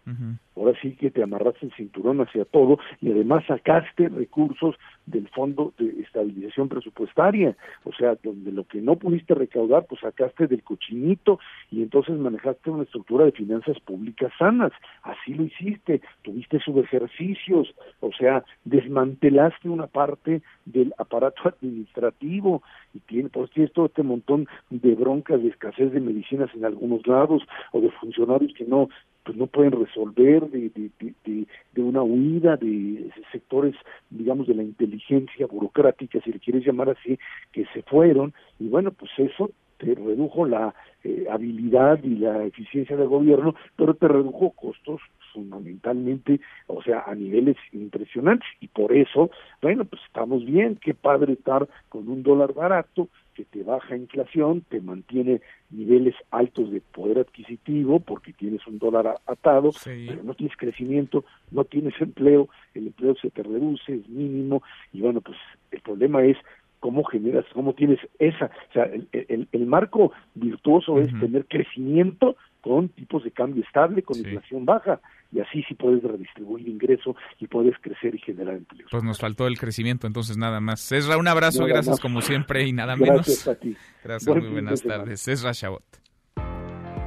[0.56, 5.74] ahora sí que te amarraste el cinturón hacia todo y además sacaste recursos del fondo
[5.78, 11.40] de estabilización presupuestaria, o sea, donde lo que no pudiste recaudar, pues sacaste del cochinito
[11.72, 14.72] y entonces manejaste una estructura de finanzas públicas sanas,
[15.04, 22.62] así lo hiciste, tuviste subejercicios, o sea, desmantelaste una parte del aparato administrativo
[22.94, 27.06] y tiene, pues tienes todo este montón de broncas de escasez de medicinas en algunos
[27.08, 28.90] lados o de funcionarios que no
[29.24, 33.74] pues no pueden resolver de, de, de, de, una huida de sectores,
[34.10, 37.18] digamos, de la inteligencia burocrática, si le quieres llamar así,
[37.54, 40.74] que se fueron, y bueno, pues eso te redujo la
[41.04, 45.02] eh, habilidad y la eficiencia del gobierno, pero te redujo costos
[45.34, 49.32] fundamentalmente, o sea, a niveles impresionantes, y por eso,
[49.62, 54.62] bueno, pues estamos bien, qué padre estar con un dólar barato, que te baja inflación,
[54.70, 55.42] te mantiene
[55.72, 61.64] niveles altos de poder adquisitivo porque tienes un dólar atado, pero no tienes crecimiento, no
[61.66, 64.62] tienes empleo, el empleo se te reduce, es mínimo,
[64.92, 65.38] y bueno, pues
[65.72, 66.38] el problema es
[66.80, 72.88] cómo generas, cómo tienes esa, o sea, el, el, marco virtuoso es tener crecimiento con
[72.88, 75.02] tipos de cambio estable, con inflación baja,
[75.34, 78.88] y así sí puedes redistribuir ingreso y puedes crecer y generar empleo.
[78.90, 80.90] Pues nos faltó el crecimiento, entonces nada más.
[80.94, 83.26] Esra, un abrazo, gracias como siempre y nada menos.
[83.26, 83.76] Gracias a ti.
[84.02, 85.28] Gracias, muy buenas tardes.
[85.28, 85.84] Esra Chabot.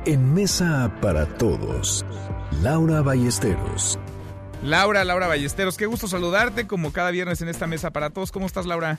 [0.05, 2.05] En Mesa para Todos,
[2.63, 3.99] Laura Ballesteros.
[4.63, 8.31] Laura, Laura Ballesteros, qué gusto saludarte como cada viernes en esta Mesa para Todos.
[8.31, 8.99] ¿Cómo estás, Laura?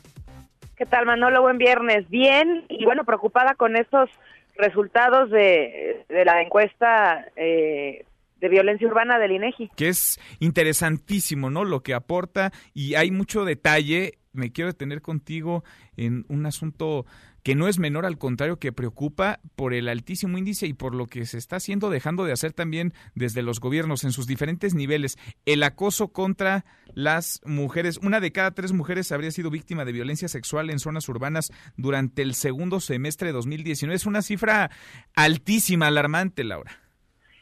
[0.75, 1.43] ¿Qué tal, Manolo?
[1.43, 2.09] Buen viernes.
[2.09, 4.09] Bien, y bueno, preocupada con estos
[4.57, 8.05] resultados de, de la encuesta eh,
[8.39, 9.69] de violencia urbana del INEGI.
[9.75, 11.63] Que es interesantísimo, ¿no?
[11.63, 14.19] Lo que aporta y hay mucho detalle.
[14.33, 15.63] Me quiero detener contigo
[15.95, 17.05] en un asunto
[17.47, 21.05] que no es menor, al contrario, que preocupa por el altísimo índice y por lo
[21.05, 25.15] que se está haciendo, dejando de hacer también desde los gobiernos en sus diferentes niveles.
[25.45, 28.01] El acoso contra las mujeres.
[28.03, 32.21] Una de cada tres mujeres habría sido víctima de violencia sexual en zonas urbanas durante
[32.21, 33.95] el segundo semestre de 2019.
[33.95, 34.69] Es una cifra
[35.15, 36.71] altísima, alarmante, Laura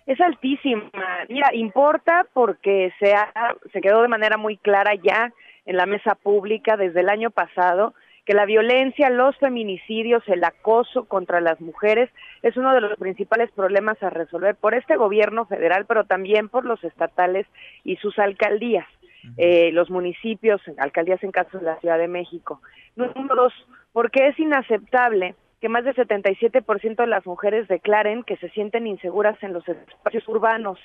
[0.06, 0.84] es altísima.
[1.30, 3.12] Mira, importa porque se,
[3.74, 5.34] se quedó de manera muy clara ya
[5.66, 7.96] en la mesa pública desde el año pasado
[8.26, 12.10] que la violencia, los feminicidios, el acoso contra las mujeres
[12.42, 16.66] es uno de los principales problemas a resolver por este gobierno federal, pero también por
[16.66, 17.46] los estatales
[17.84, 18.88] y sus alcaldías,
[19.38, 22.62] eh, los municipios, alcaldías en caso de la Ciudad de México.
[22.96, 23.54] Número dos,
[23.94, 29.42] porque es inaceptable que más del 77% de las mujeres declaren que se sienten inseguras
[29.42, 30.80] en los espacios urbanos.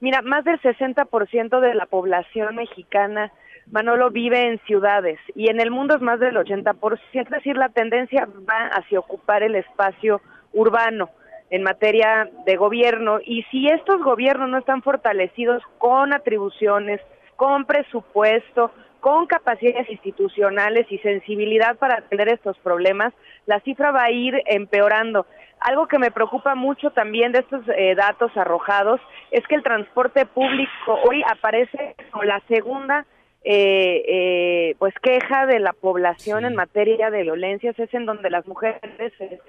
[0.00, 3.32] Mira, más del 60% de la población mexicana,
[3.70, 7.70] Manolo, vive en ciudades y en el mundo es más del 80%, es decir, la
[7.70, 10.20] tendencia va hacia ocupar el espacio
[10.52, 11.10] urbano
[11.50, 17.00] en materia de gobierno y si estos gobiernos no están fortalecidos con atribuciones,
[17.36, 18.70] con presupuesto,
[19.00, 23.12] con capacidades institucionales y sensibilidad para atender estos problemas,
[23.46, 25.26] la cifra va a ir empeorando.
[25.60, 29.00] Algo que me preocupa mucho también de estos eh, datos arrojados
[29.30, 33.06] es que el transporte público hoy aparece como la segunda
[33.44, 38.46] eh, eh, pues queja de la población en materia de violencias es en donde las
[38.46, 38.80] mujeres
[39.18, 39.40] se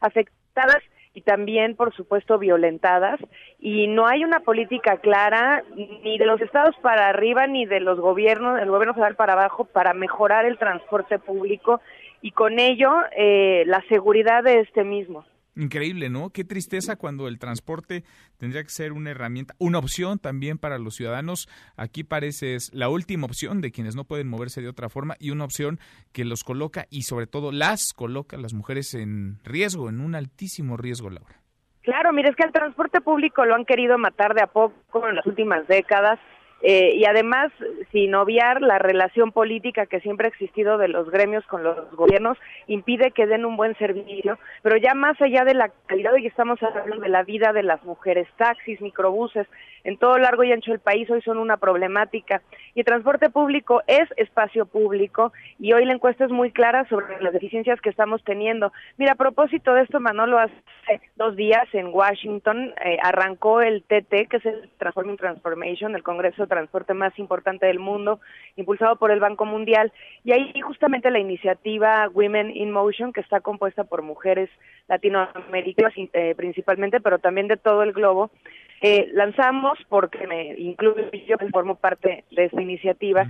[0.00, 0.82] afectadas
[1.12, 3.18] y también, por supuesto, violentadas.
[3.58, 7.98] Y no hay una política clara ni de los estados para arriba ni de los
[7.98, 11.80] gobiernos, del gobierno federal para abajo, para mejorar el transporte público
[12.20, 15.24] y con ello eh, la seguridad de este mismo.
[15.56, 16.30] Increíble, ¿no?
[16.30, 18.04] Qué tristeza cuando el transporte
[18.36, 21.48] tendría que ser una herramienta, una opción también para los ciudadanos.
[21.76, 25.30] Aquí parece es la última opción de quienes no pueden moverse de otra forma y
[25.30, 25.80] una opción
[26.12, 30.76] que los coloca y sobre todo las coloca las mujeres en riesgo, en un altísimo
[30.76, 31.40] riesgo, Laura.
[31.80, 35.14] Claro, mire, es que el transporte público lo han querido matar de a poco en
[35.14, 36.18] las últimas décadas
[36.62, 37.52] eh, y además,
[37.92, 42.38] sin obviar la relación política que siempre ha existido de los gremios con los gobiernos,
[42.66, 46.62] impide que den un buen servicio, pero ya más allá de la calidad, hoy estamos
[46.62, 49.46] hablando de la vida de las mujeres, taxis, microbuses,
[49.86, 52.42] en todo largo y ancho del país hoy son una problemática.
[52.74, 57.22] Y el transporte público es espacio público y hoy la encuesta es muy clara sobre
[57.22, 58.72] las deficiencias que estamos teniendo.
[58.98, 64.28] Mira, a propósito de esto, Manolo, hace dos días en Washington eh, arrancó el TT,
[64.28, 68.18] que es el Transforming Transformation, el Congreso de Transporte más importante del mundo,
[68.56, 69.92] impulsado por el Banco Mundial.
[70.24, 74.50] Y ahí justamente la iniciativa Women in Motion, que está compuesta por mujeres
[74.88, 78.32] latinoamericanas eh, principalmente, pero también de todo el globo,
[78.80, 83.26] eh, lanzamos, porque me incluyo yo, formo parte de esta iniciativa,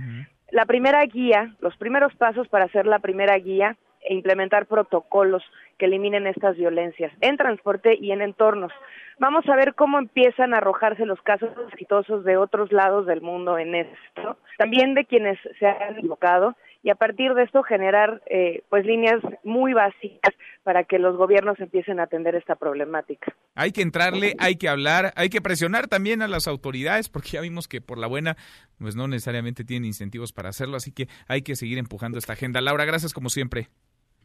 [0.51, 5.43] la primera guía, los primeros pasos para hacer la primera guía e implementar protocolos
[5.77, 8.71] que eliminen estas violencias en transporte y en entornos.
[9.19, 13.57] Vamos a ver cómo empiezan a arrojarse los casos exitosos de otros lados del mundo
[13.57, 16.55] en esto, también de quienes se han equivocado
[16.87, 20.33] y a partir de esto generar eh, pues líneas muy básicas
[20.63, 23.35] para que los gobiernos empiecen a atender esta problemática.
[23.55, 27.41] Hay que entrarle, hay que hablar, hay que presionar también a las autoridades porque ya
[27.41, 28.37] vimos que por la buena
[28.79, 32.61] pues no necesariamente tienen incentivos para hacerlo, así que hay que seguir empujando esta agenda.
[32.61, 33.67] Laura, gracias como siempre.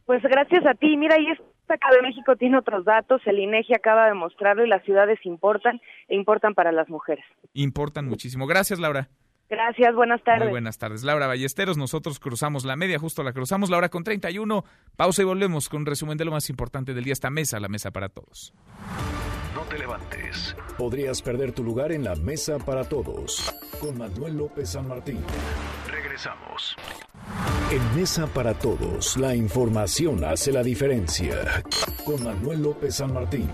[0.07, 0.97] Pues gracias a ti.
[0.97, 3.21] Mira, y esta acá de México tiene otros datos.
[3.27, 7.25] El INEGI acaba de mostrarlo y las ciudades importan e importan para las mujeres.
[7.55, 8.47] Importan muchísimo.
[8.47, 9.09] Gracias, Laura.
[9.53, 10.45] Gracias, buenas tardes.
[10.45, 11.03] Muy buenas tardes.
[11.03, 14.65] Laura Ballesteros, nosotros cruzamos la media, justo la cruzamos, la hora con 31.
[14.97, 17.13] Pausa y volvemos con un resumen de lo más importante del día.
[17.13, 18.55] Esta mesa, la mesa para todos.
[19.55, 20.57] No te levantes.
[20.79, 23.55] Podrías perder tu lugar en la mesa para todos.
[23.79, 25.23] Con Manuel López San Martín.
[25.87, 26.75] Regresamos.
[27.71, 31.63] En Mesa para Todos, la información hace la diferencia.
[32.07, 33.51] Con Manuel López San Martín.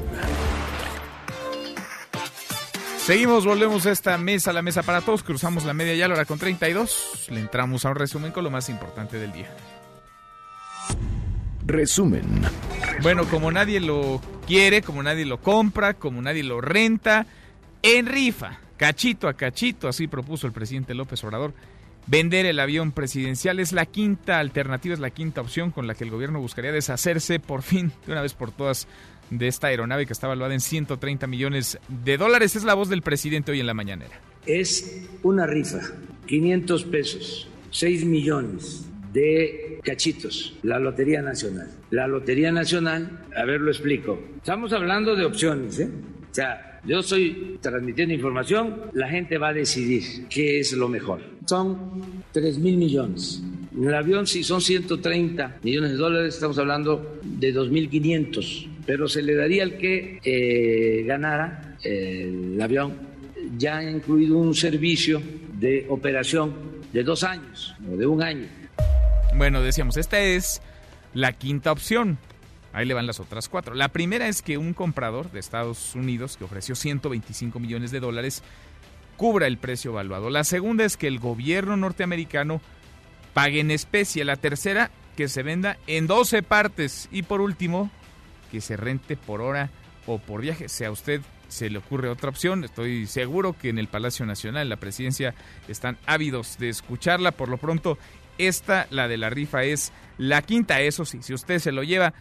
[3.09, 5.23] Seguimos, volvemos a esta mesa, la mesa para todos.
[5.23, 7.29] Cruzamos la media ya, la hora con 32.
[7.31, 9.49] Le entramos a un resumen con lo más importante del día.
[11.65, 12.43] Resumen.
[13.01, 17.25] Bueno, como nadie lo quiere, como nadie lo compra, como nadie lo renta,
[17.81, 21.55] en rifa, cachito a cachito, así propuso el presidente López Obrador.
[22.09, 26.05] Vender el avión presidencial es la quinta alternativa, es la quinta opción con la que
[26.05, 28.87] el gobierno buscaría deshacerse por fin, de una vez por todas,
[29.31, 32.57] de esta aeronave que está valuada en 130 millones de dólares.
[32.57, 34.21] Es la voz del presidente hoy en la mañanera.
[34.47, 35.81] Es una rifa,
[36.27, 41.71] 500 pesos, 6 millones de cachitos, la Lotería Nacional.
[41.91, 44.19] La Lotería Nacional, a ver, lo explico.
[44.37, 45.91] Estamos hablando de opciones, ¿eh?
[46.31, 51.21] O sea, yo estoy transmitiendo información, la gente va a decidir qué es lo mejor.
[51.47, 53.43] Son 3 mil millones.
[53.77, 59.21] En el avión, si son 130 millones de dólares, estamos hablando de 2.500, pero se
[59.21, 62.97] le daría al que eh, ganara el avión,
[63.59, 65.21] ya incluido un servicio
[65.59, 66.55] de operación
[66.91, 68.47] de dos años o de un año.
[69.37, 70.63] Bueno, decíamos, esta es
[71.13, 72.17] la quinta opción.
[72.73, 73.75] Ahí le van las otras cuatro.
[73.75, 78.43] La primera es que un comprador de Estados Unidos que ofreció 125 millones de dólares
[79.19, 80.31] cubra el precio evaluado.
[80.31, 82.63] La segunda es que el gobierno norteamericano
[83.35, 84.25] pague en especie.
[84.25, 87.11] La tercera, que se venda en 12 partes.
[87.13, 87.91] Y por último,
[88.51, 89.71] que se rente por hora
[90.07, 90.69] o por viaje.
[90.69, 94.69] Si a usted se le ocurre otra opción, estoy seguro que en el Palacio Nacional,
[94.69, 95.35] la presidencia,
[95.67, 97.33] están ávidos de escucharla.
[97.33, 97.99] Por lo pronto,
[98.39, 100.81] esta, la de la rifa, es la quinta.
[100.81, 102.15] Eso sí, si usted se lo lleva,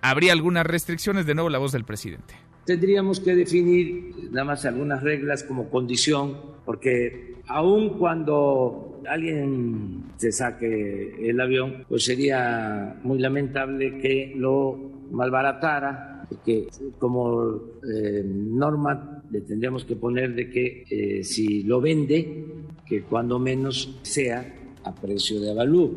[0.00, 1.26] habría algunas restricciones.
[1.26, 2.47] De nuevo, la voz del presidente.
[2.68, 6.36] Tendríamos que definir nada más algunas reglas como condición,
[6.66, 14.76] porque aun cuando alguien se saque el avión, pues sería muy lamentable que lo
[15.10, 16.68] malbaratara, porque
[16.98, 17.54] como
[17.90, 22.44] eh, norma le tendríamos que poner de que eh, si lo vende,
[22.86, 24.44] que cuando menos sea
[24.84, 25.94] a precio de avalúo,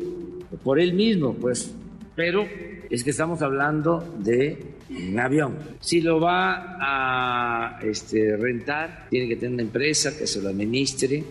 [0.64, 1.74] por él mismo, pues.
[2.16, 2.46] Pero
[2.88, 5.58] es que estamos hablando de un avión.
[5.80, 11.24] Si lo va a este, rentar, tiene que tener una empresa que se lo administre.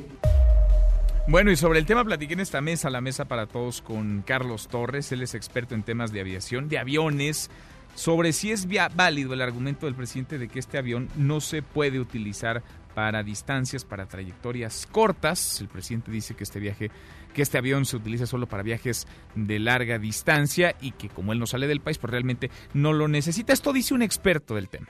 [1.27, 4.67] Bueno, y sobre el tema platiqué en esta mesa, la mesa para todos, con Carlos
[4.67, 5.11] Torres.
[5.11, 7.49] Él es experto en temas de aviación, de aviones,
[7.95, 11.99] sobre si es válido el argumento del presidente de que este avión no se puede
[11.99, 12.63] utilizar
[12.95, 15.61] para distancias, para trayectorias cortas.
[15.61, 16.91] El presidente dice que este viaje
[17.33, 21.39] que este avión se utiliza solo para viajes de larga distancia y que como él
[21.39, 23.53] no sale del país, pues realmente no lo necesita.
[23.53, 24.87] Esto dice un experto del tema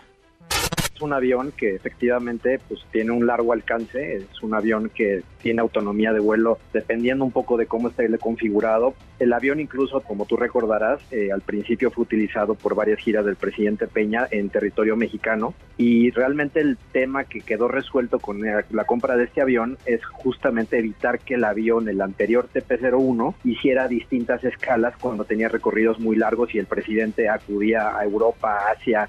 [1.01, 6.13] un avión que efectivamente pues tiene un largo alcance, es un avión que tiene autonomía
[6.13, 8.93] de vuelo dependiendo un poco de cómo esté configurado.
[9.19, 13.35] El avión incluso, como tú recordarás, eh, al principio fue utilizado por varias giras del
[13.35, 19.15] presidente Peña en territorio mexicano y realmente el tema que quedó resuelto con la compra
[19.15, 24.95] de este avión es justamente evitar que el avión, el anterior TP-01, hiciera distintas escalas
[24.97, 29.07] cuando tenía recorridos muy largos y el presidente acudía a Europa, Asia.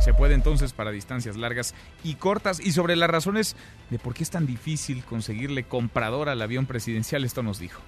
[0.00, 2.58] Se puede entonces para distancias largas y cortas.
[2.58, 3.54] Y sobre las razones
[3.90, 7.80] de por qué es tan difícil conseguirle comprador al avión presidencial, esto nos dijo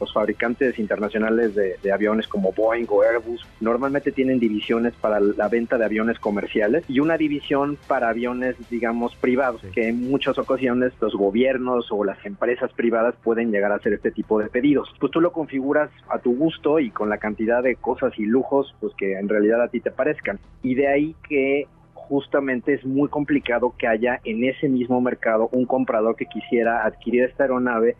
[0.00, 5.48] los fabricantes internacionales de, de, aviones como Boeing o Airbus normalmente tienen divisiones para la
[5.48, 10.92] venta de aviones comerciales y una división para aviones, digamos, privados, que en muchas ocasiones
[11.00, 14.88] los gobiernos o las empresas privadas pueden llegar a hacer este tipo de pedidos.
[15.00, 18.74] Pues tú lo configuras a tu gusto y con la cantidad de cosas y lujos
[18.80, 20.38] pues que en realidad a ti te parezcan.
[20.62, 25.64] Y de ahí que justamente es muy complicado que haya en ese mismo mercado un
[25.64, 27.96] comprador que quisiera adquirir esta aeronave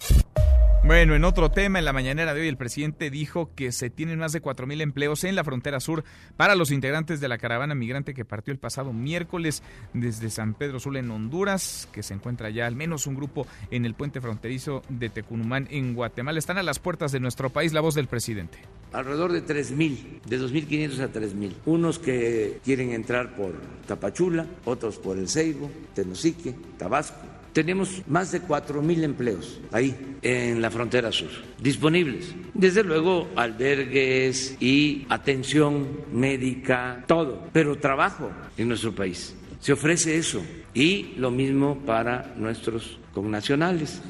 [0.87, 4.19] Bueno, en otro tema, en la mañanera de hoy el presidente dijo que se tienen
[4.19, 6.05] más de 4.000 empleos en la frontera sur
[6.37, 9.63] para los integrantes de la caravana migrante que partió el pasado miércoles
[9.95, 13.87] desde San Pedro Sula en Honduras, que se encuentra ya al menos un grupo en
[13.87, 16.39] el puente fronterizo de Tecunumán en Guatemala.
[16.39, 17.73] Están a las puertas de nuestro país.
[17.73, 18.59] La voz del presidente.
[18.93, 21.53] Alrededor de 3.000, de 2.500 a 3.000.
[21.65, 23.55] Unos que quieren entrar por
[23.87, 30.71] Tapachula, otros por El Ceibo, Tenosique, Tabasco tenemos más de 4.000 empleos ahí en la
[30.71, 32.35] frontera sur, disponibles.
[32.53, 39.35] Desde luego, albergues y atención médica, todo, pero trabajo en nuestro país.
[39.61, 40.43] Se ofrece eso
[40.75, 44.03] y lo mismo para nuestros connacionales.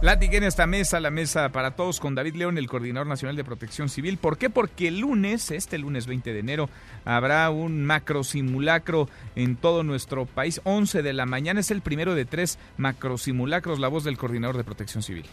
[0.00, 3.42] Platiqué en esta mesa, la mesa para todos, con David León, el coordinador nacional de
[3.42, 4.16] protección civil.
[4.16, 4.48] ¿Por qué?
[4.48, 6.70] Porque el lunes, este lunes 20 de enero,
[7.04, 10.60] habrá un macro simulacro en todo nuestro país.
[10.62, 13.80] 11 de la mañana es el primero de tres macro simulacros.
[13.80, 15.24] La voz del coordinador de protección civil.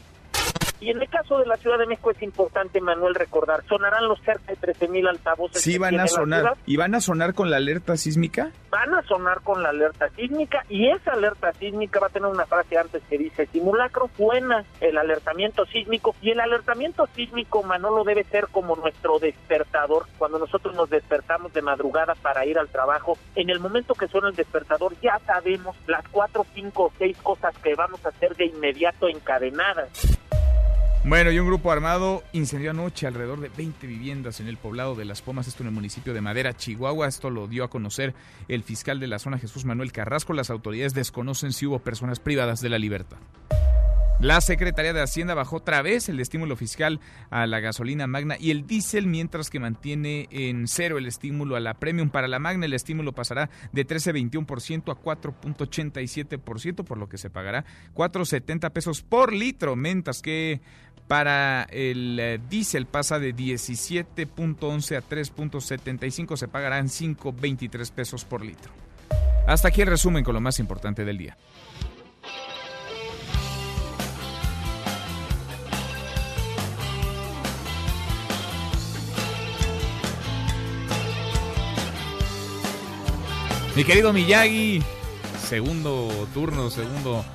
[0.79, 4.19] Y en el caso de la Ciudad de México es importante, Manuel, recordar, sonarán los
[4.21, 5.61] cerca de 13.000 altavoces.
[5.61, 6.57] Sí, van a sonar.
[6.65, 8.51] ¿Y van a sonar con la alerta sísmica?
[8.69, 12.45] Van a sonar con la alerta sísmica y esa alerta sísmica va a tener una
[12.45, 18.25] frase antes que dice simulacro, suena el alertamiento sísmico y el alertamiento sísmico, Manolo, debe
[18.25, 20.07] ser como nuestro despertador.
[20.17, 24.29] Cuando nosotros nos despertamos de madrugada para ir al trabajo, en el momento que suena
[24.29, 28.45] el despertador ya sabemos las cuatro, cinco o seis cosas que vamos a hacer de
[28.45, 29.89] inmediato encadenadas.
[31.07, 35.05] Bueno, y un grupo armado incendió anoche alrededor de 20 viviendas en el poblado de
[35.05, 37.07] Las Pomas, esto en el municipio de Madera, Chihuahua.
[37.07, 38.15] Esto lo dio a conocer
[38.47, 40.33] el fiscal de la zona, Jesús Manuel Carrasco.
[40.33, 43.17] Las autoridades desconocen si hubo personas privadas de la libertad.
[44.19, 48.49] La Secretaría de Hacienda bajó otra vez el estímulo fiscal a la gasolina magna y
[48.49, 52.09] el diésel, mientras que mantiene en cero el estímulo a la premium.
[52.09, 57.65] Para la magna el estímulo pasará de 13.21% a 4.87%, por lo que se pagará
[57.93, 60.61] 4.70 pesos por litro, mientras que
[61.07, 68.71] para el eh, diésel pasa de 17.11 a 3.75, se pagarán 5.23 pesos por litro.
[69.47, 71.37] Hasta aquí el resumen con lo más importante del día.
[83.75, 84.81] Mi querido Miyagi,
[85.37, 87.25] segundo turno, segundo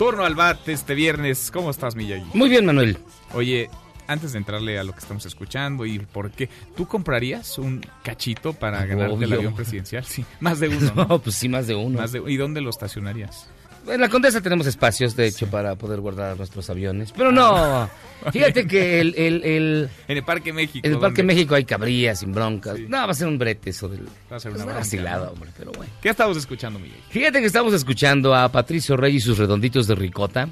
[0.00, 1.50] turno al bat este viernes.
[1.52, 2.24] ¿Cómo estás, Miyagi?
[2.32, 2.96] Muy bien, Manuel.
[3.34, 3.68] Oye,
[4.06, 8.54] antes de entrarle a lo que estamos escuchando y por qué, ¿tú comprarías un cachito
[8.54, 10.02] para ganarte el avión presidencial?
[10.06, 10.92] Sí, más de uno.
[10.96, 11.04] ¿no?
[11.04, 11.98] No, pues sí, más de uno.
[11.98, 13.46] Más de- ¿Y dónde lo estacionarías?
[13.92, 17.12] En la Condesa tenemos espacios, de hecho, para poder guardar nuestros aviones.
[17.12, 17.88] Pero no,
[18.32, 20.86] fíjate que el, el, el- En el Parque México.
[20.86, 21.34] en el Parque ¿dónde?
[21.34, 22.78] México hay cabrías sin broncas.
[22.88, 24.06] No, va a ser un brete eso del...
[24.30, 25.32] Va a ser una bronca, vacilada, ¿no?
[25.32, 25.92] hombre, pero bueno.
[26.00, 27.00] ¿Qué estamos escuchando, Miyagi?
[27.10, 30.48] Fíjate que estamos escuchando a Patricio Rey y sus redonditos de ricota.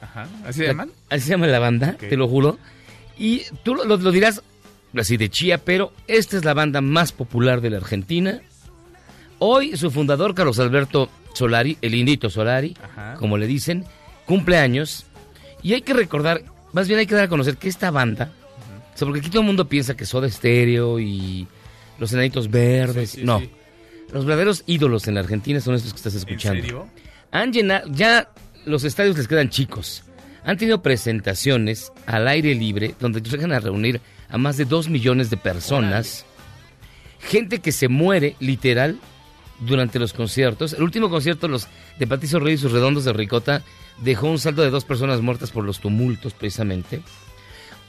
[0.00, 0.90] Ajá, ¿así se llaman?
[1.08, 2.58] Así se llama la banda, te lo juro.
[3.18, 4.42] Y tú lo- lo dirás
[4.96, 8.40] así de chía, pero esta es la banda más popular de la Argentina.
[9.38, 13.14] Hoy su fundador, Carlos Alberto Solari, el Indito Solari, Ajá.
[13.18, 13.84] como le dicen,
[14.26, 15.06] cumple años.
[15.62, 16.42] Y hay que recordar,
[16.72, 18.32] más bien hay que dar a conocer que esta banda,
[18.94, 21.46] o sea, porque aquí todo el mundo piensa que Soda Stereo y
[21.98, 23.10] los enanitos verdes.
[23.10, 23.50] Sí, sí, no, sí.
[24.12, 26.62] los verdaderos ídolos en la Argentina son estos que estás escuchando.
[26.62, 26.86] serio?
[27.30, 28.30] Han llenado, ya
[28.64, 30.04] los estadios les quedan chicos.
[30.44, 35.28] Han tenido presentaciones al aire libre donde llegan a reunir a más de dos millones
[35.30, 36.24] de personas.
[37.20, 38.98] Gente que se muere, literal,
[39.60, 40.72] durante los conciertos.
[40.72, 41.68] El último concierto los
[41.98, 43.62] de Patricio Rey y sus redondos de ricota
[44.02, 47.02] dejó un saldo de dos personas muertas por los tumultos, precisamente.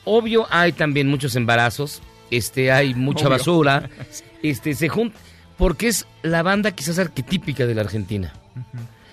[0.04, 2.02] Obvio, hay también muchos embarazos.
[2.30, 3.38] Este, hay mucha Obvio.
[3.38, 3.90] basura.
[4.44, 5.20] Este, se junta.
[5.56, 8.34] Porque es la banda quizás arquetípica de la Argentina.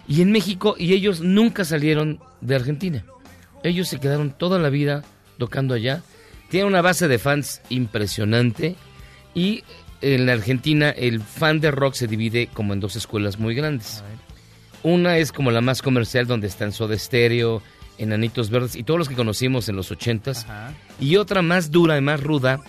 [0.06, 3.05] Y en México, y ellos nunca salieron de Argentina.
[3.62, 5.05] Ellos se quedaron toda la vida
[5.36, 6.02] tocando allá.
[6.48, 8.74] Tienen una base de fans impresionante.
[9.35, 9.64] Y
[10.01, 14.03] en la Argentina, el fan de rock se divide como en dos escuelas muy grandes.
[14.83, 17.62] Una es como la más comercial, donde están Soda Stereo,
[17.99, 20.47] Enanitos Verdes y todos los que conocimos en los ochentas.
[21.01, 22.61] Y otra más dura y más ruda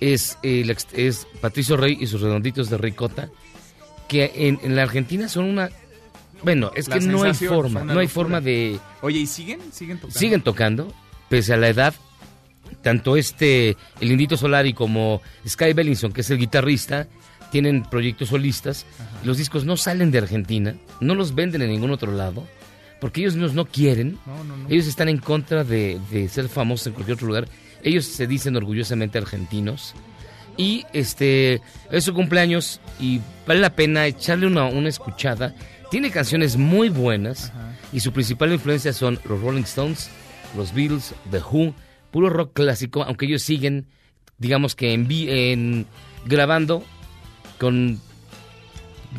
[0.00, 3.30] es, ex- es Patricio Rey y sus redonditos de ricota,
[4.08, 5.70] que en, en la Argentina son una...
[6.42, 8.78] Bueno, es La que no hay forma, no hay forma de...
[9.00, 9.60] Oye, ¿y siguen?
[9.72, 10.18] ¿Siguen tocando?
[10.18, 10.94] Siguen tocando,
[11.28, 11.94] pese a la edad.
[12.80, 17.06] Tanto este, el Indito Solari como Sky Bellinson, que es el guitarrista,
[17.50, 18.86] tienen proyectos solistas.
[19.24, 22.46] Los discos no salen de Argentina, no los venden en ningún otro lado,
[23.00, 24.18] porque ellos mismos no quieren.
[24.24, 24.68] No, no, no.
[24.68, 27.48] Ellos están en contra de, de ser famosos en cualquier otro lugar.
[27.82, 29.94] Ellos se dicen orgullosamente argentinos.
[30.56, 35.54] Y este es su cumpleaños y vale la pena echarle una, una escuchada.
[35.90, 37.52] Tiene canciones muy buenas
[37.92, 40.10] y su principal influencia son los Rolling Stones,
[40.56, 41.74] los Beatles, The Who,
[42.12, 43.86] puro rock clásico, aunque ellos siguen,
[44.38, 45.86] digamos que en, en
[46.26, 46.84] grabando
[47.58, 47.98] con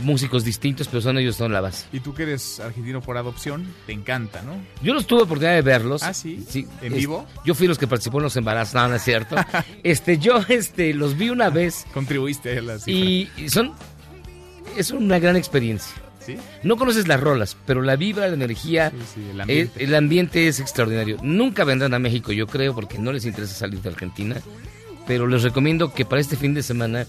[0.02, 1.86] músicos distintos, pero son ellos son la base.
[1.91, 4.53] Y tú que eres argentino por adopción, te encanta, ¿no?
[4.82, 6.02] Yo los tuve oportunidad de verlos.
[6.03, 6.44] ¿Ah, sí?
[6.82, 7.28] ¿En es- vivo?
[7.45, 9.36] Yo fui los que participó en los embarazos, no, no es cierto.
[9.84, 12.91] este, yo este, los vi una vez Contribuiste a la cifra.
[12.94, 13.74] y son...
[14.78, 15.94] Es una gran experiencia.
[16.26, 16.38] ¿Sí?
[16.64, 19.84] No conoces las rolas, pero la vibra, la energía, sí, el el, ambiente.
[19.84, 21.18] el ambiente es extraordinario.
[21.22, 24.38] Nunca vendrán a México, yo creo, porque no les interesa salir de Argentina.
[25.06, 27.06] Pero les recomiendo que para este fin de semana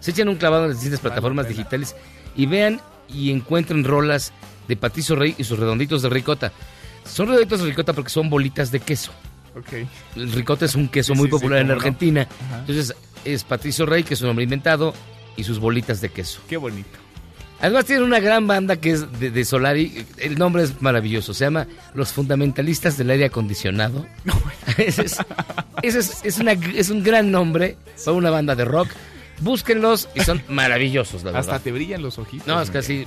[0.00, 1.96] se echen un clavado en las distintas plataformas digitales
[2.36, 4.32] y vean y encuentren rolas
[4.68, 6.52] de Patricio Rey y sus redonditos de ricota.
[7.04, 9.12] Son redonditos de ricota porque son bolitas de queso.
[9.56, 9.88] Ok.
[10.14, 11.70] El ricota es un queso muy popular en.
[11.70, 12.28] Argentina.
[12.60, 14.94] Entonces es Patricio Rey, que es un hombre inventado,
[15.36, 16.40] y sus bolitas de queso.
[16.48, 16.98] Qué bonito.
[17.60, 20.06] Además tienen una gran banda que es de, de Solari.
[20.18, 21.34] El nombre es maravilloso.
[21.34, 24.06] Se llama Los Fundamentalistas del Aire Acondicionado.
[24.76, 25.16] ese es,
[25.82, 28.88] ese es, es una- es un gran nombre para una banda de rock.
[29.40, 31.40] Búsquenlos y son maravillosos, la verdad.
[31.54, 32.46] Hasta te brillan los ojitos.
[32.48, 33.06] No, es casi...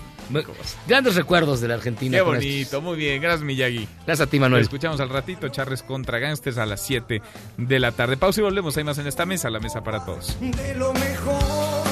[0.88, 2.18] Grandes recuerdos de la Argentina.
[2.18, 2.84] Qué bonito, estos.
[2.84, 3.22] muy bien.
[3.22, 3.86] Gracias, Miyagi.
[4.06, 4.62] Gracias a ti, Manuel.
[4.62, 7.22] Lo escuchamos al ratito, Charres contra Gangsters a las 7
[7.58, 8.16] de la tarde.
[8.16, 8.78] Pausa y volvemos.
[8.78, 10.38] Hay más en esta mesa, la mesa para todos.
[10.40, 11.91] de lo mejor.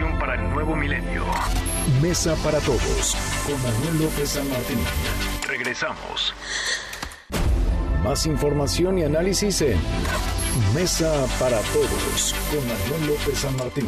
[0.00, 1.24] Información para el nuevo milenio.
[2.00, 3.16] Mesa para todos
[3.46, 4.78] con Manuel López San Martín.
[5.46, 6.34] Regresamos.
[8.02, 9.78] Más información y análisis en
[10.74, 13.86] Mesa para todos con Manuel López San Martín.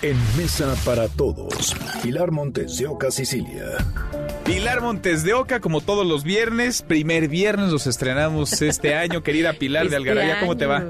[0.00, 3.66] En Mesa para todos, Pilar Montes de Oca, Sicilia.
[4.44, 9.22] Pilar Montes de Oca, como todos los viernes, primer viernes nos estrenamos este año.
[9.22, 10.84] Querida Pilar de Este Algarabía, ¿cómo te va?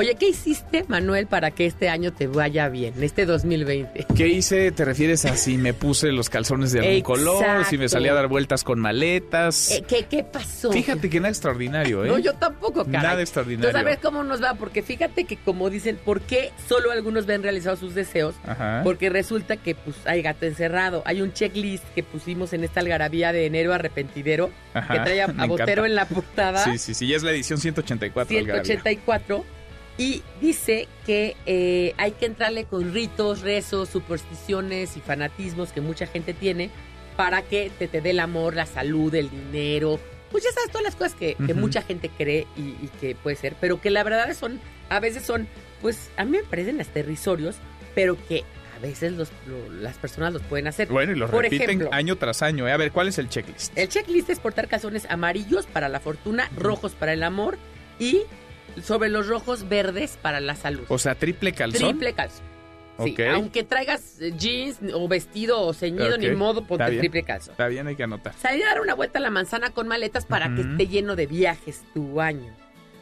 [0.00, 4.06] Oye, ¿qué hiciste, Manuel, para que este año te vaya bien, este 2020?
[4.16, 4.72] ¿Qué hice?
[4.72, 7.12] ¿Te refieres a si me puse los calzones de algún Exacto.
[7.12, 7.64] color?
[7.66, 9.70] ¿Si me salí a dar vueltas con maletas?
[9.72, 10.72] Eh, ¿qué, ¿Qué pasó?
[10.72, 12.08] Fíjate que nada extraordinario, ¿eh?
[12.08, 13.02] No, yo tampoco, caray.
[13.02, 13.70] Nada extraordinario.
[13.70, 14.54] ¿Tú sabes cómo nos va?
[14.54, 18.34] Porque fíjate que como dicen, ¿por qué solo algunos ven realizados sus deseos?
[18.46, 18.80] Ajá.
[18.82, 21.02] Porque resulta que pues hay gato encerrado.
[21.04, 25.26] Hay un checklist que pusimos en esta algarabía de enero arrepentidero Ajá, que trae a,
[25.46, 25.86] Botero encanta.
[25.86, 26.64] en la portada.
[26.64, 28.38] Sí, sí, sí, ya es la edición 184.
[28.38, 28.64] Algarabía.
[28.64, 29.59] 184
[30.00, 36.06] y dice que eh, hay que entrarle con ritos, rezos, supersticiones y fanatismos que mucha
[36.06, 36.70] gente tiene
[37.16, 40.00] para que te, te dé el amor, la salud, el dinero.
[40.30, 43.56] Pues ya sabes, todas las cosas que, mucha gente cree y, y que puede ser,
[43.60, 44.58] pero que la verdad son,
[44.88, 45.46] a veces son,
[45.82, 47.56] pues a mí me parecen hasta irrisorios,
[47.94, 48.44] pero que
[48.76, 50.88] a veces los, lo- las personas los pueden hacer.
[50.88, 52.66] Bueno, y los Por repiten ejemplo, año tras año.
[52.66, 52.72] ¿eh?
[52.72, 53.76] A ver, ¿cuál es el checklist?
[53.76, 57.58] el checklist es portar calzones amarillos para la fortuna, rojos para el amor
[57.98, 58.22] y
[58.82, 60.84] sobre los rojos verdes para la salud.
[60.88, 61.90] O sea, triple calzón.
[61.90, 62.50] Triple calzón.
[63.02, 67.52] Sí, aunque traigas eh, jeans o vestido o ceñido, ni modo, ponte triple calzón.
[67.52, 68.34] Está bien, hay que anotar.
[68.34, 71.26] Salir a dar una vuelta a la manzana con maletas para que esté lleno de
[71.26, 72.54] viajes tu año.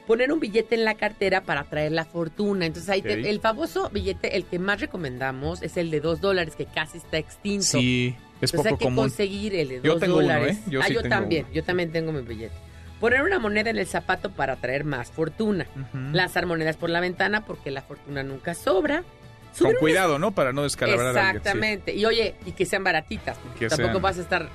[0.06, 2.64] Poner un billete en la cartera para traer la fortuna.
[2.64, 6.54] Entonces ahí te- el famoso billete, el que más recomendamos, es el de dos dólares,
[6.54, 7.64] que casi está extinto.
[7.66, 9.04] Sí, es Entonces poco hay que común.
[9.04, 10.56] conseguir el de dos tengo uno, dólares.
[10.58, 10.62] ¿eh?
[10.70, 11.54] Yo ah, sí yo tengo también, uno.
[11.54, 12.54] yo también tengo mi billete.
[13.00, 15.66] Poner una moneda en el zapato para traer más fortuna.
[16.12, 19.02] Lanzar monedas por la ventana porque la fortuna nunca sobra.
[19.02, 20.32] Con Subir cuidado, ¿no?
[20.32, 21.32] Para no descalabrar a alguien.
[21.32, 21.36] sí.
[21.38, 21.94] Exactamente.
[21.94, 23.38] Y oye, y que sean baratitas.
[23.38, 24.48] porque Que tampoco sean- vas a estar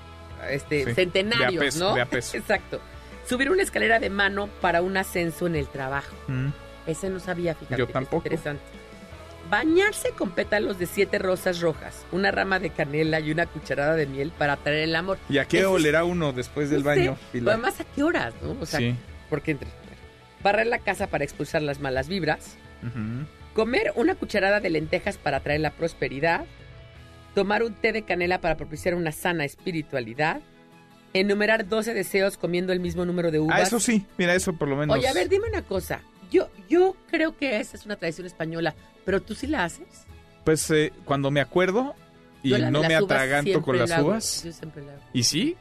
[0.49, 1.95] este, Sí, centenarios, de a peso, ¿no?
[1.95, 2.37] de a peso.
[2.37, 2.79] Exacto.
[3.27, 6.13] Subir una escalera de mano para un ascenso en el trabajo.
[6.85, 7.77] Ese no sabía, fíjate.
[7.77, 8.17] Yo es tampoco.
[8.17, 8.61] interesante.
[9.57, 14.07] Bañarse con pétalos de siete rosas rojas, una rama de canela y una cucharada de
[14.07, 15.19] miel para traer el amor.
[15.29, 17.17] ¿Y a qué Ese es- olerá uno después del baño?
[17.31, 17.53] Pilar?
[17.53, 18.57] Además, ¿a qué horas, no?
[18.59, 18.95] O sea, Sí.
[19.29, 19.69] porque entre...
[20.41, 22.57] Barrer la casa para expulsar las malas vibras.
[23.53, 26.45] Comer una cucharada de lentejas para traer la prosperidad.
[27.35, 30.41] Tomar un té de canela para propiciar una sana espiritualidad.
[31.13, 33.59] Enumerar 12 deseos comiendo el mismo número de uvas.
[33.59, 34.03] Ah, eso sí.
[34.17, 34.97] Mira, eso por lo menos.
[34.97, 36.01] Oye, a ver, dime una cosa.
[36.33, 39.87] Yo, yo creo que esa es una tradición española, pero tú sí la haces.
[40.43, 41.95] Pues eh, cuando me acuerdo
[42.41, 44.09] y la no me atraganto con las hago.
[44.09, 44.43] uvas.
[44.43, 45.03] Yo siempre la hago.
[45.13, 45.55] ¿Y sí?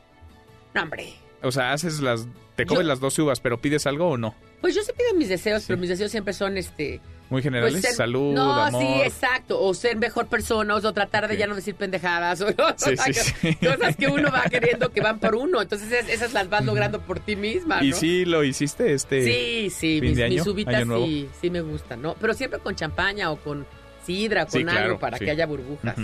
[0.75, 1.13] No, hombre.
[1.43, 2.27] O sea, haces las.
[2.57, 4.35] Te comes Yo- las dos uvas, pero pides algo o no?
[4.61, 7.01] Pues yo sí pido mis deseos, pero mis deseos siempre son este.
[7.33, 7.73] Muy generales.
[7.75, 8.81] pues, ser- Salud, no, amor.
[8.83, 9.61] sí, exacto.
[9.61, 12.41] O ser mejor persona, o tratar de ya no decir pendejadas.
[12.43, 12.47] O,
[12.77, 13.55] Sí, sí, sí.
[13.57, 15.61] Cosas que uno va queriendo que van por uno.
[15.63, 17.85] Entonces es- esas las vas logrando por ti misma, ¿no?
[17.85, 20.35] ¿Y sí lo hiciste este Sí, sí, fin mis, de año?
[20.37, 21.07] mis uvitas año nuevo?
[21.07, 22.15] sí, sí me gustan, ¿no?
[22.21, 23.67] Pero siempre con champaña o con
[24.07, 25.97] sidra o con algo claro, para que haya burbujas.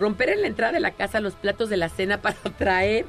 [0.00, 3.04] Romper en la entrada de la casa los platos de la cena para traer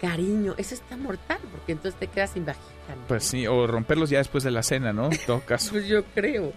[0.00, 0.54] cariño.
[0.56, 2.64] Eso está mortal, porque entonces te quedas sin vajilla.
[2.96, 3.06] ¿no?
[3.08, 5.10] Pues sí, o romperlos ya después de la cena, ¿no?
[5.10, 5.72] En todo caso.
[5.72, 6.52] Pues yo creo.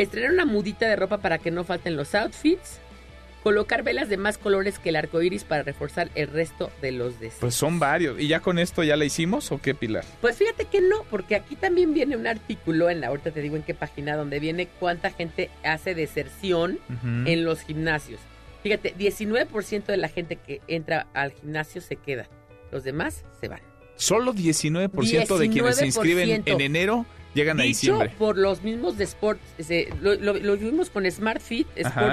[0.00, 2.78] Estrenar una mudita de ropa para que no falten los outfits.
[3.42, 7.20] Colocar velas de más colores que el arco iris para reforzar el resto de los
[7.20, 7.40] deseos.
[7.40, 8.18] Pues son varios.
[8.18, 10.06] ¿Y ya con esto ya la hicimos o qué, Pilar?
[10.22, 13.56] Pues fíjate que no, porque aquí también viene un artículo en la ahorita te digo
[13.56, 16.78] en qué página donde viene cuánta gente hace deserción
[17.26, 18.20] en los gimnasios.
[18.62, 22.26] Fíjate, 19% de la gente que entra al gimnasio se queda.
[22.72, 23.60] Los demás se van.
[23.96, 26.52] Solo 19%, de quienes se inscriben 19%.
[26.52, 27.04] en enero
[27.34, 28.12] llegan a Dicho diciembre.
[28.18, 31.66] por los mismos de Sports, ese, lo, lo- lo vimos con Smart Fit,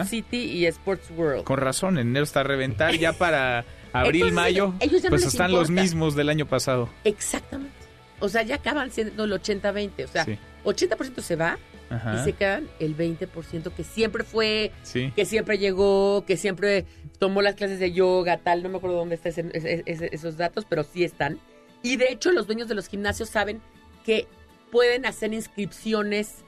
[0.07, 1.43] City y Sports World.
[1.43, 2.95] Con razón, en enero está a reventar.
[2.97, 6.45] Ya para abril, Entonces, mayo, ellos ya no pues les están los mismos del año
[6.45, 6.89] pasado.
[7.03, 7.73] Exactamente.
[8.19, 10.03] O sea, ya acaban siendo el 80-20.
[10.05, 10.37] O sea, Sí.
[10.65, 11.57] 80% se va
[11.89, 12.19] Ajá.
[12.19, 15.11] y se quedan el 20% que siempre fue, Sí.
[15.15, 16.85] que siempre llegó, que siempre
[17.19, 18.63] tomó las clases de yoga, tal.
[18.63, 21.39] No me acuerdo dónde están esos datos, pero sí están.
[21.83, 23.61] Y de hecho, los dueños de los gimnasios saben
[24.03, 24.27] que
[24.71, 26.43] pueden hacer inscripciones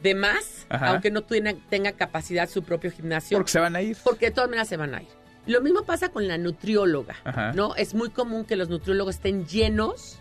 [0.00, 0.88] de más, Ajá.
[0.88, 3.38] aunque no tengan, tenga capacidad su propio gimnasio.
[3.38, 3.96] Porque se van a ir.
[4.04, 5.08] Porque de todas maneras se van a ir.
[5.46, 7.52] Lo mismo pasa con la nutrióloga, Ajá.
[7.52, 7.74] ¿no?
[7.76, 10.18] Es muy común que los nutriólogos estén llenos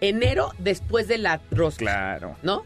[0.00, 2.36] enero después de la rosca, Claro.
[2.42, 2.64] ¿no?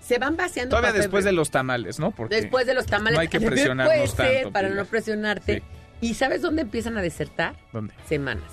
[0.00, 2.10] Se van vaciando Todavía después de los tamales, ¿no?
[2.10, 3.14] Porque Después de los tamales.
[3.16, 4.52] no hay que Puede presionarnos ser, tanto.
[4.52, 4.84] Para Pilar.
[4.84, 5.62] no presionarte.
[6.00, 7.54] ¿Y sabes dónde empiezan a desertar?
[7.72, 7.94] ¿Dónde?
[8.08, 8.50] Semanas.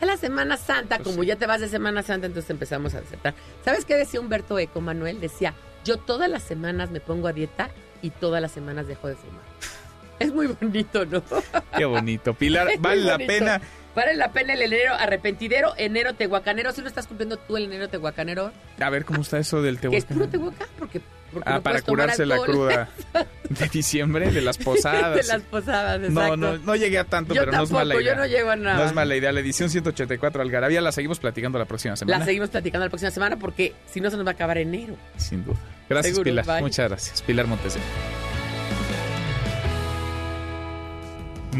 [0.00, 1.28] A la Semana Santa, Pues como sí.
[1.28, 3.34] ya te vas de Semana Santa, entonces empezamos a desertar.
[3.64, 5.20] ¿Sabes qué decía Humberto Eco, Manuel?
[5.20, 5.54] Decía,
[5.84, 7.70] yo todas las semanas me pongo a dieta
[8.02, 9.42] y todas las semanas dejo de fumar.
[10.18, 11.22] Es muy bonito, ¿no?
[11.78, 12.34] Qué bonito.
[12.34, 13.60] Pilar, Es vale la pena.
[13.94, 16.72] Vale la pena el enero arrepentidero, enero tehuacanero.
[16.72, 18.50] Si lo estás cumpliendo tú el enero tehuacanero,
[18.80, 20.66] A ver cómo está eso del que es puro Tehuacán.
[20.76, 21.00] porque
[21.44, 22.88] Ah, no para curarse la cruda
[23.50, 25.16] de diciembre, de las posadas.
[25.16, 26.36] de las posadas, exacto.
[26.36, 28.14] No, no, no llegué a tanto, Yo pero no es mala idea.
[28.14, 28.76] yo no llego a nada.
[28.78, 29.30] No es mala idea.
[29.32, 32.18] La edición 184 Algarabía la seguimos platicando la próxima semana.
[32.18, 34.96] La seguimos platicando la próxima semana porque si no se nos va a acabar enero.
[35.16, 35.56] Sin duda.
[35.88, 36.46] Gracias, Seguro, Pilar.
[36.46, 36.60] bye.
[36.62, 37.22] Muchas gracias.
[37.22, 37.84] Pilar Montesino.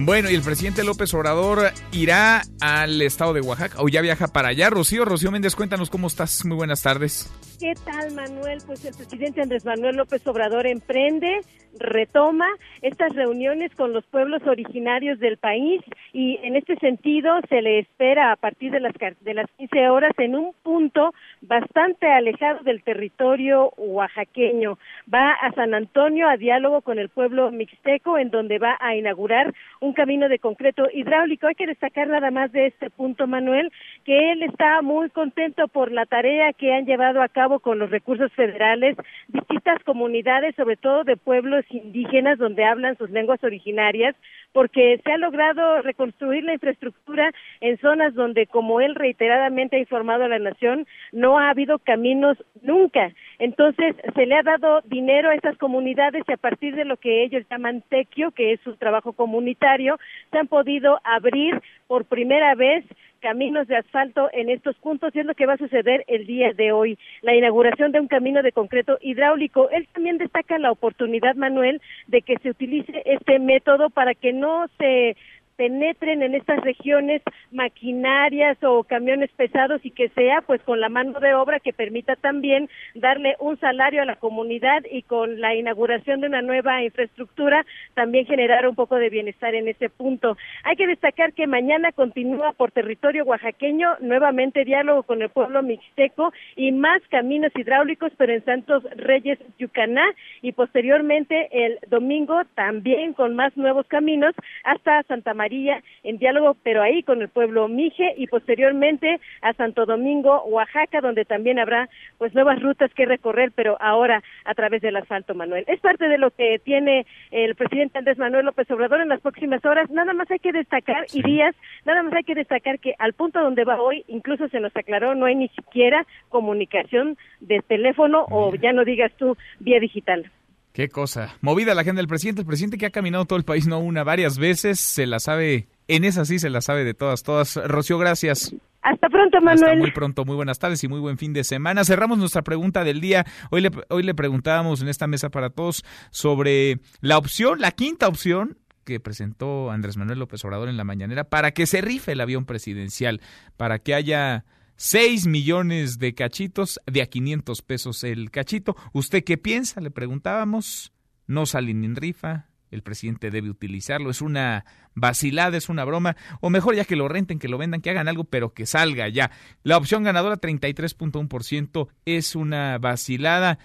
[0.01, 4.49] Bueno, y el presidente López Obrador irá al estado de Oaxaca o ya viaja para
[4.49, 4.71] allá.
[4.71, 6.45] Rocío, Rocío Méndez, cuéntanos cómo estás.
[6.45, 7.29] Muy buenas tardes.
[7.59, 8.59] ¿Qué tal, Manuel?
[8.65, 11.41] Pues el presidente Andrés Manuel López Obrador emprende,
[11.81, 12.47] retoma
[12.83, 15.83] estas reuniones con los pueblos originarios del país
[16.13, 20.13] y en este sentido se le espera a partir de las, de las 15 horas
[20.19, 24.79] en un punto bastante alejado del territorio oaxaqueño.
[25.13, 29.53] Va a San Antonio a diálogo con el pueblo mixteco en donde va a inaugurar
[29.81, 31.49] un camino de concreto hidráulico.
[31.49, 33.73] Hay que destacar nada más de este punto, Manuel,
[34.09, 37.91] que él está muy contento por la tarea que han llevado a cabo con los
[37.91, 38.97] recursos federales
[39.29, 44.17] distintas comunidades, sobre todo de pueblos indígenas donde hablan sus lenguas originarias,
[44.55, 50.25] porque se ha logrado reconstruir la infraestructura en zonas donde, como él reiteradamente ha informado
[50.25, 53.13] a la nación, no ha habido caminos nunca.
[53.39, 57.25] Entonces, se le ha dado dinero a estas comunidades y a partir de lo que
[57.25, 59.99] ellos llaman tequio, que es su trabajo comunitario,
[60.31, 62.85] se han podido abrir por primera vez
[63.21, 66.53] caminos de asfalto en estos puntos y es lo que va a suceder el día
[66.53, 69.69] de hoy, la inauguración de un camino de concreto hidráulico.
[69.71, 74.67] Él también destaca la oportunidad, Manuel, de que se utilice este método para que no
[74.79, 75.17] se
[75.59, 77.21] penetren en estas regiones
[77.51, 82.15] maquinarias o camiones pesados y que sea pues con la mano de obra que permita
[82.15, 87.67] también darle un salario a la comunidad y con la inauguración de una nueva infraestructura
[87.95, 90.37] también generar un poco de bienestar en ese punto.
[90.63, 96.33] Hay que destacar que mañana continúa por territorio oaxaqueño nuevamente diálogo con el pueblo mixteco
[96.55, 100.05] y más caminos hidráulicos pero en Santos Reyes Yucaná
[100.41, 106.83] y posteriormente el domingo también con más nuevos caminos hasta Santa María en diálogo, pero
[106.83, 111.89] ahí con el pueblo Mije y posteriormente a Santo Domingo, Oaxaca, donde también habrá
[112.19, 115.65] pues nuevas rutas que recorrer, pero ahora a través del asfalto, Manuel.
[115.67, 119.65] Es parte de lo que tiene el presidente Andrés Manuel López Obrador en las próximas
[119.65, 119.91] horas.
[119.91, 121.55] Nada más hay que destacar, y días,
[121.85, 125.15] nada más hay que destacar que al punto donde va hoy, incluso se nos aclaró,
[125.15, 130.31] no hay ni siquiera comunicación de teléfono o ya no digas tú vía digital.
[130.79, 131.35] Qué cosa.
[131.41, 132.43] Movida la agenda del presidente.
[132.43, 135.67] El presidente que ha caminado todo el país, no una, varias veces, se la sabe,
[135.89, 137.57] en esa sí se la sabe de todas, todas.
[137.57, 138.55] Rocío, gracias.
[138.83, 139.79] Hasta pronto, Hasta Manuel.
[139.81, 141.83] muy pronto, muy buenas tardes y muy buen fin de semana.
[141.83, 143.27] Cerramos nuestra pregunta del día.
[143.51, 148.07] Hoy le, hoy le preguntábamos en esta mesa para todos sobre la opción, la quinta
[148.07, 152.21] opción que presentó Andrés Manuel López Obrador en la mañanera para que se rife el
[152.21, 153.21] avión presidencial,
[153.57, 154.45] para que haya
[154.81, 158.77] 6 millones de cachitos, de a 500 pesos el cachito.
[158.93, 159.81] ¿Usted qué piensa?
[159.81, 160.93] Le preguntábamos.
[161.27, 164.09] No sale ni en rifa, el presidente debe utilizarlo.
[164.09, 164.65] Es una
[164.95, 168.07] vacilada, es una broma, o mejor ya que lo renten, que lo vendan, que hagan
[168.07, 169.33] algo, pero que salga ya.
[169.65, 173.59] La opción ganadora 33.1% es una vacilada.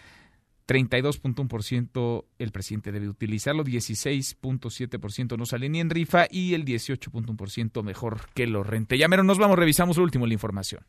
[0.68, 8.30] 32.1% el presidente debe utilizarlo, 16.7% no sale ni en rifa y el 18.1% mejor
[8.34, 8.98] que lo rente.
[8.98, 10.84] Ya mero nos vamos, revisamos lo último la información.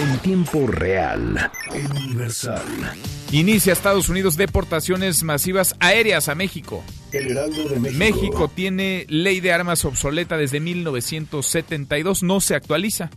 [0.00, 2.62] En tiempo real, Universal.
[3.30, 6.82] Inicia Estados Unidos deportaciones masivas aéreas a México.
[7.12, 7.98] El Heraldo de México.
[7.98, 13.10] México tiene ley de armas obsoleta desde 1972, no se actualiza.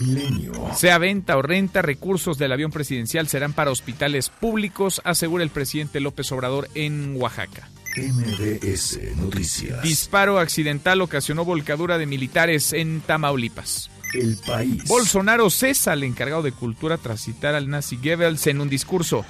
[0.00, 0.52] Milenio.
[0.74, 6.00] Sea venta o renta, recursos del avión presidencial serán para hospitales públicos, asegura el presidente
[6.00, 7.68] López Obrador en Oaxaca.
[7.96, 9.82] MBS Noticias.
[9.82, 13.90] Disparo accidental ocasionó volcadura de militares en Tamaulipas.
[14.14, 14.84] El país.
[14.86, 19.24] Bolsonaro cesa al encargado de cultura tras citar al nazi Goebbels en un discurso.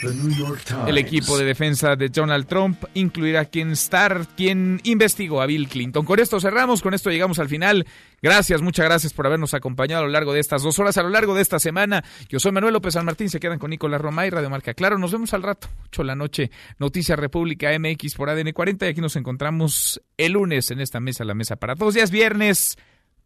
[0.00, 0.88] The New York Times.
[0.88, 5.68] El equipo de defensa de Donald Trump incluirá a quien Starr, quien investigó a Bill
[5.68, 6.04] Clinton.
[6.04, 7.86] Con esto cerramos, con esto llegamos al final.
[8.20, 11.08] Gracias, muchas gracias por habernos acompañado a lo largo de estas dos horas, a lo
[11.08, 12.04] largo de esta semana.
[12.28, 14.98] Yo soy Manuel López San Martín, se quedan con Nicolás Romay, Radio Marca Claro.
[14.98, 18.88] Nos vemos al rato, 8 de la noche, Noticias República MX por ADN 40 y
[18.90, 21.94] aquí nos encontramos el lunes en esta mesa, la mesa para todos.
[21.94, 22.76] Ya es viernes,